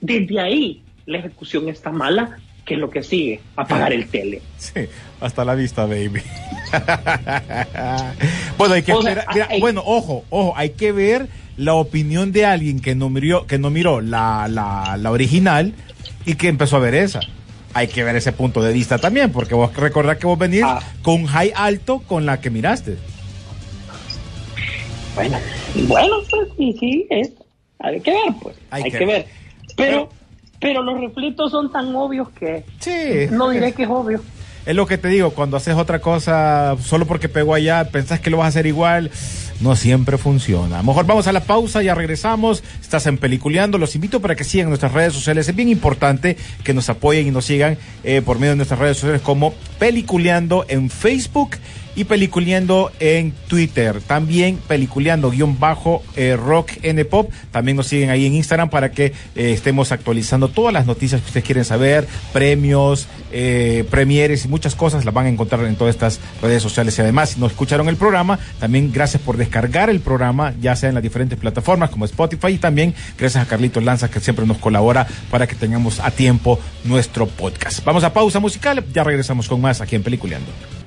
desde 0.00 0.40
ahí, 0.40 0.82
la 1.06 1.18
ejecución 1.18 1.68
está 1.68 1.90
mala, 1.90 2.38
¿qué 2.64 2.74
es 2.74 2.80
lo 2.80 2.90
que 2.90 3.02
sigue? 3.02 3.40
Apagar 3.56 3.92
el 3.92 4.08
tele. 4.08 4.42
Sí, 4.58 4.80
hasta 5.20 5.44
la 5.44 5.54
vista, 5.54 5.86
baby. 5.86 6.20
bueno, 8.58 8.74
hay 8.74 8.82
que 8.82 8.92
O 8.92 9.02
sea, 9.02 9.12
esperar- 9.12 9.26
mira, 9.34 9.46
hay- 9.50 9.60
bueno, 9.60 9.82
ojo, 9.84 10.24
ojo, 10.30 10.52
hay 10.56 10.70
que 10.70 10.92
ver 10.92 11.28
la 11.56 11.74
opinión 11.74 12.32
de 12.32 12.46
alguien 12.46 12.80
que 12.80 12.94
no 12.94 13.10
miró, 13.10 13.46
que 13.46 13.58
no 13.58 13.70
miró 13.70 14.00
la, 14.00 14.48
la, 14.48 14.96
la 14.98 15.10
original 15.10 15.74
y 16.26 16.34
que 16.34 16.48
empezó 16.48 16.76
a 16.76 16.80
ver 16.80 16.94
esa. 16.94 17.20
Hay 17.72 17.86
que 17.88 18.02
ver 18.02 18.16
ese 18.16 18.32
punto 18.32 18.62
de 18.62 18.72
vista 18.72 18.98
también, 18.98 19.30
porque 19.30 19.54
vos 19.54 19.74
recordás 19.76 20.18
que 20.18 20.26
vos 20.26 20.38
venís 20.38 20.62
Ah. 20.64 20.80
con 21.02 21.26
high 21.26 21.52
alto 21.54 22.00
con 22.00 22.26
la 22.26 22.40
que 22.40 22.50
miraste. 22.50 22.96
Bueno, 25.14 25.38
bueno, 25.88 26.16
pues 26.30 26.48
sí, 26.56 26.76
sí, 26.78 27.06
es, 27.10 27.30
hay 27.78 28.00
que 28.00 28.10
ver, 28.12 28.20
pues, 28.42 28.56
Hay 28.70 28.82
hay, 28.84 28.90
que 28.90 28.98
que, 28.98 29.06
ver. 29.06 29.16
ver. 29.24 29.26
Pero, 29.76 30.08
pero 30.60 30.82
los 30.82 31.00
refritos 31.00 31.50
son 31.50 31.70
tan 31.72 31.94
obvios 31.94 32.28
que 32.30 32.64
Sí. 32.78 33.26
no 33.30 33.50
diré 33.50 33.72
que 33.72 33.84
es 33.84 33.88
obvio. 33.88 34.22
Es 34.66 34.74
lo 34.76 34.86
que 34.86 34.98
te 34.98 35.08
digo, 35.08 35.30
cuando 35.30 35.56
haces 35.56 35.74
otra 35.76 36.00
cosa 36.00 36.76
solo 36.82 37.06
porque 37.06 37.28
pegó 37.28 37.54
allá, 37.54 37.88
pensás 37.90 38.20
que 38.20 38.30
lo 38.30 38.36
vas 38.38 38.46
a 38.46 38.48
hacer 38.48 38.66
igual, 38.66 39.10
no 39.60 39.76
siempre 39.76 40.18
funciona. 40.18 40.82
Mejor 40.82 41.06
vamos 41.06 41.26
a 41.26 41.32
la 41.32 41.44
pausa, 41.44 41.82
ya 41.82 41.94
regresamos. 41.94 42.62
Estás 42.80 43.06
en 43.06 43.18
Peliculeando, 43.18 43.78
los 43.78 43.94
invito 43.94 44.20
para 44.20 44.34
que 44.34 44.44
sigan 44.44 44.68
nuestras 44.68 44.92
redes 44.92 45.12
sociales. 45.12 45.48
Es 45.48 45.54
bien 45.54 45.68
importante 45.68 46.36
que 46.64 46.74
nos 46.74 46.88
apoyen 46.88 47.26
y 47.26 47.30
nos 47.30 47.44
sigan 47.44 47.78
eh, 48.02 48.22
por 48.22 48.38
medio 48.38 48.52
de 48.52 48.56
nuestras 48.56 48.80
redes 48.80 48.96
sociales 48.96 49.22
como 49.22 49.54
Peliculeando 49.78 50.64
en 50.68 50.90
Facebook 50.90 51.50
y 51.96 52.04
Peliculeando 52.04 52.92
en 53.00 53.32
Twitter. 53.48 54.00
También 54.00 54.58
Peliculeando 54.68 55.30
guion 55.30 55.58
bajo 55.58 56.02
eh, 56.16 56.36
Rock 56.36 56.72
N 56.82 57.04
Pop. 57.04 57.30
También 57.50 57.76
nos 57.76 57.86
siguen 57.86 58.10
ahí 58.10 58.26
en 58.26 58.34
Instagram 58.34 58.70
para 58.70 58.92
que 58.92 59.06
eh, 59.06 59.12
estemos 59.52 59.92
actualizando 59.92 60.48
todas 60.48 60.72
las 60.72 60.86
noticias 60.86 61.20
que 61.20 61.26
ustedes 61.26 61.44
quieren 61.44 61.64
saber, 61.64 62.06
premios, 62.32 63.08
eh, 63.32 63.84
premieres 63.90 64.44
y 64.44 64.48
muchas 64.48 64.74
cosas 64.74 65.04
las 65.04 65.14
van 65.14 65.26
a 65.26 65.28
encontrar 65.28 65.64
en 65.64 65.76
todas 65.76 65.94
estas 65.94 66.20
redes 66.42 66.62
sociales. 66.62 66.96
Y 66.98 67.02
además, 67.02 67.30
si 67.30 67.40
no 67.40 67.46
escucharon 67.46 67.88
el 67.88 67.96
programa, 67.96 68.38
también 68.58 68.92
gracias 68.92 69.22
por 69.22 69.36
descargar 69.36 69.90
el 69.90 70.00
programa, 70.00 70.54
ya 70.60 70.76
sea 70.76 70.88
en 70.88 70.94
las 70.94 71.02
diferentes 71.02 71.38
plataformas 71.38 71.90
como 71.90 72.04
Spotify 72.04 72.48
y 72.48 72.58
también 72.58 72.94
gracias 73.18 73.44
a 73.44 73.48
Carlitos 73.48 73.82
Lanza 73.82 74.10
que 74.10 74.20
siempre 74.20 74.46
nos 74.46 74.58
colabora 74.58 75.06
para 75.30 75.46
que 75.46 75.54
tengamos 75.54 76.00
a 76.00 76.10
tiempo 76.10 76.58
nuestro 76.84 77.26
podcast. 77.26 77.84
Vamos 77.84 78.04
a 78.04 78.12
pausa 78.12 78.40
musical, 78.40 78.84
ya 78.92 79.04
regresamos 79.04 79.48
con 79.48 79.60
más 79.60 79.80
aquí 79.80 79.96
en 79.96 80.02
Peliculeando. 80.02 80.79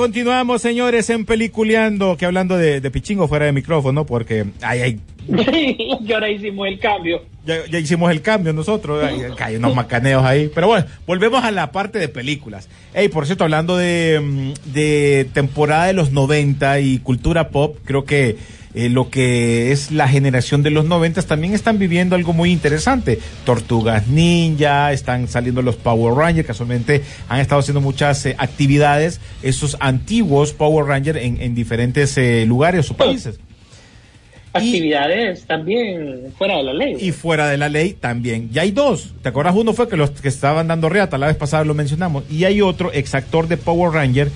Continuamos, 0.00 0.62
señores, 0.62 1.10
en 1.10 1.26
Peliculeando, 1.26 2.16
que 2.16 2.24
hablando 2.24 2.56
de, 2.56 2.80
de 2.80 2.90
pichingo 2.90 3.28
fuera 3.28 3.44
de 3.44 3.52
micrófono, 3.52 4.06
porque 4.06 4.46
ay, 4.62 4.80
ay, 4.80 5.00
y 6.00 6.10
ahora 6.10 6.30
hicimos 6.30 6.68
el 6.68 6.78
cambio. 6.78 7.22
ya, 7.44 7.66
ya 7.66 7.78
hicimos 7.78 8.10
el 8.10 8.22
cambio 8.22 8.54
nosotros, 8.54 9.04
hay, 9.04 9.20
hay 9.38 9.56
unos 9.56 9.74
macaneos 9.74 10.24
ahí. 10.24 10.50
Pero 10.54 10.68
bueno, 10.68 10.86
volvemos 11.06 11.44
a 11.44 11.50
la 11.50 11.70
parte 11.70 11.98
de 11.98 12.08
películas. 12.08 12.70
Hey, 12.94 13.10
por 13.10 13.26
cierto, 13.26 13.44
hablando 13.44 13.76
de, 13.76 14.20
mm, 14.22 14.72
de 14.72 15.28
temporada 15.34 15.84
de 15.84 15.92
los 15.92 16.12
90 16.12 16.80
y 16.80 16.98
cultura 17.00 17.50
pop, 17.50 17.76
creo 17.84 18.06
que 18.06 18.38
eh, 18.74 18.88
lo 18.88 19.10
que 19.10 19.72
es 19.72 19.90
la 19.90 20.06
generación 20.06 20.62
de 20.62 20.70
los 20.70 20.84
90 20.84 21.22
también 21.22 21.54
están 21.54 21.78
viviendo 21.78 22.14
algo 22.14 22.32
muy 22.32 22.52
interesante. 22.52 23.18
Tortugas 23.44 24.06
Ninja, 24.06 24.92
están 24.92 25.28
saliendo 25.28 25.62
los 25.62 25.76
Power 25.76 26.14
Rangers, 26.14 26.46
casualmente 26.46 27.02
han 27.28 27.40
estado 27.40 27.60
haciendo 27.60 27.80
muchas 27.80 28.24
eh, 28.26 28.36
actividades, 28.38 29.20
esos 29.42 29.76
antiguos 29.80 30.52
Power 30.52 30.86
Rangers 30.86 31.20
en, 31.20 31.40
en 31.40 31.54
diferentes 31.54 32.16
eh, 32.16 32.44
lugares 32.46 32.90
o 32.90 32.96
países. 32.96 33.40
Actividades 34.52 35.44
también 35.46 36.32
fuera 36.36 36.56
de 36.56 36.64
la 36.64 36.74
ley. 36.74 36.96
Y 36.98 37.12
fuera 37.12 37.48
de 37.48 37.56
la 37.56 37.68
ley 37.68 37.92
también. 37.92 38.50
Ya 38.50 38.62
hay 38.62 38.72
dos. 38.72 39.14
¿Te 39.22 39.28
acuerdas? 39.28 39.54
Uno 39.54 39.72
fue 39.74 39.88
que 39.88 39.96
los 39.96 40.10
que 40.10 40.26
estaban 40.26 40.66
dando 40.66 40.88
reata, 40.88 41.18
la 41.18 41.28
vez 41.28 41.36
pasada 41.36 41.64
lo 41.64 41.74
mencionamos. 41.74 42.24
Y 42.28 42.44
hay 42.44 42.60
otro, 42.60 42.92
exactor 42.92 43.46
de 43.46 43.56
Power 43.56 43.92
Ranger, 43.92 44.30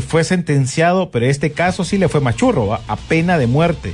fue 0.00 0.24
sentenciado, 0.24 1.10
pero 1.10 1.26
este 1.26 1.52
caso 1.52 1.84
sí 1.84 1.98
le 1.98 2.08
fue 2.08 2.20
machurro, 2.20 2.74
a, 2.74 2.96
pena 3.08 3.38
de 3.38 3.46
muerte. 3.46 3.92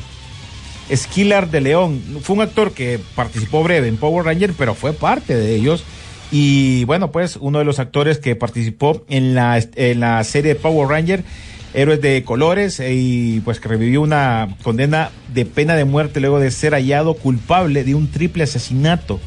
Esquilar 0.88 1.50
de 1.50 1.60
León. 1.60 2.02
Fue 2.22 2.36
un 2.36 2.42
actor 2.42 2.72
que 2.72 3.00
participó 3.14 3.62
breve 3.62 3.88
en 3.88 3.96
Power 3.96 4.24
Ranger, 4.24 4.52
pero 4.56 4.74
fue 4.74 4.92
parte 4.92 5.34
de 5.34 5.54
ellos. 5.54 5.84
Y 6.30 6.84
bueno, 6.84 7.12
pues 7.12 7.36
uno 7.36 7.58
de 7.58 7.64
los 7.64 7.78
actores 7.78 8.18
que 8.18 8.36
participó 8.36 9.04
en 9.08 9.34
la, 9.34 9.62
en 9.76 10.00
la 10.00 10.22
serie 10.24 10.54
de 10.54 10.60
Power 10.60 10.88
Ranger 10.88 11.24
Héroes 11.74 12.00
de 12.02 12.22
Colores, 12.24 12.80
eh, 12.80 12.92
y 12.94 13.40
pues 13.40 13.58
que 13.58 13.68
revivió 13.68 14.02
una 14.02 14.56
condena 14.62 15.10
de 15.32 15.46
pena 15.46 15.74
de 15.74 15.84
muerte 15.84 16.20
luego 16.20 16.38
de 16.38 16.50
ser 16.50 16.74
hallado 16.74 17.14
culpable 17.14 17.84
de 17.84 17.94
un 17.94 18.10
triple 18.10 18.44
asesinato. 18.44 19.20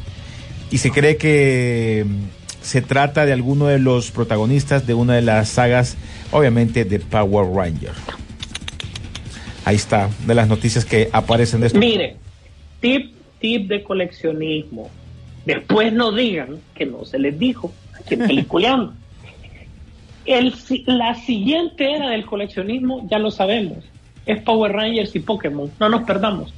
Y 0.70 0.78
se 0.78 0.90
cree 0.90 1.16
que 1.16 2.04
se 2.66 2.82
trata 2.82 3.24
de 3.26 3.32
alguno 3.32 3.66
de 3.66 3.78
los 3.78 4.10
protagonistas 4.10 4.88
de 4.88 4.94
una 4.94 5.14
de 5.14 5.22
las 5.22 5.50
sagas, 5.50 5.96
obviamente, 6.32 6.84
de 6.84 6.98
Power 6.98 7.46
Ranger. 7.54 7.92
Ahí 9.64 9.76
está, 9.76 10.10
de 10.26 10.34
las 10.34 10.48
noticias 10.48 10.84
que 10.84 11.08
aparecen 11.12 11.60
de 11.60 11.68
esto. 11.68 11.78
Mire, 11.78 12.16
tip, 12.80 13.14
tip 13.38 13.68
de 13.68 13.84
coleccionismo. 13.84 14.90
Después 15.44 15.92
no 15.92 16.10
digan 16.10 16.58
que 16.74 16.86
no 16.86 17.04
se 17.04 17.20
les 17.20 17.38
dijo 17.38 17.72
aquí 17.94 18.14
en 18.14 18.20
Peliculeando. 18.26 18.94
El, 20.24 20.52
la 20.86 21.14
siguiente 21.14 21.94
era 21.94 22.10
del 22.10 22.26
coleccionismo, 22.26 23.06
ya 23.08 23.20
lo 23.20 23.30
sabemos, 23.30 23.78
es 24.26 24.42
Power 24.42 24.72
Rangers 24.72 25.14
y 25.14 25.20
Pokémon. 25.20 25.70
No 25.78 25.88
nos 25.88 26.02
perdamos. 26.02 26.52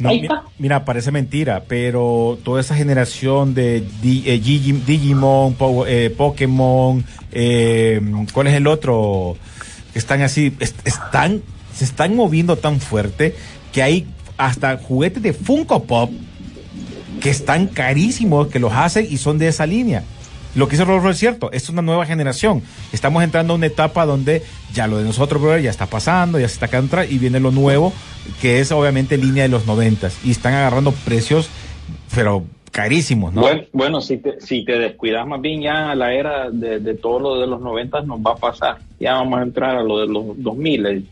No, 0.00 0.08
Ahí 0.08 0.20
mi- 0.20 0.26
está. 0.26 0.42
Mira, 0.58 0.84
parece 0.84 1.12
mentira, 1.12 1.62
pero 1.68 2.38
toda 2.42 2.60
esa 2.60 2.74
generación 2.74 3.54
de 3.54 3.84
Di- 4.02 4.24
eh, 4.26 4.40
Digimon, 4.40 5.54
eh, 5.86 6.12
Pokémon, 6.16 7.04
eh, 7.32 8.00
¿cuál 8.32 8.46
es 8.48 8.54
el 8.54 8.66
otro? 8.66 9.36
Están 9.94 10.22
así, 10.22 10.52
es- 10.58 10.74
están, 10.84 11.42
se 11.74 11.84
están 11.84 12.16
moviendo 12.16 12.56
tan 12.56 12.80
fuerte 12.80 13.34
que 13.72 13.82
hay 13.82 14.06
hasta 14.38 14.78
juguetes 14.78 15.22
de 15.22 15.32
Funko 15.34 15.84
Pop 15.84 16.10
que 17.20 17.28
están 17.28 17.66
carísimos, 17.66 18.48
que 18.48 18.58
los 18.58 18.72
hacen 18.72 19.06
y 19.08 19.18
son 19.18 19.38
de 19.38 19.48
esa 19.48 19.66
línea. 19.66 20.02
Lo 20.54 20.66
que 20.66 20.72
dice 20.72 20.84
Rodolfo 20.84 21.10
es 21.10 21.18
cierto, 21.18 21.50
es 21.52 21.68
una 21.68 21.82
nueva 21.82 22.06
generación. 22.06 22.62
Estamos 22.92 23.22
entrando 23.22 23.52
a 23.52 23.56
una 23.56 23.66
etapa 23.66 24.04
donde 24.06 24.42
ya 24.72 24.86
lo 24.86 24.98
de 24.98 25.04
nosotros, 25.04 25.40
brother, 25.40 25.62
ya 25.62 25.70
está 25.70 25.86
pasando, 25.86 26.38
ya 26.40 26.48
se 26.48 26.54
está 26.54 26.66
atrás 26.66 27.06
y 27.10 27.18
viene 27.18 27.38
lo 27.40 27.50
nuevo, 27.50 27.92
que 28.40 28.60
es 28.60 28.72
obviamente 28.72 29.16
línea 29.16 29.44
de 29.44 29.48
los 29.48 29.66
noventas. 29.66 30.18
Y 30.24 30.30
están 30.30 30.54
agarrando 30.54 30.92
precios, 30.92 31.48
pero 32.14 32.44
carísimos, 32.72 33.32
¿no? 33.32 33.42
Bueno, 33.42 33.62
bueno, 33.72 34.00
si 34.00 34.18
te, 34.18 34.40
si 34.40 34.64
te 34.64 34.78
descuidas 34.78 35.26
más 35.26 35.40
bien 35.40 35.60
ya 35.60 35.94
la 35.94 36.12
era 36.12 36.50
de, 36.50 36.78
de 36.78 36.94
todo 36.94 37.18
lo 37.20 37.40
de 37.40 37.46
los 37.46 37.60
90 37.60 38.02
nos 38.02 38.20
va 38.20 38.32
a 38.32 38.36
pasar. 38.36 38.78
Ya 38.98 39.14
vamos 39.14 39.40
a 39.40 39.42
entrar 39.42 39.76
a 39.76 39.82
lo 39.82 39.98
de 40.00 40.06
los 40.06 40.24
2000. 40.42 40.86
eh. 40.86 41.02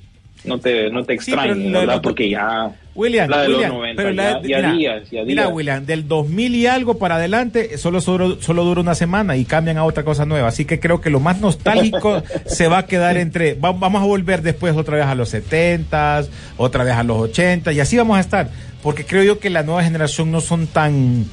No 0.44 0.58
te, 0.58 0.88
no 0.90 1.02
te 1.04 1.18
Sí, 1.18 1.32
extrañes, 1.32 1.56
de 1.58 1.70
¿verdad? 1.70 2.00
Porque 2.00 2.28
ya 2.30 2.72
William, 2.98 3.30
la 3.30 3.42
de 3.42 3.48
William, 3.48 3.70
los 3.70 3.78
90, 3.78 4.02
pero 4.02 4.12
la- 4.14 4.42
ya, 4.42 4.48
ya 4.60 4.72
mira, 4.72 4.72
días, 4.72 5.02
Mira. 5.26 5.48
William, 5.48 5.86
del 5.86 6.08
2000 6.08 6.54
y 6.56 6.66
algo 6.66 6.98
para 6.98 7.14
adelante 7.16 7.78
solo, 7.78 8.00
solo, 8.00 8.42
solo 8.42 8.64
dura 8.64 8.80
una 8.80 8.94
semana 8.94 9.36
y 9.36 9.44
cambian 9.44 9.78
a 9.78 9.84
otra 9.84 10.02
cosa 10.04 10.26
nueva. 10.26 10.48
Así 10.48 10.64
que 10.64 10.80
creo 10.80 11.00
que 11.00 11.08
lo 11.10 11.20
más 11.20 11.40
nostálgico 11.40 12.22
se 12.46 12.66
va 12.68 12.78
a 12.78 12.86
quedar 12.86 13.16
entre. 13.16 13.54
va- 13.54 13.72
vamos 13.72 14.02
a 14.02 14.04
volver 14.04 14.42
después 14.42 14.74
otra 14.76 14.96
vez 14.96 15.06
a 15.06 15.14
los 15.14 15.32
70s, 15.32 16.28
otra 16.56 16.82
vez 16.84 16.94
a 16.94 17.02
los 17.04 17.16
80 17.18 17.72
y 17.72 17.80
así 17.80 17.96
vamos 17.96 18.16
a 18.16 18.20
estar. 18.20 18.50
Porque 18.82 19.04
creo 19.04 19.22
yo 19.24 19.38
que 19.38 19.50
la 19.50 19.62
nueva 19.62 19.82
generación 19.84 20.30
no 20.32 20.40
son 20.40 20.66
tan. 20.66 21.24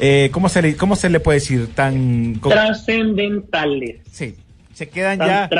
Eh, 0.00 0.28
¿cómo, 0.32 0.48
se 0.48 0.62
le, 0.62 0.76
¿Cómo 0.76 0.94
se 0.94 1.10
le 1.10 1.18
puede 1.20 1.40
decir? 1.40 1.68
Tan. 1.74 2.40
Trascendentales. 2.40 3.96
sí, 4.10 4.34
se 4.78 4.88
quedan 4.88 5.18
Tan 5.18 5.28
ya 5.28 5.50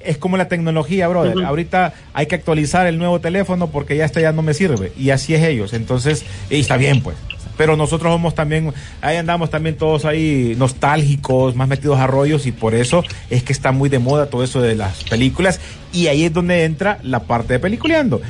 es 0.00 0.18
como 0.18 0.36
la 0.36 0.48
tecnología, 0.48 1.08
brother. 1.08 1.46
Ahorita 1.46 1.94
hay 2.12 2.26
que 2.26 2.34
actualizar 2.34 2.86
el 2.86 2.98
nuevo 2.98 3.20
teléfono 3.20 3.68
porque 3.68 3.96
ya 3.96 4.04
este 4.04 4.20
ya 4.20 4.32
no 4.32 4.42
me 4.42 4.52
sirve. 4.52 4.92
Y 4.98 5.10
así 5.10 5.34
es 5.34 5.42
ellos. 5.42 5.72
Entonces, 5.72 6.26
y 6.50 6.60
está 6.60 6.76
bien, 6.76 7.00
pues. 7.00 7.16
Pero 7.56 7.74
nosotros 7.76 8.12
somos 8.12 8.34
también, 8.34 8.74
ahí 9.00 9.16
andamos 9.16 9.48
también 9.48 9.76
todos 9.78 10.04
ahí 10.04 10.54
nostálgicos, 10.58 11.56
más 11.56 11.68
metidos 11.68 11.98
a 11.98 12.06
rollos 12.06 12.46
y 12.46 12.52
por 12.52 12.74
eso 12.74 13.02
es 13.30 13.42
que 13.42 13.52
está 13.52 13.72
muy 13.72 13.88
de 13.88 13.98
moda 13.98 14.26
todo 14.26 14.44
eso 14.44 14.60
de 14.60 14.76
las 14.76 15.02
películas 15.04 15.58
y 15.92 16.06
ahí 16.06 16.24
es 16.24 16.32
donde 16.32 16.64
entra 16.64 16.98
la 17.02 17.20
parte 17.20 17.54
de 17.54 17.58
peliculeando. 17.58 18.20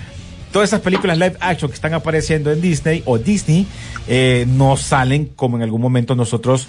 Todas 0.50 0.70
esas 0.70 0.80
películas 0.80 1.18
live 1.18 1.36
action 1.40 1.70
que 1.70 1.74
están 1.74 1.92
apareciendo 1.92 2.50
en 2.52 2.62
Disney 2.62 3.02
o 3.04 3.18
Disney 3.18 3.66
eh, 4.06 4.46
no 4.48 4.78
salen 4.78 5.26
como 5.26 5.58
en 5.58 5.62
algún 5.62 5.82
momento 5.82 6.14
nosotros 6.14 6.68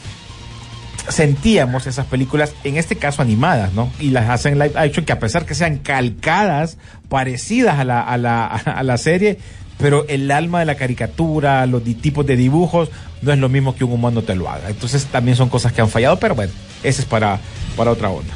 sentíamos 1.07 1.87
esas 1.87 2.05
películas, 2.05 2.53
en 2.63 2.77
este 2.77 2.95
caso 2.95 3.21
animadas, 3.21 3.73
¿no? 3.73 3.91
Y 3.99 4.09
las 4.09 4.29
hacen 4.29 4.59
live 4.59 4.73
action, 4.75 5.05
que 5.05 5.13
a 5.13 5.19
pesar 5.19 5.45
que 5.45 5.55
sean 5.55 5.77
calcadas, 5.77 6.77
parecidas 7.07 7.79
a 7.79 7.83
la, 7.83 8.01
a 8.01 8.17
la, 8.17 8.45
a 8.47 8.83
la 8.83 8.97
serie, 8.97 9.37
pero 9.79 10.05
el 10.07 10.29
alma 10.29 10.59
de 10.59 10.65
la 10.65 10.75
caricatura, 10.75 11.65
los 11.65 11.83
tipos 11.83 12.25
de 12.25 12.35
dibujos, 12.35 12.89
no 13.21 13.31
es 13.31 13.39
lo 13.39 13.49
mismo 13.49 13.75
que 13.75 13.83
un 13.83 13.93
humano 13.93 14.21
te 14.21 14.35
lo 14.35 14.49
haga. 14.49 14.69
Entonces 14.69 15.05
también 15.05 15.37
son 15.37 15.49
cosas 15.49 15.71
que 15.73 15.81
han 15.81 15.89
fallado, 15.89 16.19
pero 16.19 16.35
bueno, 16.35 16.51
ese 16.83 17.01
es 17.01 17.07
para, 17.07 17.39
para 17.77 17.91
otra 17.91 18.09
onda. 18.09 18.33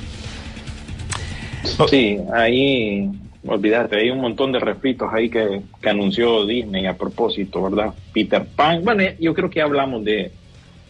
Sí, 1.90 2.18
ahí, 2.34 3.10
olvídate, 3.46 3.98
hay 3.98 4.10
un 4.10 4.20
montón 4.20 4.52
de 4.52 4.60
refritos 4.60 5.10
ahí 5.14 5.30
que, 5.30 5.62
que 5.82 5.90
anunció 5.90 6.46
Disney 6.46 6.86
a 6.86 6.98
propósito, 6.98 7.62
¿verdad? 7.62 7.94
Peter 8.14 8.46
Pan, 8.46 8.84
bueno, 8.84 9.04
yo 9.20 9.34
creo 9.34 9.50
que 9.50 9.62
hablamos 9.62 10.04
de, 10.04 10.32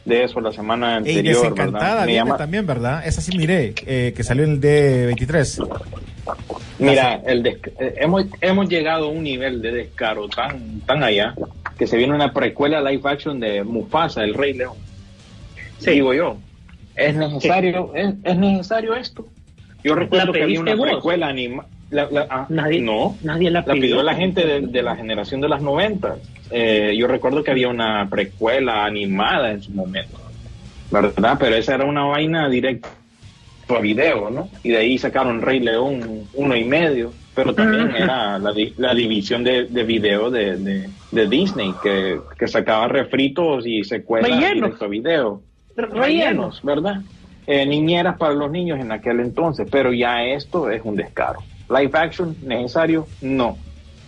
de 0.05 0.23
eso 0.23 0.41
la 0.41 0.51
semana 0.51 0.93
Y 0.93 0.97
anterior, 0.97 1.35
desencantada 1.41 1.83
¿verdad? 1.89 2.05
Viene 2.05 2.19
llama- 2.19 2.37
también, 2.37 2.65
¿verdad? 2.67 3.05
Esa 3.05 3.21
sí 3.21 3.37
miré, 3.37 3.73
eh, 3.85 4.13
que 4.15 4.23
salió 4.23 4.43
en 4.43 4.51
el 4.51 4.59
D23. 4.61 5.59
Mira, 6.79 7.21
el 7.25 7.43
des- 7.43 7.59
eh, 7.79 7.95
hemos, 7.99 8.25
hemos 8.41 8.67
llegado 8.67 9.05
a 9.05 9.09
un 9.09 9.23
nivel 9.23 9.61
de 9.61 9.71
descaro 9.71 10.27
tan, 10.27 10.81
tan 10.81 11.03
allá 11.03 11.35
que 11.77 11.87
se 11.87 11.97
viene 11.97 12.13
una 12.13 12.33
precuela 12.33 12.81
live 12.81 13.01
action 13.09 13.39
de 13.39 13.63
Mufasa, 13.63 14.23
el 14.23 14.33
Rey 14.33 14.53
León. 14.53 14.75
Digo 15.85 16.13
yo, 16.13 16.37
¿es 16.95 17.15
necesario, 17.15 17.91
es, 17.95 18.13
es 18.23 18.37
necesario 18.37 18.95
esto? 18.95 19.25
Yo 19.83 19.95
recuerdo 19.95 20.31
que 20.31 20.43
había 20.43 20.59
una 20.59 20.75
vos? 20.75 20.87
precuela 20.89 21.27
anima. 21.27 21.65
La- 21.93 22.09
la- 22.11 22.27
ah, 22.29 22.45
Nadie, 22.49 22.81
no, 22.81 23.15
nadie 23.23 23.49
la 23.49 23.59
la 23.61 23.65
pidió. 23.73 23.81
pidió 23.81 24.03
la 24.03 24.15
gente 24.15 24.45
de, 24.45 24.61
de 24.61 24.81
la 24.83 24.95
generación 24.95 25.39
de 25.41 25.49
las 25.49 25.61
90. 25.61 26.15
Eh, 26.51 26.95
yo 26.97 27.07
recuerdo 27.07 27.43
que 27.43 27.51
había 27.51 27.69
una 27.69 28.07
precuela 28.09 28.83
animada 28.85 29.51
en 29.51 29.61
su 29.61 29.71
momento, 29.71 30.19
¿verdad? 30.91 31.37
Pero 31.39 31.55
esa 31.55 31.75
era 31.75 31.85
una 31.85 32.03
vaina 32.05 32.49
directa 32.49 32.89
a 33.69 33.79
video, 33.79 34.29
¿no? 34.29 34.49
Y 34.63 34.69
de 34.69 34.77
ahí 34.77 34.97
sacaron 34.97 35.41
Rey 35.41 35.59
León 35.59 36.27
uno 36.33 36.55
y 36.55 36.63
medio, 36.63 37.11
pero 37.33 37.55
también 37.55 37.87
Ujú. 37.87 37.95
era 37.95 38.37
la, 38.37 38.53
la 38.77 38.93
división 38.93 39.43
de, 39.43 39.63
de 39.65 39.83
video 39.83 40.29
de, 40.29 40.57
de, 40.57 40.89
de 41.11 41.27
Disney, 41.27 41.73
que, 41.81 42.19
que 42.37 42.47
sacaba 42.47 42.87
refritos 42.87 43.65
y 43.65 43.83
secuelas 43.83 44.29
Rellenos. 44.29 44.55
directo 44.55 44.85
a 44.85 44.87
video. 44.89 45.41
Rellenos, 45.75 46.61
¿verdad? 46.61 47.01
Eh, 47.47 47.65
niñeras 47.65 48.17
para 48.17 48.33
los 48.33 48.51
niños 48.51 48.79
en 48.79 48.91
aquel 48.91 49.19
entonces, 49.19 49.67
pero 49.71 49.91
ya 49.91 50.23
esto 50.23 50.69
es 50.69 50.81
un 50.83 50.95
descaro. 50.95 51.39
Live 51.69 51.91
action, 51.93 52.35
necesario, 52.43 53.07
no. 53.21 53.57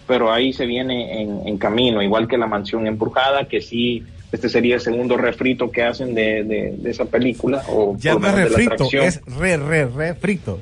Pero 0.08 0.32
ahí 0.32 0.54
se 0.54 0.66
viene 0.66 1.22
en, 1.22 1.48
en 1.48 1.58
camino, 1.58 2.02
igual 2.02 2.28
que 2.28 2.38
la 2.38 2.46
mansión 2.48 2.86
embrujada, 2.86 3.48
que 3.48 3.62
sí, 3.62 4.04
este 4.32 4.50
sería 4.50 4.76
el 4.76 4.82
segundo 4.82 5.18
refrito 5.18 5.72
que 5.72 5.84
hacen 5.84 6.14
de, 6.14 6.44
de- 6.44 6.76
de 6.78 6.90
esa 6.92 7.06
película. 7.06 7.64
O 7.70 7.96
Ya 7.98 8.14
por 8.14 8.22
no 8.22 8.28
lo 8.28 8.34
es 8.34 8.36
menos 8.38 8.50
de 8.50 8.52
la 8.52 8.58
refrito, 8.58 8.74
atracción. 8.86 9.06
es 9.06 9.38
re, 9.38 9.58
re, 9.58 9.86
refrito. 9.86 10.60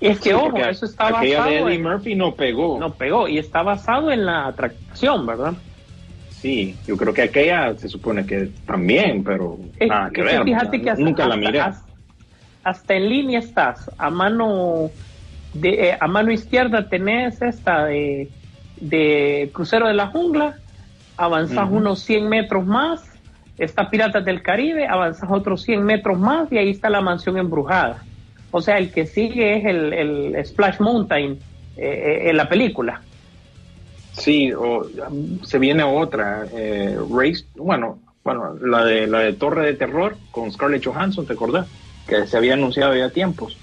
Es 0.00 0.18
que, 0.18 0.30
Sí, 0.30 0.34
ojo, 0.34 0.56
eso 0.58 0.84
está 0.86 1.08
aquella 1.08 1.38
basado 1.38 1.54
de 1.54 1.60
Eddie 1.62 1.74
en- 1.76 1.82
Murphy 1.82 2.14
no 2.14 2.34
pegó. 2.34 2.78
No 2.78 2.92
pegó 2.94 3.28
y 3.28 3.38
está 3.38 3.62
basado 3.62 4.10
en 4.10 4.26
la 4.26 4.46
atracción, 4.48 5.24
¿verdad? 5.26 5.54
Sí, 6.30 6.74
yo 6.86 6.96
creo 6.96 7.14
que 7.14 7.22
aquella 7.22 7.74
se 7.78 7.88
supone 7.88 8.26
que 8.26 8.50
también, 8.66 9.24
pero 9.24 9.58
nada 9.80 10.10
que 10.10 10.22
ver. 10.22 10.42
Fíjate 10.44 10.82
que 10.82 10.90
hasta, 10.90 11.02
nunca 11.02 11.26
la 11.26 11.36
miré. 11.36 11.60
hasta- 11.60 11.86
hasta 12.62 12.94
en 12.94 13.08
línea 13.08 13.38
estás. 13.38 13.90
A 13.96 14.10
mano 14.10 14.90
de, 15.60 15.88
eh, 15.88 15.98
a 15.98 16.06
mano 16.06 16.32
izquierda 16.32 16.88
tenés 16.88 17.40
esta 17.42 17.86
de, 17.86 18.28
de 18.80 19.50
Crucero 19.52 19.88
de 19.88 19.94
la 19.94 20.08
Jungla, 20.08 20.56
avanzás 21.16 21.66
Ujú. 21.66 21.76
unos 21.76 22.00
100 22.00 22.28
metros 22.28 22.66
más, 22.66 23.02
está 23.58 23.90
Piratas 23.90 24.24
del 24.24 24.42
Caribe, 24.42 24.86
avanzas 24.86 25.28
otros 25.30 25.62
100 25.62 25.84
metros 25.84 26.18
más 26.18 26.50
y 26.52 26.58
ahí 26.58 26.70
está 26.70 26.90
la 26.90 27.00
mansión 27.00 27.38
embrujada. 27.38 28.02
O 28.50 28.60
sea, 28.60 28.78
el 28.78 28.92
que 28.92 29.06
sigue 29.06 29.58
es 29.58 29.64
el, 29.64 29.92
el 29.92 30.44
Splash 30.44 30.80
Mountain 30.80 31.38
eh, 31.76 31.84
eh, 31.84 32.30
en 32.30 32.36
la 32.36 32.48
película. 32.48 33.02
Sí, 34.12 34.52
o, 34.52 34.86
se 35.42 35.58
viene 35.58 35.82
otra, 35.82 36.46
eh, 36.56 36.96
Race, 37.10 37.44
bueno, 37.54 37.98
bueno, 38.24 38.56
la 38.62 38.84
de 38.84 39.06
la 39.06 39.20
de 39.20 39.34
Torre 39.34 39.66
de 39.66 39.74
Terror 39.74 40.16
con 40.30 40.50
Scarlett 40.50 40.84
Johansson, 40.84 41.26
¿te 41.26 41.34
acordás? 41.34 41.68
Que 42.08 42.26
se 42.26 42.36
había 42.36 42.54
anunciado 42.54 42.96
ya 42.96 43.10
tiempos. 43.10 43.58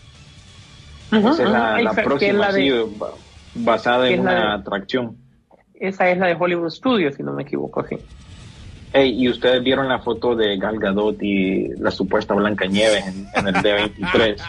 Esa 1.19 1.31
es 1.31 1.39
la, 1.39 1.81
la 1.81 1.81
Esa- 1.81 1.95
que 1.95 2.01
es 2.01 2.07
próxima, 2.07 2.39
la 2.39 2.51
de- 2.51 2.61
sí, 2.61 2.95
ba- 2.97 3.11
basada 3.55 4.09
en 4.09 4.19
una 4.21 4.33
de- 4.33 4.61
atracción. 4.61 5.17
Esa 5.79 6.09
es 6.09 6.17
la 6.17 6.27
de 6.27 6.35
Hollywood 6.39 6.69
Studios, 6.69 7.15
si 7.15 7.23
no 7.23 7.33
me 7.33 7.43
equivoco, 7.43 7.85
sí. 7.87 7.97
Ey, 8.93 9.23
y 9.23 9.27
ustedes 9.27 9.63
vieron 9.63 9.87
la 9.89 9.99
foto 9.99 10.35
de 10.35 10.55
Gal 10.57 10.77
Gadot 10.79 11.21
y 11.21 11.67
la 11.79 11.89
supuesta 11.91 12.33
Blanca 12.35 12.65
Nieves 12.67 13.03
en, 13.07 13.27
en 13.35 13.47
el 13.47 13.55
D23. 13.55 14.37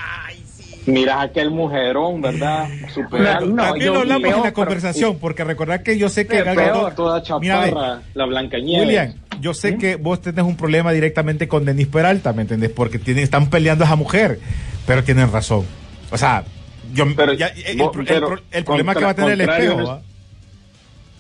Mira 0.87 1.23
aquel 1.23 1.51
mujerón, 1.51 2.21
¿verdad? 2.21 2.69
Super 2.93 3.23
No, 3.23 3.29
alto. 3.31 3.47
no, 3.47 3.63
También 3.63 3.95
lo 3.95 4.01
hablamos 4.01 4.23
peor, 4.23 4.35
en 4.35 4.39
la 4.41 4.43
pero- 4.45 4.55
conversación, 4.55 5.19
porque 5.19 5.43
recordad 5.45 5.83
que 5.83 5.97
yo 5.97 6.11
sé 6.11 6.27
que 6.27 6.43
Gal 6.43 6.57
Gadot- 6.59 6.95
toda 6.95 7.23
Mira, 7.41 7.65
chaparra, 7.65 8.03
la 8.13 8.27
Blanca 8.27 8.59
Nieves. 8.59 8.87
William, 8.87 9.15
yo 9.41 9.55
sé 9.55 9.79
que 9.79 9.97
vos 9.97 10.21
tenés 10.21 10.45
un 10.45 10.57
problema 10.59 10.93
directamente 10.93 11.49
con 11.49 11.65
Denis 11.65 11.87
Peralta, 11.87 12.35
¿me 12.35 12.43
entendés? 12.43 12.69
Porque 12.71 12.99
tienen, 12.99 13.25
están 13.25 13.49
peleando 13.49 13.85
a 13.85 13.87
esa 13.87 13.97
mujer, 13.97 14.39
pero 14.87 15.03
tienen 15.03 15.33
razón. 15.33 15.65
O 16.13 16.19
sea, 16.19 16.45
Yo, 16.93 17.05
Pero- 17.17 17.33
ya, 17.33 17.47
el, 17.49 17.67
el- 17.67 17.77
bo- 17.79 17.93
el- 17.99 18.05
pero 18.07 18.39
el 18.51 18.65
problema 18.65 18.95
que 18.95 19.05
va 19.05 19.11
a 19.11 19.15
tener 19.15 19.33
el 19.33 19.41
espejo. 19.41 20.01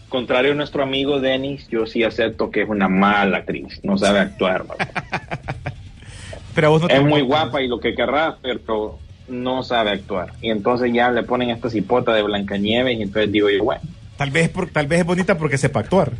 Contrario 0.09 0.53
a 0.53 0.55
nuestro 0.55 0.83
amigo 0.85 1.19
Dennis, 1.19 1.67
yo 1.69 1.87
sí 1.87 2.05
acepto 2.05 2.51
que 2.51 2.62
es 2.62 2.69
una 2.69 2.89
mala 2.89 3.39
actriz, 3.39 3.81
no 3.83 3.99
sabe 3.99 4.21
actuar. 4.21 4.65
Pero 6.55 6.71
vos 6.71 6.83
no 6.83 6.89
es 6.89 7.03
muy 7.03 7.23
guapa 7.23 7.62
y 7.62 7.67
lo 7.67 7.81
que 7.81 7.97
querrá, 7.97 8.37
pero 8.41 9.01
no 9.27 9.65
sabe 9.65 9.91
actuar. 9.91 10.35
Y 10.41 10.51
entonces 10.51 10.93
ya 10.93 11.11
le 11.11 11.25
ponen 11.25 11.51
esta 11.51 11.69
cipota 11.69 12.15
de 12.15 12.23
Blancanieves 12.23 12.97
y 12.97 13.03
entonces 13.03 13.33
digo 13.33 13.51
yo, 13.51 13.65
bueno, 13.65 13.81
Tal 14.17 14.31
vez, 14.31 14.49
por- 14.51 14.69
tal 14.71 14.87
vez 14.87 15.01
es 15.01 15.07
bonita 15.07 15.37
porque 15.37 15.59
sepa 15.59 15.81
actuar. 15.81 16.12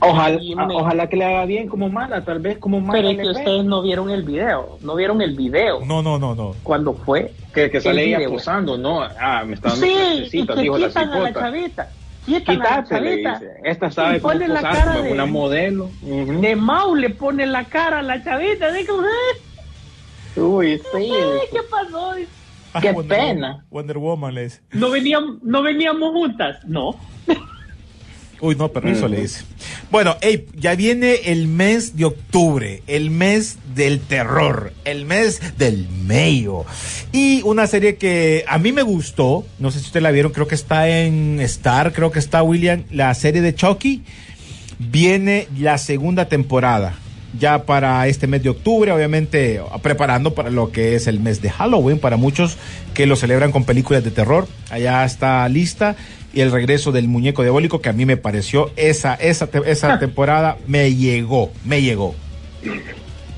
Ojalá, 0.00 0.38
Sí, 0.38 0.54
a- 0.56 0.66
me- 0.66 0.74
ojalá 0.74 1.08
que 1.08 1.16
le 1.16 1.24
haga 1.24 1.44
bien 1.46 1.68
como 1.68 1.88
mala, 1.88 2.24
tal 2.24 2.38
vez 2.40 2.58
como 2.58 2.80
mala. 2.80 2.92
Pero 2.92 3.08
es 3.10 3.16
que 3.18 3.28
ustedes 3.28 3.64
no 3.64 3.82
vieron 3.82 4.10
el 4.10 4.22
video, 4.22 4.78
no 4.82 4.94
vieron 4.94 5.20
el 5.22 5.34
video. 5.36 5.84
No, 5.84 6.02
no, 6.02 6.18
no, 6.18 6.34
no. 6.34 6.54
Cuando 6.62 6.94
fue. 6.94 7.32
que, 7.54 7.70
que 7.70 7.80
sale 7.80 8.04
el 8.04 8.14
ella 8.20 8.28
posando, 8.28 8.78
no, 8.78 9.02
ah, 9.02 9.42
me 9.44 9.54
está 9.54 9.70
dando 9.70 9.84
Sí, 9.86 10.28
y 10.32 10.46
que 10.46 10.54
dijo 10.62 10.78
la 10.78 10.88
quitan 10.88 11.10
a 11.12 11.18
la 11.20 11.32
chavita. 11.32 11.90
Quítate, 12.26 13.00
le 13.00 13.16
dice. 13.16 13.50
Esta 13.64 13.90
sabe 13.90 14.20
cómo 14.20 14.34
pone 14.34 14.48
la 14.48 14.60
posar 14.60 14.74
cara 14.76 14.92
como 14.92 15.04
de- 15.04 15.12
una 15.12 15.26
modelo. 15.26 15.84
Ujú. 16.02 16.40
De 16.42 16.56
Mau 16.56 16.94
le 16.94 17.10
pone 17.10 17.46
la 17.46 17.64
cara 17.64 18.00
a 18.00 18.02
la 18.02 18.22
chavita. 18.22 18.70
Dice 18.70 18.86
como, 18.86 19.02
"Eh, 19.02 20.40
Uy, 20.40 20.78
sí. 20.94 21.10
¿qué 21.52 21.60
pasó? 21.70 22.12
Ah, 22.74 22.80
Qué 22.82 22.92
Wonder 22.92 23.18
pena. 23.18 23.64
Wonder 23.70 23.96
Woman 23.98 24.34
le 24.34 24.42
dice. 24.44 24.60
¿No 24.72 24.90
veníamos, 24.90 25.42
¿No 25.42 25.62
veníamos 25.62 26.12
juntas? 26.12 26.58
No. 26.66 26.94
Uy, 28.40 28.54
no, 28.54 28.68
permiso 28.68 29.08
le 29.08 29.22
dice. 29.22 29.42
Bueno, 29.90 30.16
ey, 30.20 30.46
ya 30.54 30.76
viene 30.76 31.14
el 31.26 31.48
mes 31.48 31.96
de 31.96 32.04
octubre, 32.04 32.82
el 32.86 33.10
mes 33.10 33.58
del 33.74 34.00
terror, 34.00 34.72
el 34.84 35.06
mes 35.06 35.40
del 35.58 35.88
medio. 35.88 36.64
Y 37.10 37.42
una 37.42 37.66
serie 37.66 37.96
que 37.96 38.44
a 38.46 38.58
mí 38.58 38.70
me 38.72 38.82
gustó, 38.82 39.44
no 39.58 39.70
sé 39.72 39.80
si 39.80 39.86
ustedes 39.86 40.04
la 40.04 40.12
vieron, 40.12 40.32
creo 40.32 40.46
que 40.46 40.54
está 40.54 40.88
en 40.88 41.40
Star, 41.40 41.92
creo 41.92 42.12
que 42.12 42.20
está 42.20 42.42
William, 42.42 42.84
la 42.90 43.12
serie 43.14 43.42
de 43.42 43.54
Chucky. 43.54 44.04
Viene 44.78 45.48
la 45.58 45.76
segunda 45.78 46.28
temporada. 46.28 46.94
Ya 47.38 47.64
para 47.64 48.06
este 48.06 48.26
mes 48.26 48.42
de 48.42 48.48
octubre, 48.48 48.90
obviamente 48.90 49.60
preparando 49.82 50.34
para 50.34 50.50
lo 50.50 50.72
que 50.72 50.94
es 50.94 51.06
el 51.08 51.20
mes 51.20 51.42
de 51.42 51.50
Halloween, 51.50 51.98
para 51.98 52.16
muchos 52.16 52.56
que 52.94 53.06
lo 53.06 53.16
celebran 53.16 53.52
con 53.52 53.64
películas 53.64 54.02
de 54.02 54.10
terror. 54.10 54.48
Allá 54.70 55.04
está 55.04 55.46
lista 55.48 55.96
y 56.32 56.40
el 56.40 56.50
regreso 56.52 56.92
del 56.92 57.08
muñeco 57.08 57.42
diabólico 57.42 57.80
que 57.80 57.88
a 57.88 57.92
mí 57.92 58.04
me 58.06 58.16
pareció 58.16 58.70
esa 58.76 59.14
esa 59.14 59.48
esa 59.66 59.98
temporada 59.98 60.56
me 60.66 60.94
llegó, 60.94 61.50
me 61.64 61.80
llegó. 61.82 62.14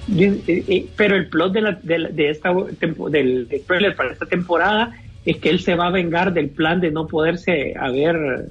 Y- 0.08 0.24
y- 0.24 0.88
Pero 0.96 1.16
el 1.16 1.28
plot 1.28 1.52
de, 1.52 1.60
la, 1.60 1.78
de, 1.82 1.98
la- 1.98 2.08
de 2.08 2.30
esta 2.30 2.52
del, 2.80 3.46
del 3.48 3.62
trailer 3.66 3.94
para 3.94 4.12
esta 4.12 4.26
temporada 4.26 4.92
es 5.24 5.36
que 5.36 5.50
él 5.50 5.60
se 5.60 5.74
va 5.74 5.86
a 5.86 5.90
vengar 5.90 6.32
del 6.32 6.48
plan 6.48 6.80
de 6.80 6.90
no 6.90 7.06
poderse 7.06 7.74
haber 7.78 8.48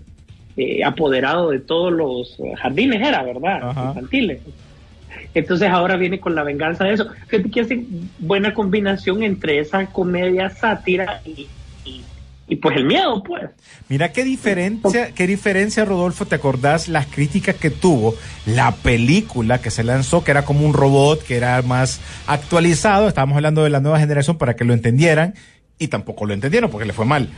eh, 0.55 0.83
apoderado 0.83 1.49
de 1.49 1.59
todos 1.59 1.91
los 1.91 2.39
eh, 2.39 2.53
jardines, 2.61 3.05
era, 3.05 3.23
¿verdad? 3.23 3.59
Ajá. 3.69 3.85
Infantiles. 3.89 4.39
Entonces 5.33 5.69
ahora 5.69 5.95
viene 5.97 6.19
con 6.19 6.35
la 6.35 6.43
venganza 6.43 6.85
de 6.85 6.93
eso. 6.93 7.07
Fíjate 7.27 7.49
que 7.51 7.61
hacen 7.61 7.87
buena 8.19 8.53
combinación 8.53 9.23
entre 9.23 9.59
esa 9.59 9.85
comedia 9.87 10.49
sátira 10.49 11.21
y, 11.25 11.47
y, 12.49 12.55
pues 12.55 12.75
el 12.77 12.85
miedo, 12.85 13.23
pues. 13.23 13.43
Mira 13.87 14.11
qué 14.11 14.23
diferencia, 14.23 15.11
qué 15.11 15.27
diferencia, 15.27 15.85
Rodolfo, 15.85 16.25
¿te 16.25 16.35
acordás 16.35 16.87
las 16.87 17.05
críticas 17.05 17.55
que 17.55 17.69
tuvo 17.69 18.15
la 18.45 18.71
película 18.75 19.61
que 19.61 19.71
se 19.71 19.83
lanzó, 19.83 20.23
que 20.23 20.31
era 20.31 20.45
como 20.45 20.65
un 20.65 20.73
robot, 20.73 21.23
que 21.23 21.37
era 21.37 21.61
más 21.61 22.01
actualizado? 22.27 23.07
Estábamos 23.07 23.35
hablando 23.35 23.63
de 23.63 23.69
la 23.69 23.79
nueva 23.79 23.99
generación 23.99 24.37
para 24.37 24.55
que 24.55 24.65
lo 24.65 24.73
entendieran 24.73 25.35
y 25.77 25.87
tampoco 25.87 26.25
lo 26.25 26.33
entendieron 26.33 26.69
porque 26.69 26.85
le 26.85 26.93
fue 26.93 27.05
mal. 27.05 27.29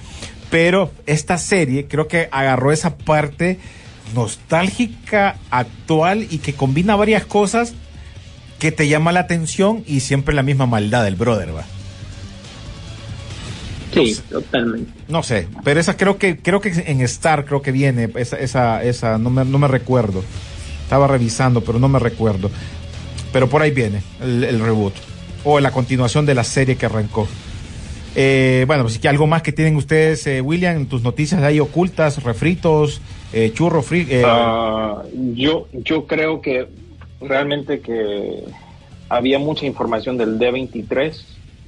Pero 0.49 0.91
esta 1.05 1.37
serie 1.37 1.87
creo 1.87 2.07
que 2.07 2.29
agarró 2.31 2.71
esa 2.71 2.97
parte 2.97 3.59
nostálgica, 4.15 5.37
actual 5.49 6.27
y 6.29 6.39
que 6.39 6.53
combina 6.53 6.95
varias 6.95 7.25
cosas 7.25 7.73
que 8.59 8.71
te 8.71 8.87
llama 8.87 9.11
la 9.11 9.21
atención 9.21 9.83
y 9.87 10.01
siempre 10.01 10.35
la 10.35 10.43
misma 10.43 10.65
maldad 10.65 11.03
del 11.03 11.15
brother, 11.15 11.55
va. 11.55 11.65
Sí, 13.93 14.17
totalmente. 14.29 14.91
No 15.07 15.21
sé, 15.23 15.47
pero 15.63 15.79
esa 15.79 15.97
creo 15.97 16.17
que 16.17 16.37
creo 16.37 16.61
que 16.61 16.69
en 16.69 17.01
Star 17.01 17.45
creo 17.45 17.61
que 17.61 17.71
viene 17.71 18.09
esa 18.15 18.37
esa 18.39 18.83
esa 18.83 19.17
no 19.17 19.29
me, 19.29 19.43
no 19.45 19.57
me 19.57 19.67
recuerdo. 19.67 20.23
Estaba 20.83 21.07
revisando, 21.07 21.61
pero 21.61 21.79
no 21.79 21.87
me 21.87 21.99
recuerdo. 21.99 22.49
Pero 23.33 23.47
por 23.49 23.61
ahí 23.61 23.71
viene 23.71 24.01
el, 24.21 24.43
el 24.43 24.59
reboot 24.59 24.93
o 25.43 25.59
la 25.59 25.71
continuación 25.71 26.25
de 26.25 26.35
la 26.35 26.43
serie 26.43 26.75
que 26.75 26.85
arrancó. 26.85 27.27
Eh, 28.15 28.65
bueno, 28.67 28.83
pues 28.83 28.99
que 28.99 29.07
algo 29.07 29.25
más 29.25 29.41
que 29.41 29.53
tienen 29.53 29.77
ustedes, 29.77 30.27
eh, 30.27 30.41
William, 30.41 30.75
en 30.75 30.85
tus 30.87 31.01
noticias 31.01 31.41
ahí 31.43 31.59
ocultas, 31.61 32.21
refritos, 32.23 32.99
eh, 33.31 33.51
churro 33.53 33.81
free. 33.81 34.05
eh, 34.09 34.23
Ah, 34.25 35.01
yo, 35.33 35.67
yo 35.71 36.05
creo 36.07 36.41
que 36.41 36.67
realmente 37.21 37.79
que 37.79 38.43
había 39.07 39.39
mucha 39.39 39.65
información 39.65 40.17
del 40.17 40.37
D23, 40.37 41.13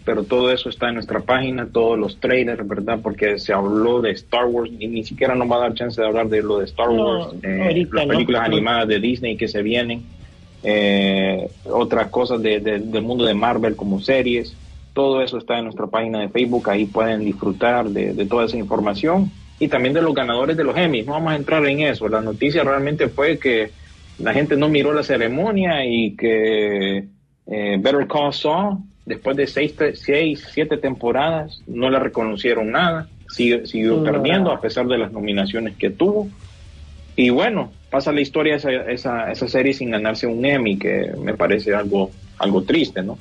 pero 0.05 0.23
todo 0.23 0.51
eso 0.51 0.69
está 0.69 0.89
en 0.89 0.95
nuestra 0.95 1.21
página, 1.21 1.67
todos 1.71 1.97
los 1.97 2.19
trailers, 2.19 2.67
¿verdad? 2.67 2.99
Porque 3.01 3.37
se 3.39 3.53
habló 3.53 4.01
de 4.01 4.11
Star 4.11 4.45
Wars 4.45 4.71
y 4.77 4.87
ni 4.87 5.03
siquiera 5.03 5.35
nos 5.35 5.49
va 5.49 5.57
a 5.57 5.59
dar 5.59 5.73
chance 5.73 5.99
de 6.01 6.07
hablar 6.07 6.27
de 6.29 6.41
lo 6.41 6.59
de 6.59 6.65
Star 6.65 6.91
No, 6.91 7.19
Wars, 7.19 7.35
eh, 7.43 7.61
ahorita 7.61 7.95
las 7.95 8.05
películas 8.07 8.41
No. 8.41 8.47
animadas 8.47 8.87
de 8.87 8.99
Disney 8.99 9.37
que 9.37 9.47
se 9.47 9.61
vienen, 9.61 10.03
eh, 10.63 11.49
otras 11.65 12.07
cosas 12.09 12.41
de- 12.41 12.59
de- 12.59 12.79
del 12.79 13.03
mundo 13.03 13.25
de 13.25 13.33
Marvel 13.33 13.75
como 13.75 13.99
series. 13.99 14.57
Todo 14.93 15.21
eso 15.21 15.37
está 15.37 15.57
en 15.57 15.65
nuestra 15.65 15.87
página 15.87 16.19
de 16.21 16.29
Facebook, 16.29 16.69
ahí 16.69 16.85
pueden 16.85 17.23
disfrutar 17.23 17.89
de, 17.89 18.13
de 18.13 18.25
toda 18.25 18.45
esa 18.45 18.57
información 18.57 19.31
y 19.59 19.67
también 19.67 19.93
de 19.93 20.01
los 20.01 20.13
ganadores 20.13 20.55
de 20.55 20.63
los 20.63 20.77
Emmys. 20.77 21.05
No 21.05 21.13
vamos 21.13 21.33
a 21.33 21.35
entrar 21.35 21.65
en 21.65 21.79
eso. 21.81 22.07
La 22.07 22.21
noticia 22.21 22.63
realmente 22.63 23.09
fue 23.09 23.39
que 23.39 23.71
la 24.19 24.33
gente 24.33 24.55
no 24.55 24.69
miró 24.69 24.93
la 24.93 25.03
ceremonia 25.03 25.83
y 25.85 26.15
que 26.15 27.05
eh, 27.47 27.77
Better 27.79 28.07
Call 28.07 28.31
Saul, 28.33 28.77
después 29.05 29.35
de 29.37 29.47
seis, 29.47 29.75
seis, 29.95 30.45
siete 30.51 30.77
temporadas, 30.77 31.61
no 31.67 31.89
le 31.89 31.99
reconocieron 31.99 32.71
nada. 32.71 33.07
Sigue, 33.29 33.65
siguió 33.65 33.97
No. 33.97 34.03
perdiendo 34.03 34.51
a 34.51 34.61
pesar 34.61 34.85
de 34.87 34.97
las 34.97 35.11
nominaciones 35.11 35.75
que 35.75 35.89
tuvo. 35.89 36.29
Y 37.15 37.29
bueno, 37.29 37.71
pasa 37.89 38.11
la 38.11 38.21
historia 38.21 38.55
esa, 38.55 38.71
esa, 38.71 39.31
esa 39.31 39.47
serie 39.47 39.73
sin 39.73 39.91
ganarse 39.91 40.25
un 40.27 40.43
Emmy, 40.45 40.77
que 40.77 41.11
me 41.19 41.33
parece 41.35 41.73
algo, 41.75 42.11
algo 42.39 42.63
triste, 42.63 43.01
¿no? 43.03 43.17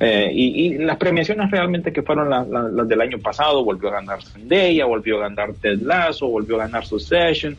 Eh, 0.00 0.30
y, 0.32 0.46
y 0.66 0.78
las 0.78 0.96
premiaciones 0.96 1.48
realmente 1.50 1.92
que 1.92 2.02
fueron 2.02 2.28
la- 2.28 2.44
la- 2.44 2.68
las 2.68 2.88
del 2.88 3.00
año 3.00 3.18
pasado, 3.18 3.64
volvió 3.64 3.88
a 3.88 3.92
ganar 3.92 4.22
Zendaya, 4.24 4.84
volvió 4.84 5.18
a 5.18 5.28
ganar 5.28 5.52
Ted 5.54 5.80
Lasso, 5.80 6.26
volvió 6.28 6.56
a 6.56 6.66
ganar 6.66 6.84
Succession. 6.84 7.56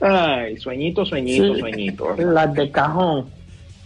Ay, 0.00 0.56
sueñito, 0.56 1.04
sueñito, 1.04 1.54
Sí. 1.54 1.60
sueñito. 1.60 2.16
Las 2.16 2.52
de 2.54 2.70
cajón. 2.70 3.26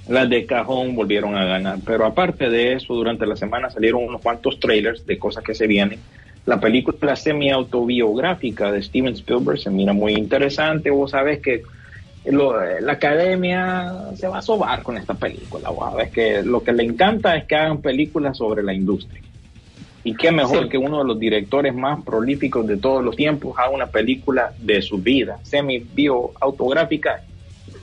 Las 0.08 0.28
de 0.30 0.46
cajón 0.46 0.94
volvieron 0.94 1.34
a 1.36 1.44
ganar. 1.44 1.78
Pero 1.84 2.04
aparte 2.06 2.48
de 2.48 2.74
eso, 2.74 2.94
durante 2.94 3.26
la 3.26 3.36
semana 3.36 3.70
salieron 3.70 4.04
unos 4.04 4.20
cuantos 4.22 4.60
trailers 4.60 5.04
de 5.06 5.18
cosas 5.18 5.42
que 5.42 5.54
se 5.54 5.66
vienen. 5.66 5.98
La 6.46 6.60
película 6.60 7.16
semi-autobiográfica 7.16 8.70
de 8.70 8.82
Steven 8.82 9.14
Spielberg 9.14 9.58
se 9.58 9.70
mira 9.70 9.92
muy 9.92 10.12
interesante. 10.14 10.90
Vos 10.90 11.10
sabés 11.10 11.40
que 11.40 11.62
lo- 12.26 12.54
la 12.80 12.92
academia 12.92 13.92
se 14.14 14.28
va 14.28 14.38
a 14.38 14.42
sobar 14.42 14.82
con 14.84 14.96
esta 14.96 15.14
película. 15.14 15.70
Vos 15.70 15.90
sabés 15.90 16.10
que 16.10 16.42
lo 16.42 16.62
que 16.62 16.72
le 16.72 16.84
encanta 16.84 17.36
es 17.36 17.44
que 17.46 17.56
hagan 17.56 17.78
películas 17.78 18.36
sobre 18.36 18.62
la 18.62 18.72
industria. 18.72 19.22
Y 20.04 20.14
qué 20.14 20.30
mejor 20.30 20.64
Sí. 20.64 20.68
que 20.68 20.78
uno 20.78 20.98
de 20.98 21.04
los 21.04 21.18
directores 21.18 21.74
más 21.74 22.04
prolíficos 22.04 22.64
de 22.68 22.76
todos 22.76 23.02
los 23.04 23.16
tiempos 23.16 23.58
haga 23.58 23.70
una 23.70 23.86
película 23.88 24.52
de 24.60 24.80
su 24.82 24.98
vida, 24.98 25.40
semi-bio-autográfica. 25.42 27.22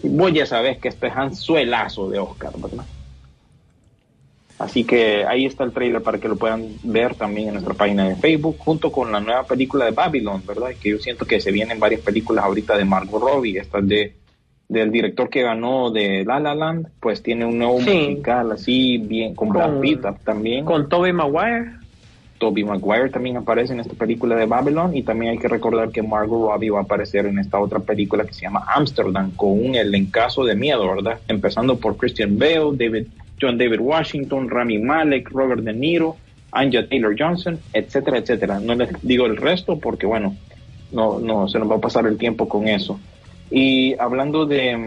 Vos 0.04 0.32
ya 0.34 0.46
sabés 0.46 0.78
que 0.80 0.90
este 0.90 1.08
es 1.08 1.14
anzuelazo 1.16 2.10
de 2.10 2.20
Oscar, 2.20 2.52
¿verdad? 2.58 2.86
Así 4.60 4.84
que 4.86 5.26
ahí 5.26 5.46
está 5.46 5.64
el 5.64 5.74
trailer 5.74 6.02
para 6.04 6.20
que 6.20 6.28
lo 6.28 6.38
puedan 6.38 6.78
ver 6.84 7.16
también 7.16 7.48
en 7.50 7.54
nuestra 7.56 7.74
página 7.74 8.08
de 8.08 8.16
Facebook, 8.16 8.58
junto 8.60 8.92
con 8.92 9.12
la 9.12 9.20
nueva 9.20 9.44
película 9.46 9.86
de 9.86 9.92
Babylon, 9.92 10.44
¿verdad? 10.46 10.70
Que 10.80 10.92
yo 10.92 11.00
siento 11.00 11.26
que 11.26 11.40
se 11.42 11.52
vienen 11.52 11.80
varias 11.80 12.02
películas 12.02 12.46
ahorita 12.46 12.78
de 12.78 12.86
Margot 12.86 13.22
Robbie, 13.22 13.60
esta 13.60 13.80
es 13.80 13.88
de 13.88 14.14
del 14.70 14.92
director 14.92 15.30
que 15.30 15.44
ganó 15.44 15.92
de 15.92 16.24
La 16.26 16.40
La 16.40 16.56
Land, 16.56 16.88
pues 17.00 17.22
tiene 17.22 17.46
un 17.46 17.60
nuevo 17.60 17.80
Sí. 17.82 17.92
musical 17.92 18.52
así, 18.54 18.98
bien, 18.98 19.36
con 19.36 19.50
Brad 19.50 19.72
Con- 19.72 19.82
Pitt 19.82 20.02
también. 20.24 20.66
Con 20.66 20.88
Tobey 20.90 21.12
Maguire. 21.14 21.66
Toby 22.44 22.66
Maguire 22.66 23.10
también 23.10 23.38
aparece 23.38 23.72
en 23.72 23.80
esta 23.80 23.94
película 23.94 24.36
de 24.36 24.46
Babylon 24.46 24.98
y 24.98 25.04
también 25.04 25.32
hay 25.32 25.38
que 25.38 25.48
recordar 25.48 25.92
que 25.92 26.04
Margot 26.04 26.52
Robbie 26.52 26.72
va 26.72 26.80
a 26.80 26.84
aparecer 26.84 27.26
en 27.26 27.40
esta 27.40 27.58
otra 27.58 27.80
película 27.80 28.26
que 28.26 28.34
se 28.34 28.42
llama 28.42 28.66
Amsterdam 28.68 29.32
con 29.38 29.52
un 29.52 29.76
elencazo 29.76 30.44
de 30.44 30.54
miedo, 30.54 30.86
¿verdad? 30.94 31.22
Empezando 31.30 31.78
por 31.78 31.96
Christian 31.96 32.38
Bale, 32.38 32.72
David, 32.74 33.08
John 33.40 33.58
David 33.58 33.80
Washington, 33.80 34.50
Rami 34.50 34.78
Malek, 34.78 35.30
Robert 35.30 35.62
De 35.62 35.72
Niro, 35.72 36.18
Anja 36.52 36.86
Taylor 36.86 37.16
Johnson, 37.18 37.58
etcétera, 37.72 38.18
etcétera. 38.18 38.60
No 38.60 38.76
les 38.76 38.90
digo 39.02 39.26
el 39.26 39.38
resto 39.38 39.80
porque, 39.80 40.06
bueno, 40.06 40.36
no, 40.92 41.22
no 41.22 41.48
se 41.48 41.60
nos 41.60 41.72
va 41.72 41.78
a 41.78 41.80
pasar 41.82 42.06
el 42.08 42.18
tiempo 42.18 42.50
con 42.50 42.68
eso. 42.68 43.00
Y 43.52 43.98
hablando 43.98 44.46
de, 44.46 44.78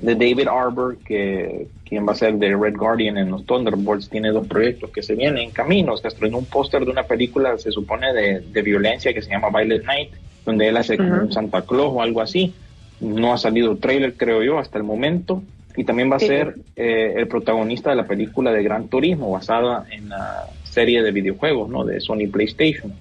de 0.00 0.14
David 0.14 0.48
Arbor, 0.48 0.98
que 0.98 1.68
quien 1.84 2.06
va 2.06 2.12
a 2.12 2.16
ser 2.16 2.34
de 2.34 2.54
Red 2.56 2.76
Guardian 2.76 3.16
en 3.16 3.30
los 3.30 3.44
Thunderbolts, 3.46 4.08
tiene 4.10 4.30
dos 4.30 4.46
proyectos 4.46 4.90
que 4.90 5.02
se 5.02 5.14
vienen 5.14 5.38
en 5.44 5.50
camino. 5.50 5.96
Se 5.96 6.08
estrenó 6.08 6.38
un 6.38 6.46
póster 6.46 6.84
de 6.84 6.90
una 6.90 7.04
película, 7.04 7.56
se 7.58 7.70
supone, 7.70 8.12
de, 8.12 8.40
de 8.40 8.62
violencia 8.62 9.14
que 9.14 9.22
se 9.22 9.30
llama 9.30 9.50
Violet 9.50 9.84
Night, 9.84 10.10
donde 10.44 10.68
él 10.68 10.76
hace 10.76 10.96
como 10.96 11.14
un 11.14 11.32
Santa 11.32 11.62
Claus 11.62 11.90
o 11.92 12.02
algo 12.02 12.20
así. 12.20 12.54
No 13.00 13.32
ha 13.32 13.38
salido 13.38 13.76
trailer, 13.76 14.14
creo 14.16 14.42
yo, 14.42 14.58
hasta 14.58 14.78
el 14.78 14.84
momento. 14.84 15.42
Y 15.76 15.84
también 15.84 16.10
va 16.10 16.16
a 16.16 16.20
Sí. 16.20 16.26
ser 16.26 16.54
eh, 16.76 17.14
el 17.16 17.26
protagonista 17.28 17.90
de 17.90 17.96
la 17.96 18.06
película 18.06 18.52
de 18.52 18.62
Gran 18.62 18.88
Turismo, 18.88 19.30
basada 19.32 19.86
en 19.90 20.08
la 20.08 20.46
serie 20.62 21.02
de 21.02 21.10
videojuegos, 21.12 21.68
¿no? 21.68 21.84
De 21.84 22.00
Sony 22.00 22.28
PlayStation. 22.30 22.92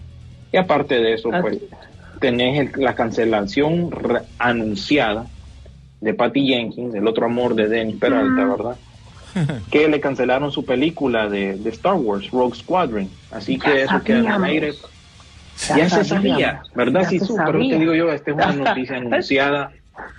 Y 0.51 0.57
aparte 0.57 0.99
de 0.99 1.13
eso, 1.13 1.29
Ah, 1.33 1.39
pues, 1.41 1.59
tenés 2.19 2.59
el- 2.75 2.81
la 2.83 2.95
cancelación 2.95 3.89
anunciada 4.39 5.25
de 6.03 6.13
Patty 6.13 6.45
Jenkins, 6.47 6.93
el 6.93 7.07
otro 7.07 7.25
amor 7.25 7.55
de 7.55 7.69
Dennis 7.69 7.95
Peralta, 7.95 8.45
¿verdad? 8.45 8.75
que 9.71 9.87
le 9.87 9.99
cancelaron 9.99 10.51
su 10.51 10.63
película 10.63 11.27
de, 11.27 11.55
de 11.55 11.69
Star 11.69 11.95
Wars, 11.95 12.29
Rogue 12.29 12.55
Squadron. 12.55 13.09
Así 13.31 13.57
Ya 13.57 13.63
que 13.63 13.81
eso 13.83 14.03
queda 14.03 14.19
en 14.19 14.27
el 14.27 14.43
aire. 14.43 14.73
Ya 15.69 15.77
Ya, 15.77 15.89
se 15.89 16.03
sabía, 16.03 16.61
¿verdad? 16.75 17.01
Ya 17.03 17.09
Sí, 17.09 17.19
su, 17.19 17.35
pero 17.35 17.57
te 17.57 17.79
digo 17.79 17.95
yo, 17.95 18.11
esta 18.11 18.31
es 18.31 18.35
una 18.35 18.51
noticia 18.69 18.97
anunciada. 18.97 19.71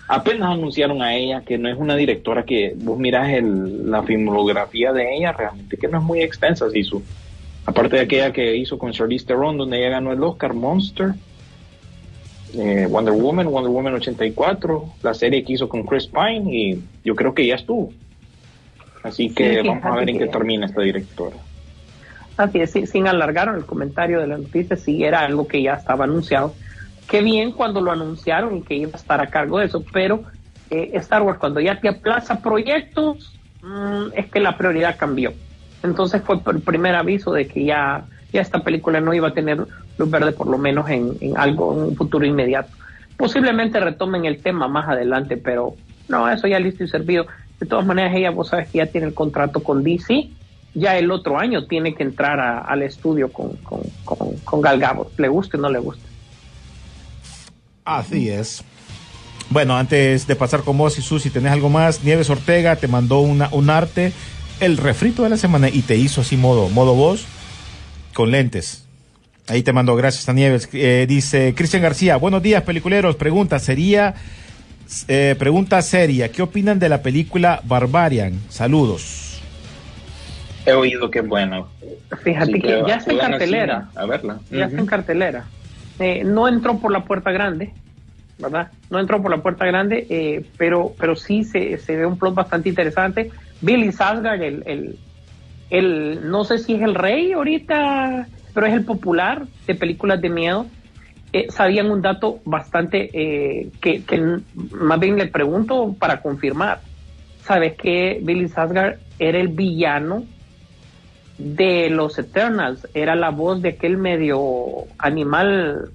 Apenas 0.08 0.52
anunciaron 0.52 1.02
a 1.02 1.14
ella 1.14 1.42
que 1.42 1.58
no 1.58 1.68
es 1.68 1.76
una 1.76 1.96
directora 1.96 2.44
que 2.44 2.74
vos 2.76 2.98
mirás 2.98 3.28
el, 3.28 3.90
la 3.90 4.02
filmografía 4.02 4.92
de 4.92 5.16
ella, 5.16 5.32
realmente 5.32 5.76
que 5.76 5.86
no 5.86 5.98
es 5.98 6.04
muy 6.04 6.22
extensa, 6.22 6.68
Sisu. 6.70 7.02
Aparte 7.66 7.96
de 7.96 8.02
aquella 8.02 8.32
que 8.32 8.56
hizo 8.56 8.78
con 8.78 8.92
Charlize 8.92 9.26
Theron, 9.26 9.58
donde 9.58 9.78
ella 9.78 9.90
ganó 9.90 10.12
el 10.12 10.22
Oscar, 10.22 10.54
Monster, 10.54 11.14
eh, 12.56 12.86
Wonder 12.88 13.14
Woman, 13.14 13.46
Wonder 13.46 13.70
Woman 13.70 13.94
84, 13.94 14.84
la 15.02 15.14
serie 15.14 15.44
que 15.44 15.54
hizo 15.54 15.68
con 15.68 15.84
Chris 15.84 16.06
Pine, 16.06 16.54
y 16.54 16.82
yo 17.04 17.14
creo 17.14 17.34
que 17.34 17.46
ya 17.46 17.54
estuvo. 17.56 17.92
Así 19.02 19.30
que 19.30 19.60
Sí, 19.60 19.68
vamos 19.68 19.84
a 19.84 19.96
ver 19.96 20.10
en 20.10 20.18
qué 20.18 20.26
termina 20.26 20.66
esta 20.66 20.82
directora. 20.82 21.36
Así 22.36 22.60
es, 22.60 22.72
sin 22.90 23.06
alargar 23.06 23.48
el 23.54 23.64
comentario 23.64 24.20
de 24.20 24.26
la 24.26 24.38
noticia, 24.38 24.76
sí 24.76 25.04
era 25.04 25.20
algo 25.20 25.46
que 25.46 25.62
ya 25.62 25.74
estaba 25.74 26.04
anunciado. 26.04 26.54
Qué 27.08 27.22
bien 27.22 27.52
cuando 27.52 27.80
lo 27.80 27.92
anunciaron 27.92 28.56
y 28.56 28.62
que 28.62 28.74
iba 28.74 28.92
a 28.94 28.96
estar 28.96 29.20
a 29.20 29.26
cargo 29.26 29.58
de 29.58 29.66
eso, 29.66 29.84
pero 29.92 30.24
eh, 30.70 30.90
Star 30.94 31.22
Wars 31.22 31.38
cuando 31.38 31.60
ya 31.60 31.78
te 31.78 31.88
aplaza 31.88 32.40
proyectos, 32.40 33.38
mm, 33.62 34.06
es 34.14 34.26
que 34.30 34.40
la 34.40 34.56
prioridad 34.56 34.96
cambió. 34.96 35.32
Entonces 35.82 36.22
fue 36.22 36.40
el 36.46 36.60
primer 36.60 36.94
aviso 36.94 37.32
de 37.32 37.46
que 37.46 37.64
ya, 37.64 38.06
ya 38.32 38.40
esta 38.40 38.60
película 38.60 39.00
no 39.00 39.12
iba 39.12 39.28
a 39.28 39.34
tener 39.34 39.66
luz 39.98 40.10
verde 40.10 40.32
por 40.32 40.48
lo 40.48 40.58
menos 40.58 40.88
en, 40.88 41.16
algo, 41.36 41.72
en 41.72 41.78
un 41.80 41.96
futuro 41.96 42.24
inmediato. 42.26 42.70
Posiblemente 43.16 43.78
retomen 43.80 44.24
el 44.24 44.42
tema 44.42 44.68
más 44.68 44.88
adelante, 44.88 45.36
pero 45.36 45.74
no, 46.08 46.28
eso 46.28 46.46
ya 46.46 46.58
listo 46.58 46.84
y 46.84 46.88
servido. 46.88 47.26
De 47.60 47.66
todas 47.66 47.86
maneras, 47.86 48.14
ella, 48.14 48.30
vos 48.30 48.48
sabes 48.48 48.68
que 48.68 48.78
ya 48.78 48.86
tiene 48.86 49.06
el 49.06 49.14
contrato 49.14 49.62
con 49.62 49.84
DC, 49.84 50.28
ya 50.74 50.98
el 50.98 51.10
otro 51.10 51.38
año 51.38 51.66
tiene 51.66 51.94
que 51.94 52.02
entrar 52.02 52.40
al 52.40 52.82
estudio 52.82 53.32
con, 53.32 53.56
con, 53.58 53.80
con, 54.04 54.36
con 54.44 54.60
Gal 54.60 54.80
Gadot, 54.80 55.18
le 55.18 55.28
guste 55.28 55.56
o 55.56 55.60
no 55.60 55.70
le 55.70 55.78
guste. 55.78 56.02
Así 57.84 58.28
es. 58.28 58.64
Bueno, 59.50 59.76
antes 59.76 60.26
de 60.26 60.36
pasar 60.36 60.62
con 60.62 60.76
vos 60.78 60.98
y 60.98 61.02
Susi, 61.02 61.30
¿tenés 61.30 61.52
algo 61.52 61.68
más? 61.68 62.02
Nieves 62.02 62.30
Ortega 62.30 62.76
te 62.76 62.88
mandó 62.88 63.20
una, 63.20 63.48
un 63.52 63.70
arte, 63.70 64.12
el 64.60 64.78
refrito 64.78 65.22
de 65.22 65.28
la 65.28 65.36
semana, 65.36 65.68
y 65.68 65.82
te 65.82 65.96
hizo 65.96 66.22
así 66.22 66.36
modo, 66.36 66.68
modo 66.70 66.94
voz, 66.94 67.24
con 68.14 68.30
lentes. 68.30 68.83
Ahí 69.46 69.62
te 69.62 69.72
mando 69.74 69.94
gracias 69.94 70.26
a 70.28 70.32
Nieves. 70.32 70.68
Eh, 70.72 71.04
dice 71.06 71.54
Cristian 71.54 71.82
García, 71.82 72.16
buenos 72.16 72.42
días, 72.42 72.62
peliculeros. 72.62 73.16
Pregunta, 73.16 73.58
sería, 73.58 74.14
eh, 75.06 75.36
pregunta 75.38 75.82
seria, 75.82 76.30
¿qué 76.32 76.40
opinan 76.40 76.78
de 76.78 76.88
la 76.88 77.02
película 77.02 77.60
Barbarian? 77.64 78.40
Saludos. 78.48 79.42
He 80.64 80.72
oído 80.72 81.10
que 81.10 81.18
es 81.18 81.28
bueno. 81.28 81.68
Fíjate 82.22 82.58
que 82.58 82.82
ya 82.88 82.96
está 82.96 83.12
en 83.12 83.18
cartelera. 83.18 83.88
A 83.94 84.06
verla. 84.06 84.38
Ya 84.50 84.64
está 84.64 84.80
en 84.80 84.86
cartelera. 84.86 85.44
Eh, 85.98 86.24
no 86.24 86.48
entró 86.48 86.78
por 86.78 86.90
la 86.90 87.04
puerta 87.04 87.30
grande, 87.30 87.74
¿verdad? 88.38 88.70
No 88.88 88.98
entró 88.98 89.20
por 89.20 89.30
la 89.30 89.42
puerta 89.42 89.66
grande, 89.66 90.06
eh, 90.08 90.46
pero, 90.56 90.94
pero 90.98 91.16
sí 91.16 91.44
se, 91.44 91.76
se 91.76 91.96
ve 91.96 92.06
un 92.06 92.18
plot 92.18 92.34
bastante 92.34 92.70
interesante. 92.70 93.30
Billy 93.60 93.92
Sasgard, 93.92 94.40
el, 94.40 94.62
el, 94.64 94.98
el, 95.68 96.30
no 96.30 96.44
sé 96.44 96.58
si 96.58 96.76
es 96.76 96.82
el 96.82 96.94
rey 96.94 97.32
ahorita, 97.32 98.26
pero 98.54 98.66
es 98.66 98.72
el 98.74 98.84
popular 98.84 99.46
de 99.66 99.74
películas 99.74 100.20
de 100.20 100.30
miedo. 100.30 100.66
Eh, 101.32 101.46
sabían 101.50 101.90
un 101.90 102.00
dato 102.00 102.38
bastante 102.44 103.10
eh, 103.12 103.68
que, 103.80 104.02
más 104.70 105.00
bien 105.00 105.16
le 105.16 105.26
pregunto 105.26 105.94
para 105.98 106.22
confirmar. 106.22 106.80
¿Sabes 107.42 107.74
que 107.76 108.20
Billy 108.22 108.48
Sasgard 108.48 108.98
era 109.18 109.38
el 109.38 109.48
villano 109.48 110.24
de 111.38 111.90
los 111.90 112.18
Eternals? 112.18 112.88
Era 112.94 113.16
la 113.16 113.30
voz 113.30 113.60
de 113.62 113.70
aquel 113.70 113.96
medio 113.98 114.84
animal 114.98 115.88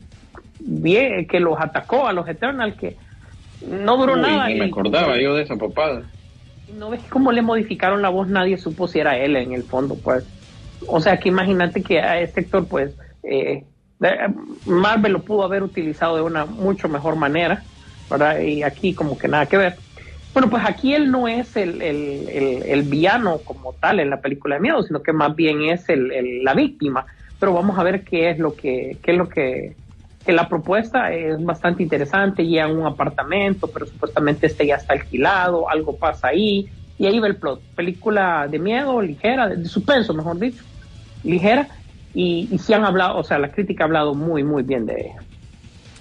bien, 0.60 1.26
que 1.28 1.40
los 1.40 1.58
atacó 1.60 2.06
a 2.08 2.14
los 2.14 2.28
Eternals, 2.28 2.76
que 2.76 2.98
no 3.66 3.96
duró 3.98 4.16
Uy, 4.16 4.22
nada. 4.22 4.48
ni 4.50 4.56
me 4.56 4.66
y- 4.66 4.70
acordaba 4.70 5.18
yo 5.22 5.36
de 5.36 5.44
esa 5.44 5.56
papada. 5.56 6.04
no 6.78 6.90
ves 6.90 7.02
cómo 7.10 7.32
le 7.32 7.42
modificaron 7.42 8.02
la 8.02 8.10
voz, 8.10 8.28
nadie 8.28 8.58
supo 8.58 8.88
si 8.90 9.00
era 9.00 9.18
él 9.18 9.36
en 9.38 9.54
el 9.54 9.64
fondo, 9.64 9.96
pues. 9.96 10.24
O 10.88 11.00
sea, 11.00 11.20
que 11.20 11.30
imagínate 11.30 11.84
que 11.84 12.00
a 12.00 12.20
este 12.22 12.42
actor, 12.42 12.68
pues, 12.68 12.98
eh, 13.24 13.66
Marvel 14.66 15.14
lo 15.14 15.26
pudo 15.26 15.44
haber 15.44 15.64
utilizado 15.64 16.16
de 16.16 16.22
una 16.22 16.46
mucho 16.46 16.88
mejor 16.90 17.16
manera, 17.16 17.68
¿verdad? 18.10 18.40
Y 18.42 18.64
aquí 18.64 18.94
como 18.96 19.18
que 19.18 19.28
nada 19.28 19.48
que 19.48 19.58
ver. 19.58 19.84
Bueno, 20.34 20.50
pues 20.50 20.64
aquí 20.66 20.94
él 20.94 21.12
no 21.12 21.28
es 21.28 21.56
el, 21.58 21.82
el, 21.82 22.30
el- 22.30 22.64
el 22.66 22.84
villano 22.84 23.44
como 23.44 23.74
tal 23.76 24.00
en 24.00 24.10
la 24.10 24.22
película 24.22 24.56
de 24.56 24.62
miedo, 24.62 24.84
sino 24.84 25.02
que 25.04 25.12
más 25.14 25.36
bien 25.36 25.64
es 25.64 25.90
el, 25.90 26.44
la 26.44 26.54
víctima. 26.54 27.06
Pero 27.40 27.54
vamos 27.54 27.78
a 27.80 27.84
ver 27.84 28.04
qué 28.04 28.30
es 28.30 28.38
lo 28.40 28.56
que, 28.56 29.00
qué 29.04 29.12
es 29.12 29.18
lo 29.18 29.28
que, 29.30 29.78
que 30.24 30.32
la 30.34 30.48
propuesta 30.50 31.12
es 31.14 31.42
bastante 31.44 31.84
interesante, 31.84 32.46
llegan 32.46 32.72
a 32.72 32.74
un 32.74 32.86
apartamento, 32.86 33.72
pero 33.72 33.86
supuestamente 33.86 34.48
este 34.48 34.68
ya 34.68 34.76
está 34.76 34.94
alquilado, 34.94 35.70
algo 35.70 35.98
pasa 35.98 36.28
ahí, 36.30 36.70
y 37.00 37.08
ahí 37.08 37.18
va 37.20 37.26
el 37.28 37.38
plot. 37.38 37.62
Película 37.76 38.48
de 38.48 38.60
miedo, 38.60 39.02
ligera, 39.02 39.48
de, 39.50 39.56
de 39.56 39.68
suspenso, 39.68 40.14
mejor 40.14 40.38
dicho, 40.38 40.64
ligera, 41.24 41.68
y, 42.14 42.48
y 42.52 42.74
han 42.74 42.86
hablado, 42.86 43.18
o 43.18 43.24
sea, 43.24 43.40
la 43.40 43.52
crítica 43.52 43.84
ha 43.84 43.88
hablado 43.88 44.14
muy, 44.14 44.44
muy 44.44 44.62
bien 44.64 44.86
de 44.86 44.94
ella. 45.00 45.22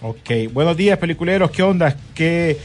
Ok, 0.03 0.53
buenos 0.53 0.77
días, 0.77 0.99
peliculeros. 0.99 1.51
¿Qué 1.51 1.63
onda? 1.63 1.97
¿Qué, 2.15 2.57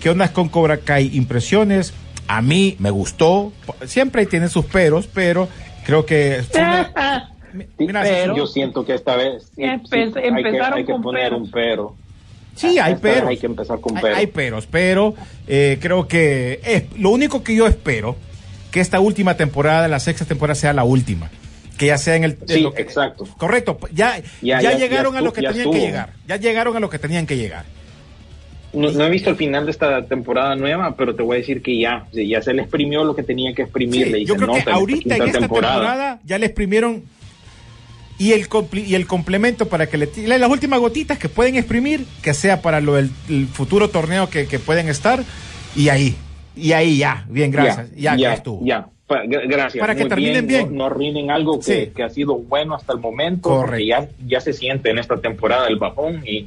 qué 0.00 0.10
ondas 0.10 0.30
con 0.30 0.48
Cobra 0.48 0.78
Kai? 0.78 1.10
Impresiones. 1.16 1.92
A 2.26 2.42
mí 2.42 2.76
me 2.78 2.90
gustó. 2.90 3.52
Siempre 3.86 4.24
tiene 4.26 4.48
sus 4.48 4.64
peros, 4.64 5.06
pero 5.06 5.48
creo 5.84 6.04
que. 6.06 6.40
una- 6.54 7.30
Mira, 7.78 8.02
Pero- 8.02 8.36
yo 8.36 8.46
siento 8.46 8.84
que 8.84 8.94
esta 8.94 9.16
vez 9.16 9.50
sí, 9.56 9.62
Empe- 9.62 9.88
sí, 9.90 9.96
hay 9.96 10.12
que, 10.12 10.28
empezaron 10.28 10.78
hay 10.78 10.84
que 10.84 10.92
con 10.92 11.02
poner 11.02 11.24
peros. 11.30 11.40
un 11.42 11.50
pero. 11.50 11.96
Sí, 12.60 12.78
hay 12.78 12.96
peros. 12.96 13.28
Hay 13.28 13.36
que 13.38 13.46
empezar 13.46 13.80
con 13.80 13.96
Hay, 13.96 14.02
pero. 14.02 14.16
hay 14.16 14.26
peros, 14.26 14.66
pero 14.66 15.14
eh, 15.46 15.78
creo 15.80 16.06
que 16.06 16.60
es, 16.64 16.84
lo 16.98 17.10
único 17.10 17.42
que 17.42 17.54
yo 17.54 17.66
espero 17.66 18.16
que 18.70 18.80
esta 18.80 19.00
última 19.00 19.36
temporada, 19.36 19.88
la 19.88 20.00
sexta 20.00 20.24
temporada, 20.24 20.54
sea 20.54 20.72
la 20.72 20.84
última. 20.84 21.30
Que 21.78 21.86
ya 21.86 21.96
sea 21.98 22.16
en 22.16 22.24
el. 22.24 22.32
en 22.42 22.48
Sí, 22.48 22.60
lo 22.60 22.74
que- 22.74 22.82
exacto. 22.82 23.26
Correcto. 23.38 23.78
Ya, 23.92 24.18
ya, 24.42 24.60
Ya, 24.60 24.72
ya, 24.72 24.78
llegaron 24.78 25.14
ya 25.14 25.20
a 25.20 25.22
lo 25.22 25.32
que 25.32 25.42
tenían 25.42 25.70
que 25.70 25.80
llegar. 25.80 26.12
Ya 26.28 26.36
llegaron 26.36 26.76
a 26.76 26.80
lo 26.80 26.90
que 26.90 26.98
tenían 26.98 27.26
que 27.26 27.36
llegar. 27.36 27.64
No, 28.72 28.92
no 28.92 29.04
he 29.04 29.10
visto 29.10 29.30
el 29.30 29.36
final 29.36 29.64
de 29.64 29.72
esta 29.72 30.04
temporada 30.06 30.54
nueva, 30.54 30.94
pero 30.96 31.14
te 31.16 31.22
voy 31.22 31.36
a 31.36 31.40
decir 31.40 31.60
que 31.62 31.76
ya, 31.80 32.06
ya 32.12 32.40
se 32.42 32.54
le 32.54 32.62
exprimió 32.62 33.02
lo 33.02 33.16
que 33.16 33.22
tenía 33.24 33.52
que 33.52 33.62
exprimir. 33.62 34.06
Sí, 34.06 34.12
le 34.12 34.24
yo 34.24 34.36
creo 34.36 34.52
que 34.52 34.70
ahorita 34.70 35.16
en 35.16 35.22
esta 35.22 35.38
temporada. 35.40 36.20
ya 36.24 36.38
le 36.38 36.46
exprimieron 36.46 37.02
y 38.20 38.32
el 38.34 38.46
y 38.74 38.94
el 38.94 39.06
complemento 39.06 39.66
para 39.66 39.86
que 39.88 39.96
le 39.96 40.08
las 40.38 40.50
últimas 40.50 40.78
gotitas 40.78 41.18
que 41.18 41.30
pueden 41.30 41.56
exprimir 41.56 42.04
que 42.22 42.34
sea 42.34 42.60
para 42.60 42.82
lo 42.82 42.94
del 42.94 43.10
el 43.30 43.46
futuro 43.46 43.88
torneo 43.88 44.28
que, 44.28 44.46
que 44.46 44.58
pueden 44.58 44.90
estar 44.90 45.24
y 45.74 45.88
ahí 45.88 46.14
y 46.54 46.72
ahí 46.72 46.98
ya 46.98 47.24
bien 47.30 47.50
gracias 47.50 47.90
ya, 47.96 48.14
ya, 48.16 48.34
estuvo 48.34 48.60
Ya, 48.62 48.86
gracias. 49.48 49.80
Para 49.80 49.94
que 49.94 50.02
Muy 50.02 50.08
terminen 50.08 50.46
bien. 50.46 50.68
No, 50.68 50.78
no 50.78 50.84
arruinen 50.86 51.30
algo 51.30 51.58
que, 51.58 51.64
Sí. 51.86 51.92
que 51.96 52.02
ha 52.04 52.10
sido 52.10 52.36
bueno 52.36 52.76
hasta 52.76 52.92
el 52.92 53.00
momento. 53.00 53.48
Correcto. 53.48 53.84
Ya, 53.84 54.08
ya 54.24 54.40
se 54.40 54.52
siente 54.52 54.90
en 54.90 54.98
esta 54.98 55.16
temporada 55.16 55.66
el 55.66 55.76
bajón 55.76 56.22
y 56.24 56.46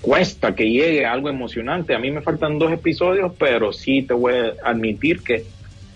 cuesta 0.00 0.54
que 0.56 0.64
llegue 0.68 1.06
algo 1.06 1.28
emocionante. 1.28 1.94
A 1.94 2.00
mí 2.00 2.10
me 2.10 2.20
faltan 2.20 2.58
dos 2.58 2.72
episodios, 2.72 3.32
pero 3.38 3.72
sí 3.72 4.02
te 4.02 4.14
voy 4.14 4.32
a 4.34 4.68
admitir 4.70 5.20
que 5.22 5.44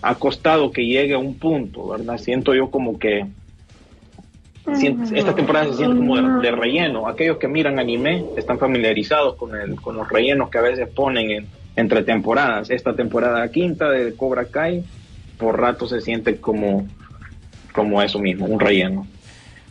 ha 0.01 0.15
costado 0.15 0.71
que 0.71 0.85
llegue 0.85 1.13
a 1.13 1.17
un 1.17 1.35
punto, 1.35 1.89
¿verdad? 1.89 2.17
Siento 2.17 2.55
yo 2.55 2.71
como 2.71 2.97
que 2.97 3.25
siento- 4.75 5.15
esta 5.15 5.33
temporada 5.35 5.67
se 5.67 5.73
siente 5.77 5.97
como 5.97 6.17
de, 6.17 6.41
de 6.49 6.51
relleno. 6.55 7.07
Aquellos 7.07 7.37
que 7.37 7.47
miran 7.47 7.79
anime 7.79 8.25
están 8.35 8.59
familiarizados 8.59 9.35
con, 9.35 9.55
el, 9.55 9.75
con 9.81 9.95
los 9.95 10.07
rellenos 10.09 10.49
que 10.49 10.57
a 10.57 10.61
veces 10.61 10.87
ponen 10.89 11.31
en, 11.31 11.47
entre 11.75 12.03
temporadas. 12.03 12.69
Esta 12.69 12.95
temporada 12.95 13.49
quinta 13.51 13.89
de 13.89 14.13
Cobra 14.15 14.45
Kai, 14.45 14.83
por 15.37 15.59
rato 15.59 15.87
se 15.87 16.01
siente 16.01 16.37
como, 16.37 16.87
como 17.73 18.01
eso 18.01 18.19
mismo, 18.19 18.45
un 18.45 18.59
relleno. 18.59 19.07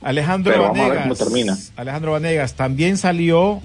Alejandro 0.03 0.53
Pero 0.53 0.63
vamos 0.65 0.79
a 0.79 0.83
ver 0.83 0.99
Vanegas 0.99 1.19
cómo 1.19 1.31
termina. 1.31 1.57
Alejandro 1.77 2.13
Vanegas 2.13 2.55
también 2.55 2.97
salió 2.97 3.61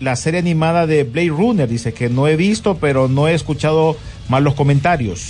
la 0.00 0.14
serie 0.16 0.40
animada 0.40 0.86
de 0.86 1.04
Blade 1.04 1.28
Runner 1.30 1.66
dice 1.68 1.94
que 1.94 2.10
no 2.10 2.28
he 2.28 2.36
visto 2.36 2.76
pero 2.76 3.08
no 3.08 3.28
he 3.28 3.34
escuchado 3.34 3.96
más 4.28 4.42
los 4.42 4.54
comentarios. 4.54 5.20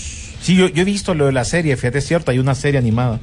Sí, 0.40 0.56
yo, 0.56 0.68
yo 0.68 0.82
he 0.82 0.84
visto 0.84 1.14
lo 1.14 1.26
de 1.26 1.32
la 1.32 1.44
serie, 1.44 1.76
fíjate, 1.76 1.98
es 1.98 2.06
cierto, 2.06 2.30
hay 2.30 2.38
una 2.38 2.54
serie 2.54 2.78
animada. 2.78 3.18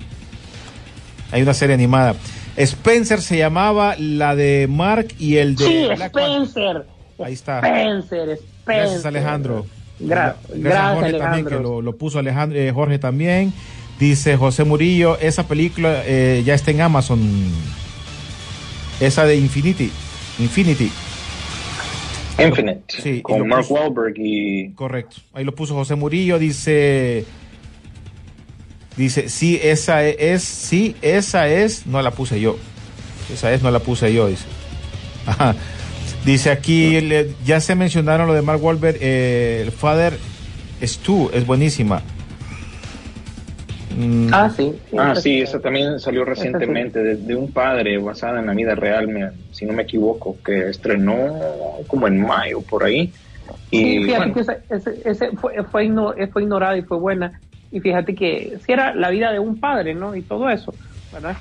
Hay 1.33 1.41
una 1.41 1.53
serie 1.53 1.73
animada. 1.75 2.15
Spencer 2.55 3.21
se 3.21 3.37
llamaba 3.37 3.95
la 3.97 4.35
de 4.35 4.67
Mark 4.69 5.07
y 5.19 5.37
el 5.37 5.55
de 5.55 5.65
Sí, 5.65 5.85
Black. 5.95 6.15
Spencer. 6.15 6.85
Ahí 7.23 7.33
está. 7.33 7.57
Spencer, 7.59 8.29
Spencer. 8.29 8.39
Gracias 8.65 9.05
Alejandro. 9.05 9.65
Gra- 9.99 10.35
gracias, 10.49 10.61
gracias, 10.61 10.93
Jorge 10.95 11.11
también 11.11 11.23
Alejandro. 11.25 11.57
que 11.57 11.63
lo, 11.63 11.81
lo 11.81 11.95
puso 11.97 12.19
Alejandro, 12.19 12.57
eh, 12.59 12.71
Jorge 12.71 12.99
también. 12.99 13.51
Dice 13.99 14.37
José 14.37 14.63
Murillo, 14.63 15.17
esa 15.19 15.47
película 15.47 16.01
eh, 16.05 16.41
ya 16.45 16.53
está 16.55 16.71
en 16.71 16.81
Amazon. 16.81 17.19
Esa 18.99 19.25
de 19.25 19.35
Infinity. 19.35 19.91
Infinity. 20.39 20.91
Infinite. 22.39 22.81
Sí, 23.01 23.21
con 23.21 23.47
Mark 23.47 23.65
puso- 23.67 23.73
Wahlberg 23.75 24.13
y 24.17 24.71
Correcto. 24.73 25.17
Ahí 25.33 25.43
lo 25.43 25.53
puso 25.53 25.75
José 25.75 25.95
Murillo. 25.95 26.39
Dice. 26.39 27.25
Dice, 28.97 29.27
sí, 29.29 29.59
esa 29.61 30.03
e- 30.05 30.15
es, 30.33 30.43
sí, 30.43 30.95
esa 31.01 31.47
es, 31.47 31.87
no 31.87 32.01
la 32.01 32.11
puse 32.11 32.39
yo. 32.39 32.57
Esa 33.33 33.51
es, 33.53 33.63
no 33.63 33.71
la 33.71 33.79
puse 33.79 34.13
yo, 34.13 34.27
dice. 34.27 34.45
Ajá. 35.25 35.55
Dice 36.25 36.51
aquí, 36.51 37.01
le- 37.01 37.31
ya 37.45 37.59
se 37.59 37.75
mencionaron 37.75 38.27
lo 38.27 38.33
de 38.33 38.41
Mark 38.41 38.63
Wahlberg, 38.63 38.97
eh, 39.01 39.61
el 39.65 39.71
Father 39.71 40.17
Stu, 40.81 41.29
es 41.33 41.45
buenísima. 41.45 42.01
Mm, 43.97 44.29
Ah, 44.33 44.49
sí. 44.55 44.73
Ah, 44.97 45.15
sí, 45.15 45.41
esa 45.41 45.59
también 45.59 45.99
salió 45.99 46.25
recientemente 46.25 46.99
de, 47.03 47.15
de 47.15 47.35
un 47.35 47.51
padre 47.51 47.97
basada 47.99 48.39
en 48.39 48.47
la 48.47 48.53
vida 48.53 48.73
real, 48.75 49.07
me- 49.07 49.31
si 49.51 49.65
no 49.65 49.73
me 49.73 49.83
equivoco, 49.83 50.37
que 50.43 50.69
estrenó 50.69 51.39
como 51.87 52.07
en 52.07 52.19
mayo 52.21 52.61
por 52.61 52.83
ahí. 52.83 53.13
Y 53.69 53.77
Sí, 53.77 54.03
fíjate 54.05 54.17
bueno, 54.17 54.33
que 54.33 54.39
ese, 54.41 54.57
ese- 54.69 55.01
ese 55.05 55.31
fue, 55.37 55.63
fue, 55.65 55.85
igno- 55.85 56.13
fue 56.31 56.43
ignorada 56.43 56.77
y 56.77 56.81
fue 56.83 56.97
buena. 56.97 57.39
Y 57.73 57.79
fíjate 57.81 58.13
que 58.13 58.59
si 58.63 58.71
era 58.71 58.93
la 58.93 59.09
vida 59.09 59.31
de 59.31 59.39
un 59.39 59.59
padre, 59.59 59.95
¿no? 59.95 60.15
Y 60.15 60.21
todo 60.21 60.47
eso, 60.47 60.75
¿verdad? 61.11 61.35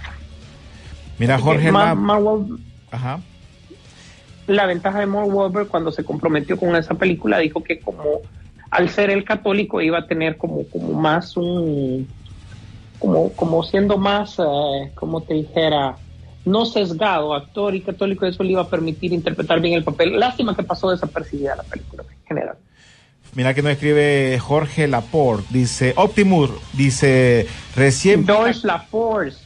Mira, 1.18 1.38
Jorge, 1.38 1.70
la, 1.70 1.94
Wahlberg- 1.94 2.58
ajá. 2.90 3.20
la 4.46 4.66
ventaja 4.66 5.00
de 5.00 5.06
Mark 5.06 5.28
Wahlberg 5.28 5.68
cuando 5.68 5.92
se 5.92 6.04
comprometió 6.04 6.56
con 6.56 6.74
esa 6.74 6.94
película 6.94 7.38
dijo 7.38 7.62
que 7.62 7.80
como 7.82 8.22
al 8.70 8.88
ser 8.88 9.10
el 9.10 9.24
católico 9.24 9.82
iba 9.82 9.98
a 9.98 10.06
tener 10.06 10.38
como, 10.38 10.68
como 10.70 10.94
más 10.94 11.36
un 11.36 12.08
como, 12.98 13.34
como 13.36 13.62
siendo 13.62 13.98
más 13.98 14.38
eh, 14.38 14.92
como 14.94 15.24
te 15.24 15.34
dijera 15.34 15.98
no 16.46 16.64
sesgado 16.64 17.34
actor 17.34 17.74
y 17.74 17.82
católico 17.82 18.24
eso 18.24 18.42
le 18.42 18.52
iba 18.52 18.62
a 18.62 18.70
permitir 18.70 19.12
interpretar 19.12 19.60
bien 19.60 19.74
el 19.74 19.84
papel 19.84 20.18
lástima 20.18 20.56
que 20.56 20.62
pasó 20.62 20.90
desapercibida 20.90 21.56
la 21.56 21.64
película 21.64 22.04
en 22.08 22.26
general 22.26 22.56
Mira 23.34 23.54
que 23.54 23.62
nos 23.62 23.72
escribe 23.72 24.38
Jorge 24.38 24.86
Laporte, 24.88 25.46
dice 25.50 25.94
Optimus, 25.96 26.50
dice 26.74 27.46
recién 27.74 28.26
George 28.26 28.60
LaForce 28.66 29.38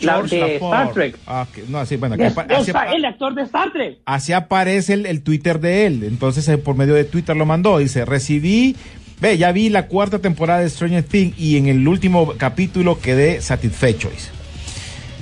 la 0.00 0.14
George 0.14 0.36
de 0.36 0.40
Laporte. 0.54 0.76
Star 0.78 0.92
Trek 0.94 1.18
Ah, 1.26 1.46
ok. 1.50 1.68
No, 1.68 1.84
bueno, 1.98 2.14
Es- 2.24 2.38
así, 2.38 2.70
apa- 2.70 2.92
el 2.92 3.04
actor 3.04 3.34
de 3.34 3.42
Star 3.42 3.72
Trek 3.72 3.98
así 4.06 4.32
aparece 4.32 4.94
el, 4.94 5.04
el 5.06 5.22
Twitter 5.22 5.60
de 5.60 5.84
él. 5.86 6.02
Entonces, 6.04 6.48
eh, 6.48 6.56
por 6.56 6.76
medio 6.76 6.94
de 6.94 7.04
Twitter 7.04 7.36
lo 7.36 7.44
mandó. 7.44 7.76
Dice, 7.78 8.04
recibí, 8.06 8.74
ve, 9.20 9.36
ya 9.36 9.52
vi 9.52 9.68
la 9.68 9.86
cuarta 9.88 10.20
temporada 10.20 10.60
de 10.60 10.70
Stranger 10.70 11.02
Things 11.02 11.38
y 11.38 11.58
en 11.58 11.66
el 11.66 11.86
último 11.86 12.32
capítulo 12.38 13.00
quedé 13.00 13.42
satisfecho. 13.42 14.08
Dice, 14.10 14.30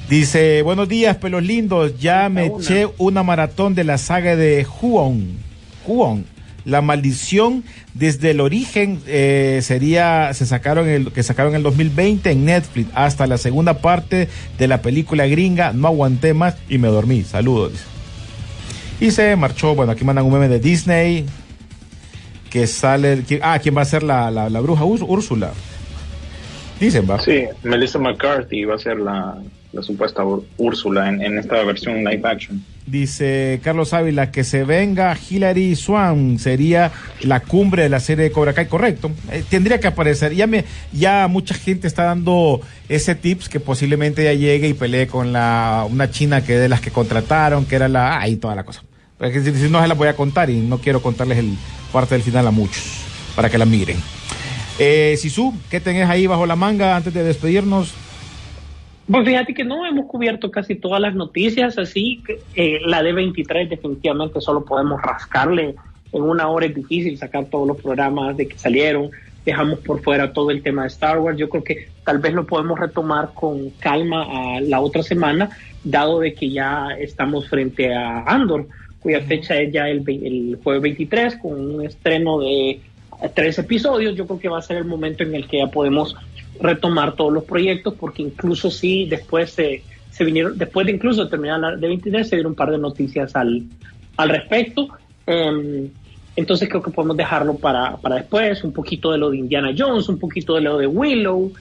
Dice, 0.08 0.62
buenos 0.62 0.88
días, 0.88 1.16
pelos 1.16 1.42
lindos. 1.42 1.98
Ya 1.98 2.28
me 2.28 2.48
una. 2.48 2.62
eché 2.62 2.86
una 2.98 3.24
maratón 3.24 3.74
de 3.74 3.82
la 3.82 3.98
saga 3.98 4.36
de 4.36 4.64
Huon. 4.80 5.36
Huon. 5.84 6.24
La 6.66 6.82
maldición 6.82 7.62
desde 7.94 8.32
el 8.32 8.40
origen 8.40 9.00
eh, 9.06 9.60
sería, 9.62 10.34
se 10.34 10.44
sacaron 10.46 10.88
el, 10.88 11.12
que 11.12 11.22
sacaron 11.22 11.52
en 11.52 11.58
el 11.58 11.62
2020 11.62 12.28
en 12.32 12.44
Netflix 12.44 12.90
hasta 12.92 13.26
la 13.28 13.38
segunda 13.38 13.78
parte 13.78 14.28
de 14.58 14.66
la 14.68 14.82
película 14.82 15.26
gringa. 15.28 15.72
No 15.72 15.86
aguanté 15.86 16.34
más 16.34 16.56
y 16.68 16.78
me 16.78 16.88
dormí. 16.88 17.22
Saludos. 17.22 17.72
Y 19.00 19.12
se 19.12 19.36
marchó, 19.36 19.76
bueno, 19.76 19.92
aquí 19.92 20.04
mandan 20.04 20.24
un 20.24 20.32
meme 20.32 20.48
de 20.48 20.58
Disney 20.58 21.24
que 22.50 22.66
sale, 22.66 23.22
ah, 23.42 23.58
¿quién 23.62 23.76
va 23.76 23.82
a 23.82 23.84
ser 23.84 24.02
la, 24.02 24.30
la, 24.30 24.48
bruja 24.60 24.82
Úrs- 24.84 25.04
Úrsula? 25.06 25.52
Dicen, 26.80 27.06
va. 27.08 27.20
sí, 27.20 27.44
Melissa 27.62 27.98
McCarthy 27.98 28.64
va 28.64 28.74
a 28.74 28.78
ser 28.78 28.98
la, 28.98 29.38
la 29.72 29.82
supuesta 29.82 30.22
Úrsula 30.56 31.08
en 31.08 31.38
esta 31.38 31.62
versión 31.62 31.98
live 32.04 32.22
action. 32.24 32.62
Dice 32.86 33.60
Carlos 33.64 33.92
Ávila 33.92 34.30
que 34.30 34.44
se 34.44 34.62
venga 34.62 35.16
Hilary 35.18 35.74
Swan 35.74 36.38
sería 36.38 36.92
la 37.20 37.40
cumbre 37.40 37.82
de 37.82 37.88
la 37.88 37.98
serie 37.98 38.24
de 38.24 38.30
Cobra 38.30 38.52
Kai, 38.52 38.68
correcto. 38.68 39.10
Eh, 39.32 39.42
tendría 39.48 39.80
que 39.80 39.88
aparecer. 39.88 40.34
Ya 40.34 40.46
me, 40.46 40.64
ya 40.92 41.26
mucha 41.26 41.54
gente 41.54 41.88
está 41.88 42.04
dando 42.04 42.60
ese 42.88 43.16
tips 43.16 43.48
que 43.48 43.58
posiblemente 43.58 44.22
ya 44.22 44.34
llegue 44.34 44.68
y 44.68 44.74
pelee 44.74 45.08
con 45.08 45.32
la 45.32 45.84
una 45.90 46.12
china 46.12 46.44
que 46.44 46.56
de 46.56 46.68
las 46.68 46.80
que 46.80 46.92
contrataron, 46.92 47.64
que 47.64 47.74
era 47.74 47.88
la 47.88 48.20
ay 48.20 48.36
toda 48.36 48.54
la 48.54 48.62
cosa. 48.62 48.82
Pero 49.18 49.32
que 49.32 49.42
si, 49.42 49.52
si 49.52 49.68
no 49.68 49.82
se 49.82 49.88
las 49.88 49.98
voy 49.98 50.06
a 50.08 50.14
contar 50.14 50.48
y 50.48 50.60
no 50.60 50.78
quiero 50.78 51.02
contarles 51.02 51.38
el 51.38 51.56
parte 51.92 52.14
del 52.14 52.22
final 52.22 52.46
a 52.46 52.52
muchos 52.52 52.84
para 53.34 53.50
que 53.50 53.58
la 53.58 53.64
miren. 53.64 53.96
Eh, 54.78 55.16
Sisu, 55.18 55.54
¿qué 55.70 55.80
tenés 55.80 56.08
ahí 56.08 56.26
bajo 56.26 56.46
la 56.46 56.54
manga 56.54 56.94
antes 56.94 57.12
de 57.12 57.24
despedirnos? 57.24 57.94
Pues 59.10 59.24
fíjate 59.24 59.54
que 59.54 59.64
no 59.64 59.86
hemos 59.86 60.06
cubierto 60.06 60.50
casi 60.50 60.74
todas 60.74 61.00
las 61.00 61.14
noticias, 61.14 61.78
así 61.78 62.22
que 62.26 62.40
eh, 62.56 62.80
la 62.84 63.04
de 63.04 63.12
23 63.12 63.70
definitivamente 63.70 64.40
solo 64.40 64.64
podemos 64.64 65.00
rascarle. 65.00 65.76
En 66.12 66.22
una 66.22 66.48
hora 66.48 66.66
es 66.66 66.74
difícil 66.74 67.16
sacar 67.16 67.44
todos 67.46 67.68
los 67.68 67.80
programas 67.80 68.36
de 68.36 68.48
que 68.48 68.58
salieron, 68.58 69.10
dejamos 69.44 69.78
por 69.80 70.02
fuera 70.02 70.32
todo 70.32 70.50
el 70.50 70.60
tema 70.62 70.82
de 70.82 70.88
Star 70.88 71.20
Wars, 71.20 71.38
yo 71.38 71.48
creo 71.48 71.62
que 71.62 71.88
tal 72.04 72.18
vez 72.18 72.32
lo 72.34 72.46
podemos 72.46 72.78
retomar 72.80 73.30
con 73.32 73.70
calma 73.78 74.26
a 74.28 74.60
la 74.60 74.80
otra 74.80 75.04
semana, 75.04 75.50
dado 75.84 76.18
de 76.18 76.34
que 76.34 76.50
ya 76.50 76.88
estamos 76.98 77.48
frente 77.48 77.94
a 77.94 78.24
Andor, 78.24 78.66
cuya 79.00 79.20
fecha 79.20 79.56
es 79.56 79.72
ya 79.72 79.88
el, 79.88 80.02
el 80.08 80.58
jueves 80.64 80.82
23 80.82 81.36
con 81.36 81.52
un 81.52 81.84
estreno 81.84 82.40
de 82.40 82.80
tres 83.34 83.58
episodios, 83.58 84.16
yo 84.16 84.26
creo 84.26 84.40
que 84.40 84.48
va 84.48 84.58
a 84.58 84.62
ser 84.62 84.78
el 84.78 84.84
momento 84.84 85.22
en 85.22 85.34
el 85.34 85.46
que 85.46 85.58
ya 85.58 85.68
podemos 85.68 86.16
retomar 86.60 87.14
todos 87.14 87.32
los 87.32 87.44
proyectos, 87.44 87.94
porque 87.94 88.22
incluso 88.22 88.70
sí, 88.70 89.06
después 89.06 89.50
se, 89.50 89.82
se 90.10 90.24
vinieron, 90.24 90.56
después 90.56 90.86
de 90.86 90.92
incluso 90.92 91.28
terminar 91.28 91.60
la 91.60 91.76
de 91.76 91.88
23, 91.88 92.28
se 92.28 92.36
dieron 92.36 92.52
un 92.52 92.56
par 92.56 92.70
de 92.70 92.78
noticias 92.78 93.34
al, 93.36 93.62
al 94.16 94.28
respecto. 94.28 94.88
Em, 95.26 95.88
entonces 96.36 96.68
creo 96.68 96.82
que 96.82 96.90
podemos 96.90 97.16
dejarlo 97.16 97.54
para, 97.56 97.96
para 97.96 98.16
después, 98.16 98.62
un 98.62 98.72
poquito 98.72 99.10
de 99.10 99.18
lo 99.18 99.30
de 99.30 99.38
Indiana 99.38 99.74
Jones, 99.76 100.08
un 100.08 100.18
poquito 100.18 100.54
de 100.54 100.60
lo 100.60 100.78
de 100.78 100.86
Willow. 100.86 101.52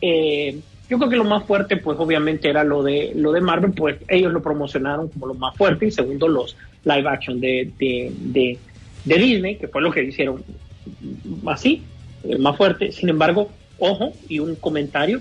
Eh, 0.00 0.58
yo 0.88 0.98
creo 0.98 1.10
que 1.10 1.16
lo 1.16 1.24
más 1.24 1.44
fuerte, 1.44 1.76
pues 1.76 1.98
obviamente 1.98 2.48
era 2.48 2.62
lo 2.62 2.82
de 2.82 3.12
lo 3.14 3.32
de 3.32 3.40
Marvel, 3.40 3.72
pues 3.72 3.96
ellos 4.08 4.32
lo 4.32 4.42
promocionaron 4.42 5.08
como 5.08 5.26
lo 5.26 5.34
más 5.34 5.56
fuerte, 5.56 5.86
y 5.86 5.90
segundo 5.90 6.28
los 6.28 6.56
live 6.84 7.08
action 7.08 7.40
de, 7.40 7.70
de, 7.78 8.12
de, 9.04 9.18
Disney, 9.18 9.56
que 9.56 9.68
fue 9.68 9.82
lo 9.82 9.90
que 9.90 10.04
hicieron 10.04 10.44
así, 11.46 11.82
eh, 12.24 12.38
más 12.38 12.56
fuerte. 12.56 12.92
Sin 12.92 13.08
embargo, 13.08 13.50
ojo, 13.78 14.14
y 14.28 14.38
un 14.38 14.56
comentario, 14.56 15.20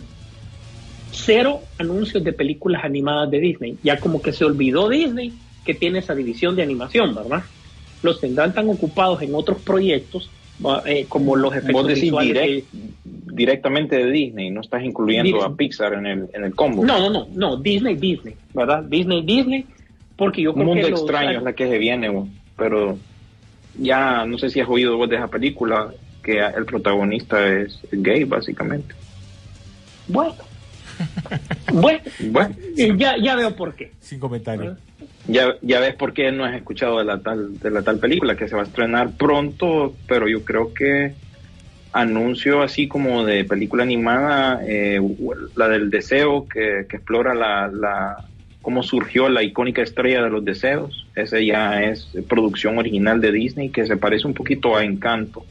cero 1.11 1.61
anuncios 1.77 2.23
de 2.23 2.33
películas 2.33 2.83
animadas 2.83 3.29
de 3.31 3.39
Disney. 3.39 3.77
Ya 3.83 3.99
como 3.99 4.21
que 4.21 4.31
se 4.33 4.45
olvidó 4.45 4.89
Disney 4.89 5.33
que 5.63 5.73
tiene 5.73 5.99
esa 5.99 6.13
división 6.13 6.55
de 6.55 6.63
animación, 6.63 7.15
¿verdad? 7.15 7.43
Los 8.01 8.19
tendrán 8.21 8.53
tan 8.53 8.69
ocupados 8.69 9.21
en 9.21 9.33
otros 9.33 9.61
proyectos 9.63 10.31
eh, 10.85 11.05
como 11.09 11.35
los 11.35 11.51
efectos 11.53 11.73
Vos 11.73 11.87
decís 11.87 12.03
visuales 12.03 12.37
direct- 12.37 12.65
directamente 13.03 13.97
de 13.97 14.09
Disney, 14.11 14.51
no 14.51 14.61
estás 14.61 14.83
incluyendo 14.83 15.37
Disney. 15.37 15.53
a 15.53 15.55
Pixar 15.55 15.93
en 15.93 16.05
el, 16.05 16.27
en 16.33 16.45
el 16.45 16.55
combo. 16.55 16.85
No, 16.85 16.99
no, 16.99 17.09
no, 17.09 17.27
no, 17.33 17.57
Disney, 17.57 17.95
Disney, 17.95 18.35
¿verdad? 18.53 18.83
Disney, 18.83 19.21
Disney, 19.23 19.65
porque 20.15 20.41
yo 20.43 20.53
creo 20.53 20.65
mundo 20.65 20.85
que 20.85 20.91
los- 20.91 21.01
extraño 21.01 21.37
es 21.39 21.43
la 21.43 21.53
que 21.53 21.67
se 21.67 21.77
viene, 21.77 22.09
pero 22.57 22.97
ya 23.77 24.25
no 24.25 24.37
sé 24.37 24.49
si 24.49 24.61
has 24.61 24.69
oído 24.69 24.95
vos 24.97 25.09
de 25.09 25.17
esa 25.17 25.27
película 25.27 25.93
que 26.25 26.39
el 26.39 26.65
protagonista 26.65 27.47
es 27.47 27.79
gay, 27.91 28.23
básicamente. 28.23 28.95
Bueno, 30.07 30.35
bueno, 31.71 31.99
Bueno, 32.31 32.55
ya, 32.97 33.15
ya 33.21 33.35
veo 33.35 33.55
por 33.55 33.75
qué. 33.75 33.91
Sin 34.01 34.19
comentarios. 34.19 34.77
ya, 35.27 35.55
ya 35.61 35.79
ves 35.79 35.93
por 35.95 36.13
qué 36.13 36.31
no 36.31 36.43
has 36.45 36.55
escuchado 36.55 36.97
de 36.97 37.05
la 37.05 37.19
tal 37.19 37.59
de 37.59 37.69
la 37.69 37.83
tal 37.83 37.99
película 37.99 38.35
que 38.35 38.47
se 38.47 38.55
va 38.55 38.63
a 38.63 38.65
estrenar 38.65 39.11
pronto, 39.11 39.93
pero 40.07 40.27
yo 40.27 40.43
creo 40.43 40.73
que 40.73 41.13
anuncio 41.91 42.61
así 42.63 42.87
como 42.87 43.23
de 43.23 43.45
película 43.45 43.83
animada, 43.83 44.61
eh, 44.65 44.99
la 45.55 45.69
del 45.69 45.89
deseo 45.89 46.47
que, 46.47 46.85
que 46.89 46.97
explora 46.97 47.33
la, 47.33 47.67
la 47.67 48.25
cómo 48.65 48.81
surgió 48.81 49.29
la 49.29 49.43
icónica 49.43 49.83
estrella 49.83 50.23
de 50.23 50.29
los 50.31 50.43
deseos. 50.43 51.05
Ese 51.15 51.45
ya 51.45 51.83
es 51.83 52.09
producción 52.27 52.79
original 52.79 53.21
de 53.21 53.31
Disney 53.31 53.69
que 53.69 53.85
se 53.85 53.95
parece 53.95 54.25
un 54.25 54.33
poquito 54.33 54.75
a 54.75 54.83
Encanto. 54.83 55.45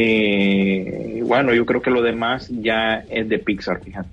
Eh, 0.00 1.22
bueno, 1.24 1.52
yo 1.52 1.66
creo 1.66 1.82
que 1.82 1.90
lo 1.90 2.02
demás 2.02 2.48
ya 2.62 3.04
es 3.10 3.28
de 3.28 3.38
Pixar, 3.40 3.82
fíjate. 3.82 4.08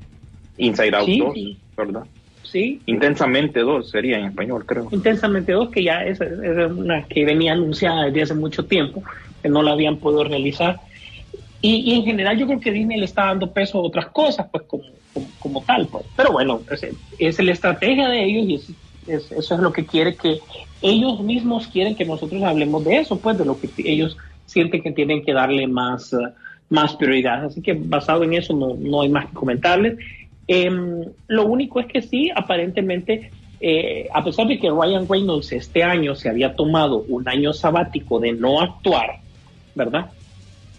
Inside 0.58 0.96
Out 0.96 1.06
Sí, 1.06 1.20
2, 1.20 1.34
sí. 1.36 1.58
¿verdad? 1.78 2.04
sí. 2.42 2.82
Intensamente 2.88 3.60
2 3.60 3.92
sería 3.92 4.18
en 4.18 4.26
español, 4.26 4.66
creo. 4.66 4.88
Intensamente 4.92 5.52
2, 5.52 5.70
que 5.70 5.84
ya 5.84 6.04
es, 6.04 6.20
es 6.22 6.72
una 6.72 7.06
que 7.08 7.24
venía 7.24 7.54
anunciada 7.54 8.06
desde 8.06 8.24
hace 8.24 8.34
mucho 8.36 8.66
tiempo, 8.66 9.04
que 9.44 9.50
no 9.50 9.62
la 9.62 9.74
habían 9.74 9.98
podido 10.00 10.24
realizar. 10.24 10.80
Y, 11.62 11.92
y 11.92 11.96
en 11.96 12.04
general 12.06 12.38
yo 12.38 12.48
creo 12.48 12.60
que 12.60 12.72
Disney 12.72 12.98
le 12.98 13.06
está 13.06 13.26
dando 13.26 13.52
peso 13.54 13.78
a 13.78 13.82
otras 13.84 14.08
cosas, 14.08 14.48
pues 14.52 14.64
como, 14.68 14.84
como, 15.14 15.32
como 15.40 15.64
tal. 15.66 15.88
Pues. 15.88 16.06
Pero 16.16 16.32
bueno, 16.32 16.64
es, 16.72 16.86
es 17.20 17.40
la 17.44 17.52
estrategia 17.52 18.10
de 18.10 18.24
ellos 18.24 18.46
y 18.48 18.56
es, 18.56 18.70
es- 19.08 19.32
eso 19.34 19.54
es 19.56 19.60
lo 19.62 19.72
que 19.72 19.86
quiere 19.86 20.16
que 20.16 20.40
ellos 20.82 21.22
mismos 21.22 21.68
quieren 21.68 21.96
que 21.96 22.06
nosotros 22.06 22.42
hablemos 22.44 22.84
de 22.86 22.98
eso, 22.98 23.20
pues 23.20 23.38
de 23.38 23.46
lo 23.46 23.60
que 23.60 23.70
ellos 23.78 24.18
sienten 24.46 24.82
que 24.82 24.92
tienen 24.92 25.24
que 25.24 25.34
darle 25.34 25.68
más, 25.68 26.14
eh, 26.14 26.18
más 26.70 26.96
prioridad. 26.96 27.46
Así 27.46 27.62
que 27.62 27.74
basado 27.74 28.24
en 28.24 28.34
eso 28.34 28.54
no, 28.56 28.76
no 28.78 29.02
hay 29.02 29.10
más 29.10 29.28
que 29.28 29.34
comentarles. 29.34 29.98
Em, 30.48 31.04
lo 31.28 31.46
único 31.46 31.80
es 31.80 31.88
que 31.88 32.02
sí, 32.02 32.30
aparentemente, 32.36 33.32
eh, 33.60 34.08
a 34.14 34.24
pesar 34.24 34.48
de 34.48 34.60
que 34.60 34.70
Ryan 34.70 35.08
Reynolds 35.10 35.52
este 35.52 35.84
año 35.84 36.14
se 36.16 36.30
había 36.30 36.56
tomado 36.56 37.04
un 37.08 37.28
año 37.28 37.52
sabático 37.54 38.20
de 38.20 38.34
no 38.34 38.62
actuar, 38.62 39.18
¿verdad? 39.74 40.12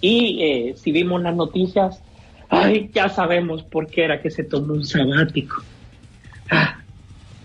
Y 0.00 0.38
eh, 0.42 0.74
si 0.76 0.92
vimos 0.92 1.22
las 1.22 1.34
noticias, 1.34 2.00
ay, 2.48 2.90
ya 2.94 3.08
sabemos 3.08 3.62
por 3.64 3.88
qué 3.88 4.04
era 4.04 4.20
que 4.22 4.30
se 4.30 4.44
tomó 4.44 4.74
un 4.74 4.84
sabático. 4.84 5.56
Ah, 6.50 6.78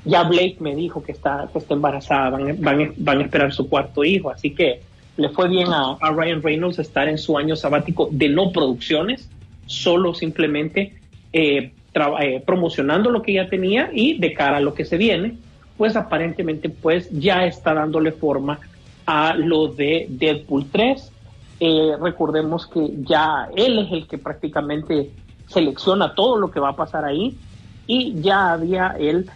ya 0.06 0.24
Blake 0.24 0.58
me 0.60 0.76
dijo 0.76 1.02
que 1.02 1.12
está, 1.12 1.50
que 1.52 1.60
está 1.60 1.74
embarazada, 1.74 2.30
van, 2.32 2.62
van- 2.62 2.94
van 2.98 3.20
a 3.20 3.24
esperar 3.24 3.52
su 3.54 3.68
cuarto 3.70 4.04
hijo, 4.04 4.30
así 4.30 4.54
que 4.54 4.82
le 5.22 5.30
fue 5.30 5.48
bien 5.48 5.68
a, 5.72 5.98
Ryan 6.02 6.42
Reynolds 6.42 6.80
estar 6.80 7.08
en 7.08 7.18
su 7.18 7.38
año 7.38 7.56
sabático 7.56 8.10
de 8.12 8.30
no 8.30 8.52
producciones, 8.52 9.30
solo 9.68 10.14
simplemente 10.14 10.96
eh, 11.32 11.72
eh, 11.94 12.44
promocionando 12.46 13.12
lo 13.12 13.22
que 13.22 13.34
ya 13.34 13.48
tenía 13.48 13.90
y 13.94 14.18
de 14.18 14.34
cara 14.34 14.58
a 14.58 14.62
lo 14.62 14.74
que 14.74 14.84
se 14.84 14.98
viene, 14.98 15.36
pues 15.78 15.96
aparentemente 15.96 16.70
pues 16.70 17.10
ya 17.12 17.46
está 17.46 17.74
dándole 17.74 18.12
forma 18.12 18.60
a 19.06 19.36
lo 19.36 19.68
de 19.68 20.08
Deadpool 20.10 20.66
3. 20.72 21.12
Eh, 21.60 21.92
recordemos 22.02 22.66
que 22.66 22.90
ya 23.02 23.48
él 23.56 23.80
es 23.80 23.92
el 23.92 24.08
que 24.08 24.18
prácticamente 24.18 25.12
selecciona 25.48 26.16
todo 26.16 26.38
lo 26.38 26.50
que 26.50 26.60
va 26.60 26.70
a 26.70 26.76
pasar 26.76 27.06
ahí 27.06 27.38
y 27.86 28.20
ya 28.22 28.54
había 28.54 28.96
él 29.00 29.30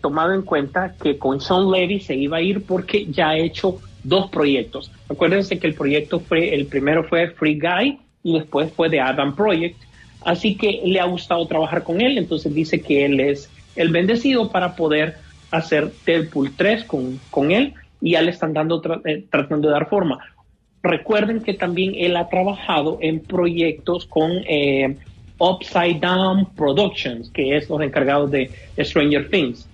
tomado 0.00 0.32
en 0.32 0.42
cuenta 0.42 0.96
que 1.00 1.18
con 1.18 1.40
Sean 1.40 1.70
Levy 1.70 2.00
se 2.00 2.16
iba 2.16 2.38
a 2.38 2.40
ir 2.40 2.66
porque 2.66 3.06
ya 3.06 3.28
ha 3.28 3.36
hecho 3.36 3.78
dos 4.04 4.30
proyectos. 4.30 4.90
Acuérdense 5.08 5.58
que 5.58 5.66
el 5.66 5.74
proyecto 5.74 6.20
fue, 6.20 6.54
el 6.54 6.66
primero 6.66 7.04
fue 7.04 7.30
Free 7.30 7.58
Guy 7.58 7.98
y 8.22 8.34
después 8.34 8.72
fue 8.72 8.90
The 8.90 9.00
Adam 9.00 9.34
Project. 9.34 9.76
Así 10.24 10.56
que 10.56 10.80
le 10.84 11.00
ha 11.00 11.04
gustado 11.06 11.46
trabajar 11.46 11.82
con 11.82 12.00
él, 12.00 12.18
entonces 12.18 12.54
dice 12.54 12.80
que 12.80 13.04
él 13.04 13.20
es 13.20 13.50
el 13.74 13.90
bendecido 13.90 14.50
para 14.50 14.76
poder 14.76 15.16
hacer 15.50 15.92
Deadpool 16.06 16.52
3 16.56 16.84
con, 16.84 17.20
con 17.30 17.50
él 17.50 17.74
y 18.00 18.12
ya 18.12 18.22
le 18.22 18.30
están 18.30 18.52
dando, 18.52 18.82
eh, 19.04 19.24
tratando 19.30 19.68
de 19.68 19.74
dar 19.74 19.88
forma. 19.88 20.18
Recuerden 20.82 21.42
que 21.42 21.54
también 21.54 21.94
él 21.96 22.16
ha 22.16 22.28
trabajado 22.28 22.98
en 23.00 23.20
proyectos 23.20 24.06
con 24.06 24.32
eh, 24.48 24.96
Upside 25.38 26.00
Down 26.00 26.46
Productions, 26.56 27.30
que 27.30 27.56
es 27.56 27.68
los 27.68 27.80
encargados 27.80 28.30
de 28.30 28.50
Stranger 28.78 29.30
Things. 29.30 29.68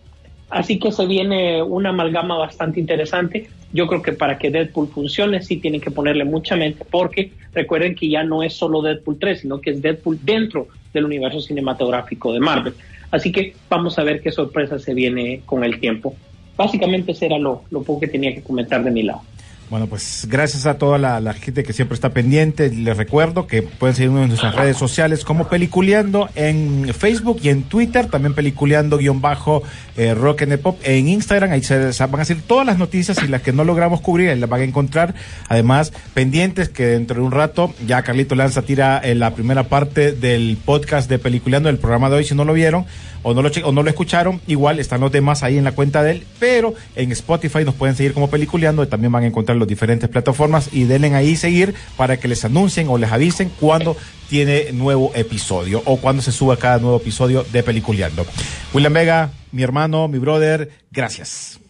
Así 0.51 0.79
que 0.79 0.93
se 0.93 1.07
viene 1.07 1.63
una 1.63 1.91
amalgama 1.91 2.37
bastante 2.37 2.81
interesante. 2.81 3.49
Yo 3.73 3.87
creo 3.87 4.03
que 4.03 4.13
para 4.13 4.39
que 4.39 4.51
Deadpool 4.51 4.89
funcione 4.89 5.43
sí 5.43 5.59
tienen 5.59 5.81
que 5.81 5.91
ponerle 5.91 6.25
mucha 6.25 6.57
mente 6.57 6.85
porque 6.91 7.33
recuerden 7.53 7.95
que 7.95 8.09
ya 8.09 8.25
no 8.25 8.43
es 8.43 8.55
solo 8.55 8.81
Deadpool 8.81 9.19
3, 9.19 9.41
sino 9.41 9.61
que 9.61 9.71
es 9.71 9.83
Deadpool 9.83 10.19
dentro 10.23 10.69
del 10.93 11.05
universo 11.05 11.41
cinematográfico 11.41 12.33
de 12.33 12.41
Marvel. 12.41 12.75
Así 13.11 13.31
que 13.33 13.55
vamos 13.69 13.99
a 13.99 14.05
ver 14.05 14.21
qué 14.21 14.33
sorpresa 14.33 14.79
se 14.79 14.95
viene 14.95 15.43
con 15.45 15.65
el 15.65 15.81
tiempo. 15.81 16.15
Básicamente 16.57 17.13
ese 17.13 17.27
era 17.27 17.39
lo, 17.39 17.63
lo 17.71 17.83
poco 17.83 18.01
que 18.01 18.09
tenía 18.09 18.35
que 18.35 18.43
comentar 18.43 18.83
de 18.83 18.91
mi 18.91 19.03
lado. 19.03 19.23
Bueno, 19.71 19.87
pues 19.87 20.27
gracias 20.31 20.65
a 20.65 20.79
toda 20.79 20.97
la, 20.97 21.33
gente 21.35 21.63
que 21.63 21.75
siempre 21.75 21.95
está 21.95 22.11
pendiente. 22.11 22.71
Les 22.71 22.97
recuerdo 22.97 23.47
que 23.47 23.61
pueden 23.61 23.95
seguirnos 23.95 24.23
en 24.23 24.29
nuestras 24.29 24.55
redes 24.55 24.79
sociales 24.79 25.25
como 25.25 25.49
Peliculeando 25.49 26.31
en 26.35 26.95
Facebook 26.95 27.41
y 27.43 27.51
en 27.51 27.65
Twitter, 27.65 28.07
también 28.07 28.33
Peliculeando 28.33 28.97
guion 28.97 29.21
bajo 29.21 29.63
eh, 29.99 30.15
Rock 30.15 30.43
and 30.43 30.59
Pop 30.59 30.81
en 30.85 31.09
Instagram. 31.09 31.53
Ahí 31.53 31.63
se, 31.63 31.77
van 31.77 32.19
a 32.19 32.23
hacer 32.23 32.41
todas 32.41 32.67
las 32.67 32.79
noticias 32.79 33.23
y 33.23 33.29
las 33.29 33.43
que 33.43 33.53
no 33.53 33.63
logramos 33.65 34.01
cubrir, 34.01 34.31
ahí 34.31 34.39
las 34.39 34.49
van 34.49 34.63
a 34.63 34.65
encontrar. 34.65 35.15
Además, 35.49 35.93
pendientes 36.15 36.71
que 36.71 36.87
dentro 36.87 37.17
de 37.17 37.27
un 37.27 37.33
rato 37.33 37.75
ya 37.87 38.03
Carlito 38.03 38.35
Lanza 38.35 38.63
tira 38.63 38.99
eh, 39.05 39.15
la 39.15 39.35
primera 39.35 39.65
parte 39.65 40.13
del 40.13 40.57
podcast 40.65 41.11
de 41.11 41.19
Peliculeando, 41.19 41.69
del 41.69 41.79
programa 41.79 42.09
de 42.09 42.17
hoy, 42.17 42.25
si 42.25 42.35
no 42.35 42.47
lo 42.47 42.55
vieron 42.55 42.87
o 43.29 43.35
no 43.35 43.43
lo, 43.43 43.51
o 43.65 43.73
no 43.73 43.83
lo 43.83 43.91
escucharon, 43.91 44.41
igual 44.47 44.79
están 44.79 45.01
los 45.01 45.13
demás 45.13 45.43
ahí 45.43 45.59
en 45.59 45.65
la 45.65 45.73
cuenta 45.73 46.03
de 46.03 46.13
él, 46.13 46.27
pero 46.39 46.75
en 46.97 47.13
Spotify 47.13 47.65
nos 47.65 47.75
pueden 47.75 47.97
seguir 47.97 48.15
como 48.15 48.31
Peliculeando 48.31 48.83
y 48.83 48.87
también 48.87 49.13
van 49.13 49.25
a 49.25 49.27
encontrar 49.27 49.57
las 49.59 49.69
diferentes 49.69 50.09
plataformas 50.09 50.71
y 50.73 50.85
denle 50.85 51.15
ahí 51.15 51.37
seguir 51.37 51.75
para 51.97 52.19
que 52.19 52.29
les 52.29 52.45
anuncien 52.45 52.89
o 52.89 52.99
les 52.99 53.11
avisen 53.13 53.51
cuando 53.61 53.97
tiene 54.29 54.73
nuevo 54.73 55.13
episodio 55.15 55.83
o 55.85 55.99
cuando 55.99 56.23
se 56.23 56.33
suba 56.33 56.57
cada 56.57 56.79
nuevo 56.79 56.97
episodio 56.97 57.45
de 57.53 57.63
Peliculeando. 57.63 58.27
William 58.73 58.93
Vega, 58.93 59.31
mi 59.53 59.63
hermano, 59.63 60.09
mi 60.09 60.19
brother, 60.19 60.71
gracias. 60.91 61.61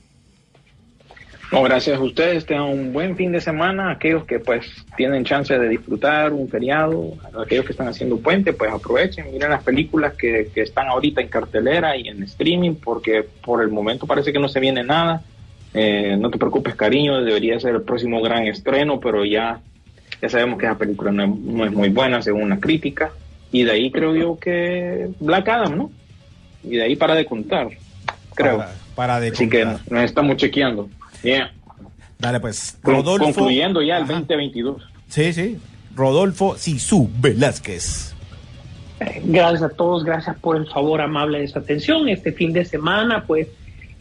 No, 1.51 1.63
gracias 1.63 1.97
a 1.99 2.03
ustedes, 2.03 2.45
tengan 2.45 2.65
un 2.69 2.93
buen 2.93 3.17
fin 3.17 3.33
de 3.33 3.41
semana, 3.41 3.91
aquellos 3.91 4.25
que 4.27 4.39
pues 4.39 4.67
tienen 4.99 5.25
chance 5.25 5.59
de 5.59 5.69
disfrutar 5.69 6.33
un 6.35 6.47
feriado, 6.49 7.15
aquellos 7.43 7.65
que 7.65 7.73
están 7.73 7.89
haciendo 7.89 8.19
puente, 8.19 8.53
pues 8.53 8.71
aprovechen, 8.71 9.33
miren 9.33 9.51
las 9.51 9.63
películas 9.63 10.13
que, 10.15 10.51
que 10.55 10.61
están 10.61 10.89
ahorita 10.89 11.23
en 11.23 11.29
cartelera 11.29 11.97
y 11.97 12.09
en 12.09 12.23
streaming, 12.25 12.75
porque 12.75 13.25
por 13.43 13.63
el 13.63 13.71
momento 13.71 14.07
parece 14.07 14.31
que 14.31 14.39
no 14.39 14.49
se 14.49 14.61
viene 14.61 14.85
nada. 14.85 15.23
Eh, 15.73 16.17
no 16.19 16.31
te 16.31 16.37
preocupes, 16.39 16.75
cariño, 16.75 17.23
debería 17.25 17.59
ser 17.61 17.75
el 17.77 17.83
próximo 17.83 18.21
gran 18.21 18.47
estreno, 18.47 19.01
pero 19.01 19.25
ya, 19.25 19.61
ya 20.21 20.29
sabemos 20.29 20.59
que 20.59 20.67
esa 20.67 20.77
película 20.77 21.11
no, 21.13 21.25
es- 21.25 21.31
no 21.41 21.65
es 21.65 21.73
muy 21.73 21.89
buena 21.89 22.21
según 22.21 22.51
la 22.51 22.59
crítica. 22.59 23.11
Y 23.53 23.63
de 23.65 23.73
ahí 23.73 23.91
creo 23.91 24.15
yo 24.15 24.39
que 24.39 25.09
Black 25.21 25.49
Adam, 25.49 25.79
¿no? 25.79 25.91
Y 26.63 26.77
de 26.77 26.83
ahí 26.83 26.97
para 26.97 27.15
de 27.15 27.25
contar, 27.25 27.69
creo. 28.35 28.59
Para, 28.59 28.73
para 28.95 29.21
de 29.21 29.29
Así 29.29 29.49
que 29.49 29.65
nos 29.65 30.03
estamos 30.05 30.37
chequeando. 30.37 30.91
Yeah. 31.23 31.53
Dale 32.19 32.41
pues, 32.41 32.79
Rodolfo. 32.83 33.25
concluyendo 33.25 33.83
ya 33.83 33.99
el 33.99 34.05
Ajá. 34.05 34.13
2022. 34.15 34.83
Sí, 35.09 35.33
sí. 35.33 35.59
Rodolfo 35.95 36.57
Sisu 36.57 37.11
Velázquez. 37.21 38.15
Gracias 39.25 39.63
a 39.63 39.69
todos, 39.69 40.05
gracias 40.05 40.37
por 40.39 40.57
el 40.57 40.67
favor 40.67 41.01
amable 41.01 41.41
de 41.41 41.49
su 41.49 41.59
atención. 41.59 42.09
Este 42.09 42.33
fin 42.33 42.53
de 42.53 42.65
semana, 42.65 43.25
pues, 43.27 43.49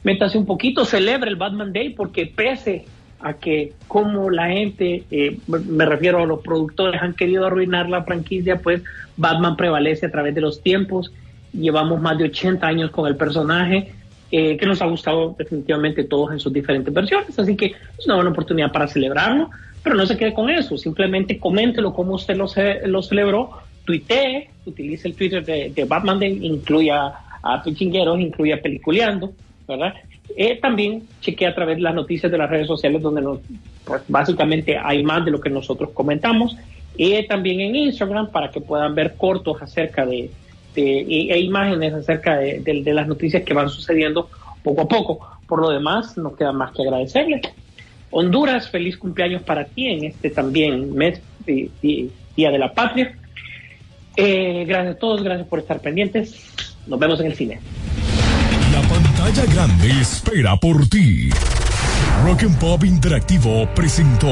métase 0.04 0.38
un 0.38 0.46
poquito, 0.46 0.86
celebre 0.86 1.30
el 1.30 1.36
Batman 1.36 1.72
Day, 1.72 1.90
porque 1.90 2.26
pese 2.26 2.86
a 3.20 3.34
que 3.34 3.74
como 3.88 4.30
la 4.30 4.48
gente, 4.48 5.04
eh, 5.10 5.38
me 5.48 5.86
refiero 5.86 6.22
a 6.22 6.26
los 6.26 6.42
productores, 6.42 7.02
han 7.02 7.14
querido 7.14 7.46
arruinar 7.46 7.90
la 7.90 8.04
franquicia, 8.04 8.60
pues 8.60 8.82
Batman 9.18 9.56
prevalece 9.56 10.06
a 10.08 10.12
través 10.12 10.36
de 10.36 10.42
los 10.42 10.62
tiempos. 10.62 11.12
Llevamos 11.54 12.00
más 12.02 12.18
de 12.18 12.26
80 12.26 12.66
años 12.66 12.92
con 12.92 13.08
el 13.08 13.16
personaje, 13.16 13.94
eh, 14.32 14.58
que 14.58 14.66
nos 14.66 14.82
ha 14.82 14.86
gustado 14.86 15.36
definitivamente 15.38 16.04
todos 16.04 16.32
en 16.32 16.40
sus 16.40 16.52
diferentes 16.52 16.94
versiones, 16.94 17.38
así 17.40 17.56
que 17.56 17.68
es 17.98 18.06
una 18.06 18.16
buena 18.16 18.32
oportunidad 18.32 18.72
para 18.72 18.88
celebrarlo, 18.88 19.50
pero 19.84 19.96
no 19.96 20.06
se 20.06 20.18
quede 20.18 20.34
con 20.34 20.50
eso, 20.50 20.78
simplemente 20.78 21.40
coméntelo 21.40 21.94
como 21.94 22.14
usted 22.16 22.36
lo, 22.36 22.48
ce- 22.48 22.86
lo 22.88 23.02
celebró, 23.02 23.52
tuitee, 23.86 24.50
utilice 24.66 25.08
el 25.08 25.16
Twitter 25.16 25.46
de, 25.46 25.86
Batman, 25.88 26.22
incluya 26.24 27.14
a 27.42 27.64
Pichingueros, 27.64 28.20
incluya 28.20 28.62
Peliculeando, 28.62 29.32
¿verdad? 29.66 29.94
Eh, 30.36 30.60
también 30.62 31.04
chequea 31.22 31.50
a 31.50 31.56
través 31.56 31.78
de 31.78 31.84
las 31.84 31.96
noticias 31.96 32.30
de 32.30 32.38
las 32.38 32.50
redes 32.50 32.68
sociales 32.68 33.02
donde 33.02 33.22
nos, 33.22 33.40
pues, 33.86 34.02
básicamente 34.10 34.78
hay 34.78 35.04
más 35.04 35.24
de 35.24 35.32
lo 35.32 35.40
que 35.40 35.50
nosotros 35.50 35.92
comentamos. 35.94 36.58
Y 36.98 37.26
también 37.28 37.62
en 37.62 37.76
Instagram 37.76 38.30
para 38.32 38.50
que 38.52 38.60
puedan 38.60 38.94
ver 38.94 39.16
cortos 39.16 39.62
acerca 39.62 40.06
de, 40.06 40.30
de- 40.82 41.32
e, 41.32 41.40
imágenes 41.40 41.94
acerca 41.94 42.38
de, 42.38 42.82
las 42.94 43.08
noticias 43.08 43.44
que 43.44 43.54
van 43.54 43.70
sucediendo 43.70 44.30
poco 44.64 44.82
a 44.82 44.88
poco. 44.88 45.28
Por 45.48 45.62
lo 45.62 45.70
demás, 45.70 46.18
no 46.18 46.36
queda 46.36 46.52
más 46.52 46.72
que 46.74 46.84
agradecerles. 46.84 47.42
Honduras, 48.12 48.70
feliz 48.70 48.98
cumpleaños 48.98 49.42
para 49.44 49.66
ti 49.66 49.88
en 49.88 50.06
este 50.06 50.30
también 50.30 50.94
mes, 50.96 51.22
y- 51.48 52.10
Día 52.36 52.52
de 52.52 52.60
la 52.60 52.72
Patria. 52.74 53.16
Eh, 54.16 54.66
gracias 54.68 54.96
a 54.96 55.00
todos, 55.00 55.24
gracias 55.24 55.48
por 55.48 55.60
estar 55.60 55.80
pendientes. 55.80 56.36
Nos 56.86 57.00
vemos 57.00 57.20
en 57.20 57.26
el 57.28 57.34
cine. 57.36 57.60
La 58.72 58.82
pantalla 58.82 59.46
grande 59.54 59.90
espera 60.02 60.56
por 60.58 60.88
ti. 60.88 61.30
Rock 62.24 62.44
and 62.44 62.60
Pop 62.60 62.84
Interactivo 62.84 63.68
presentó 63.76 64.32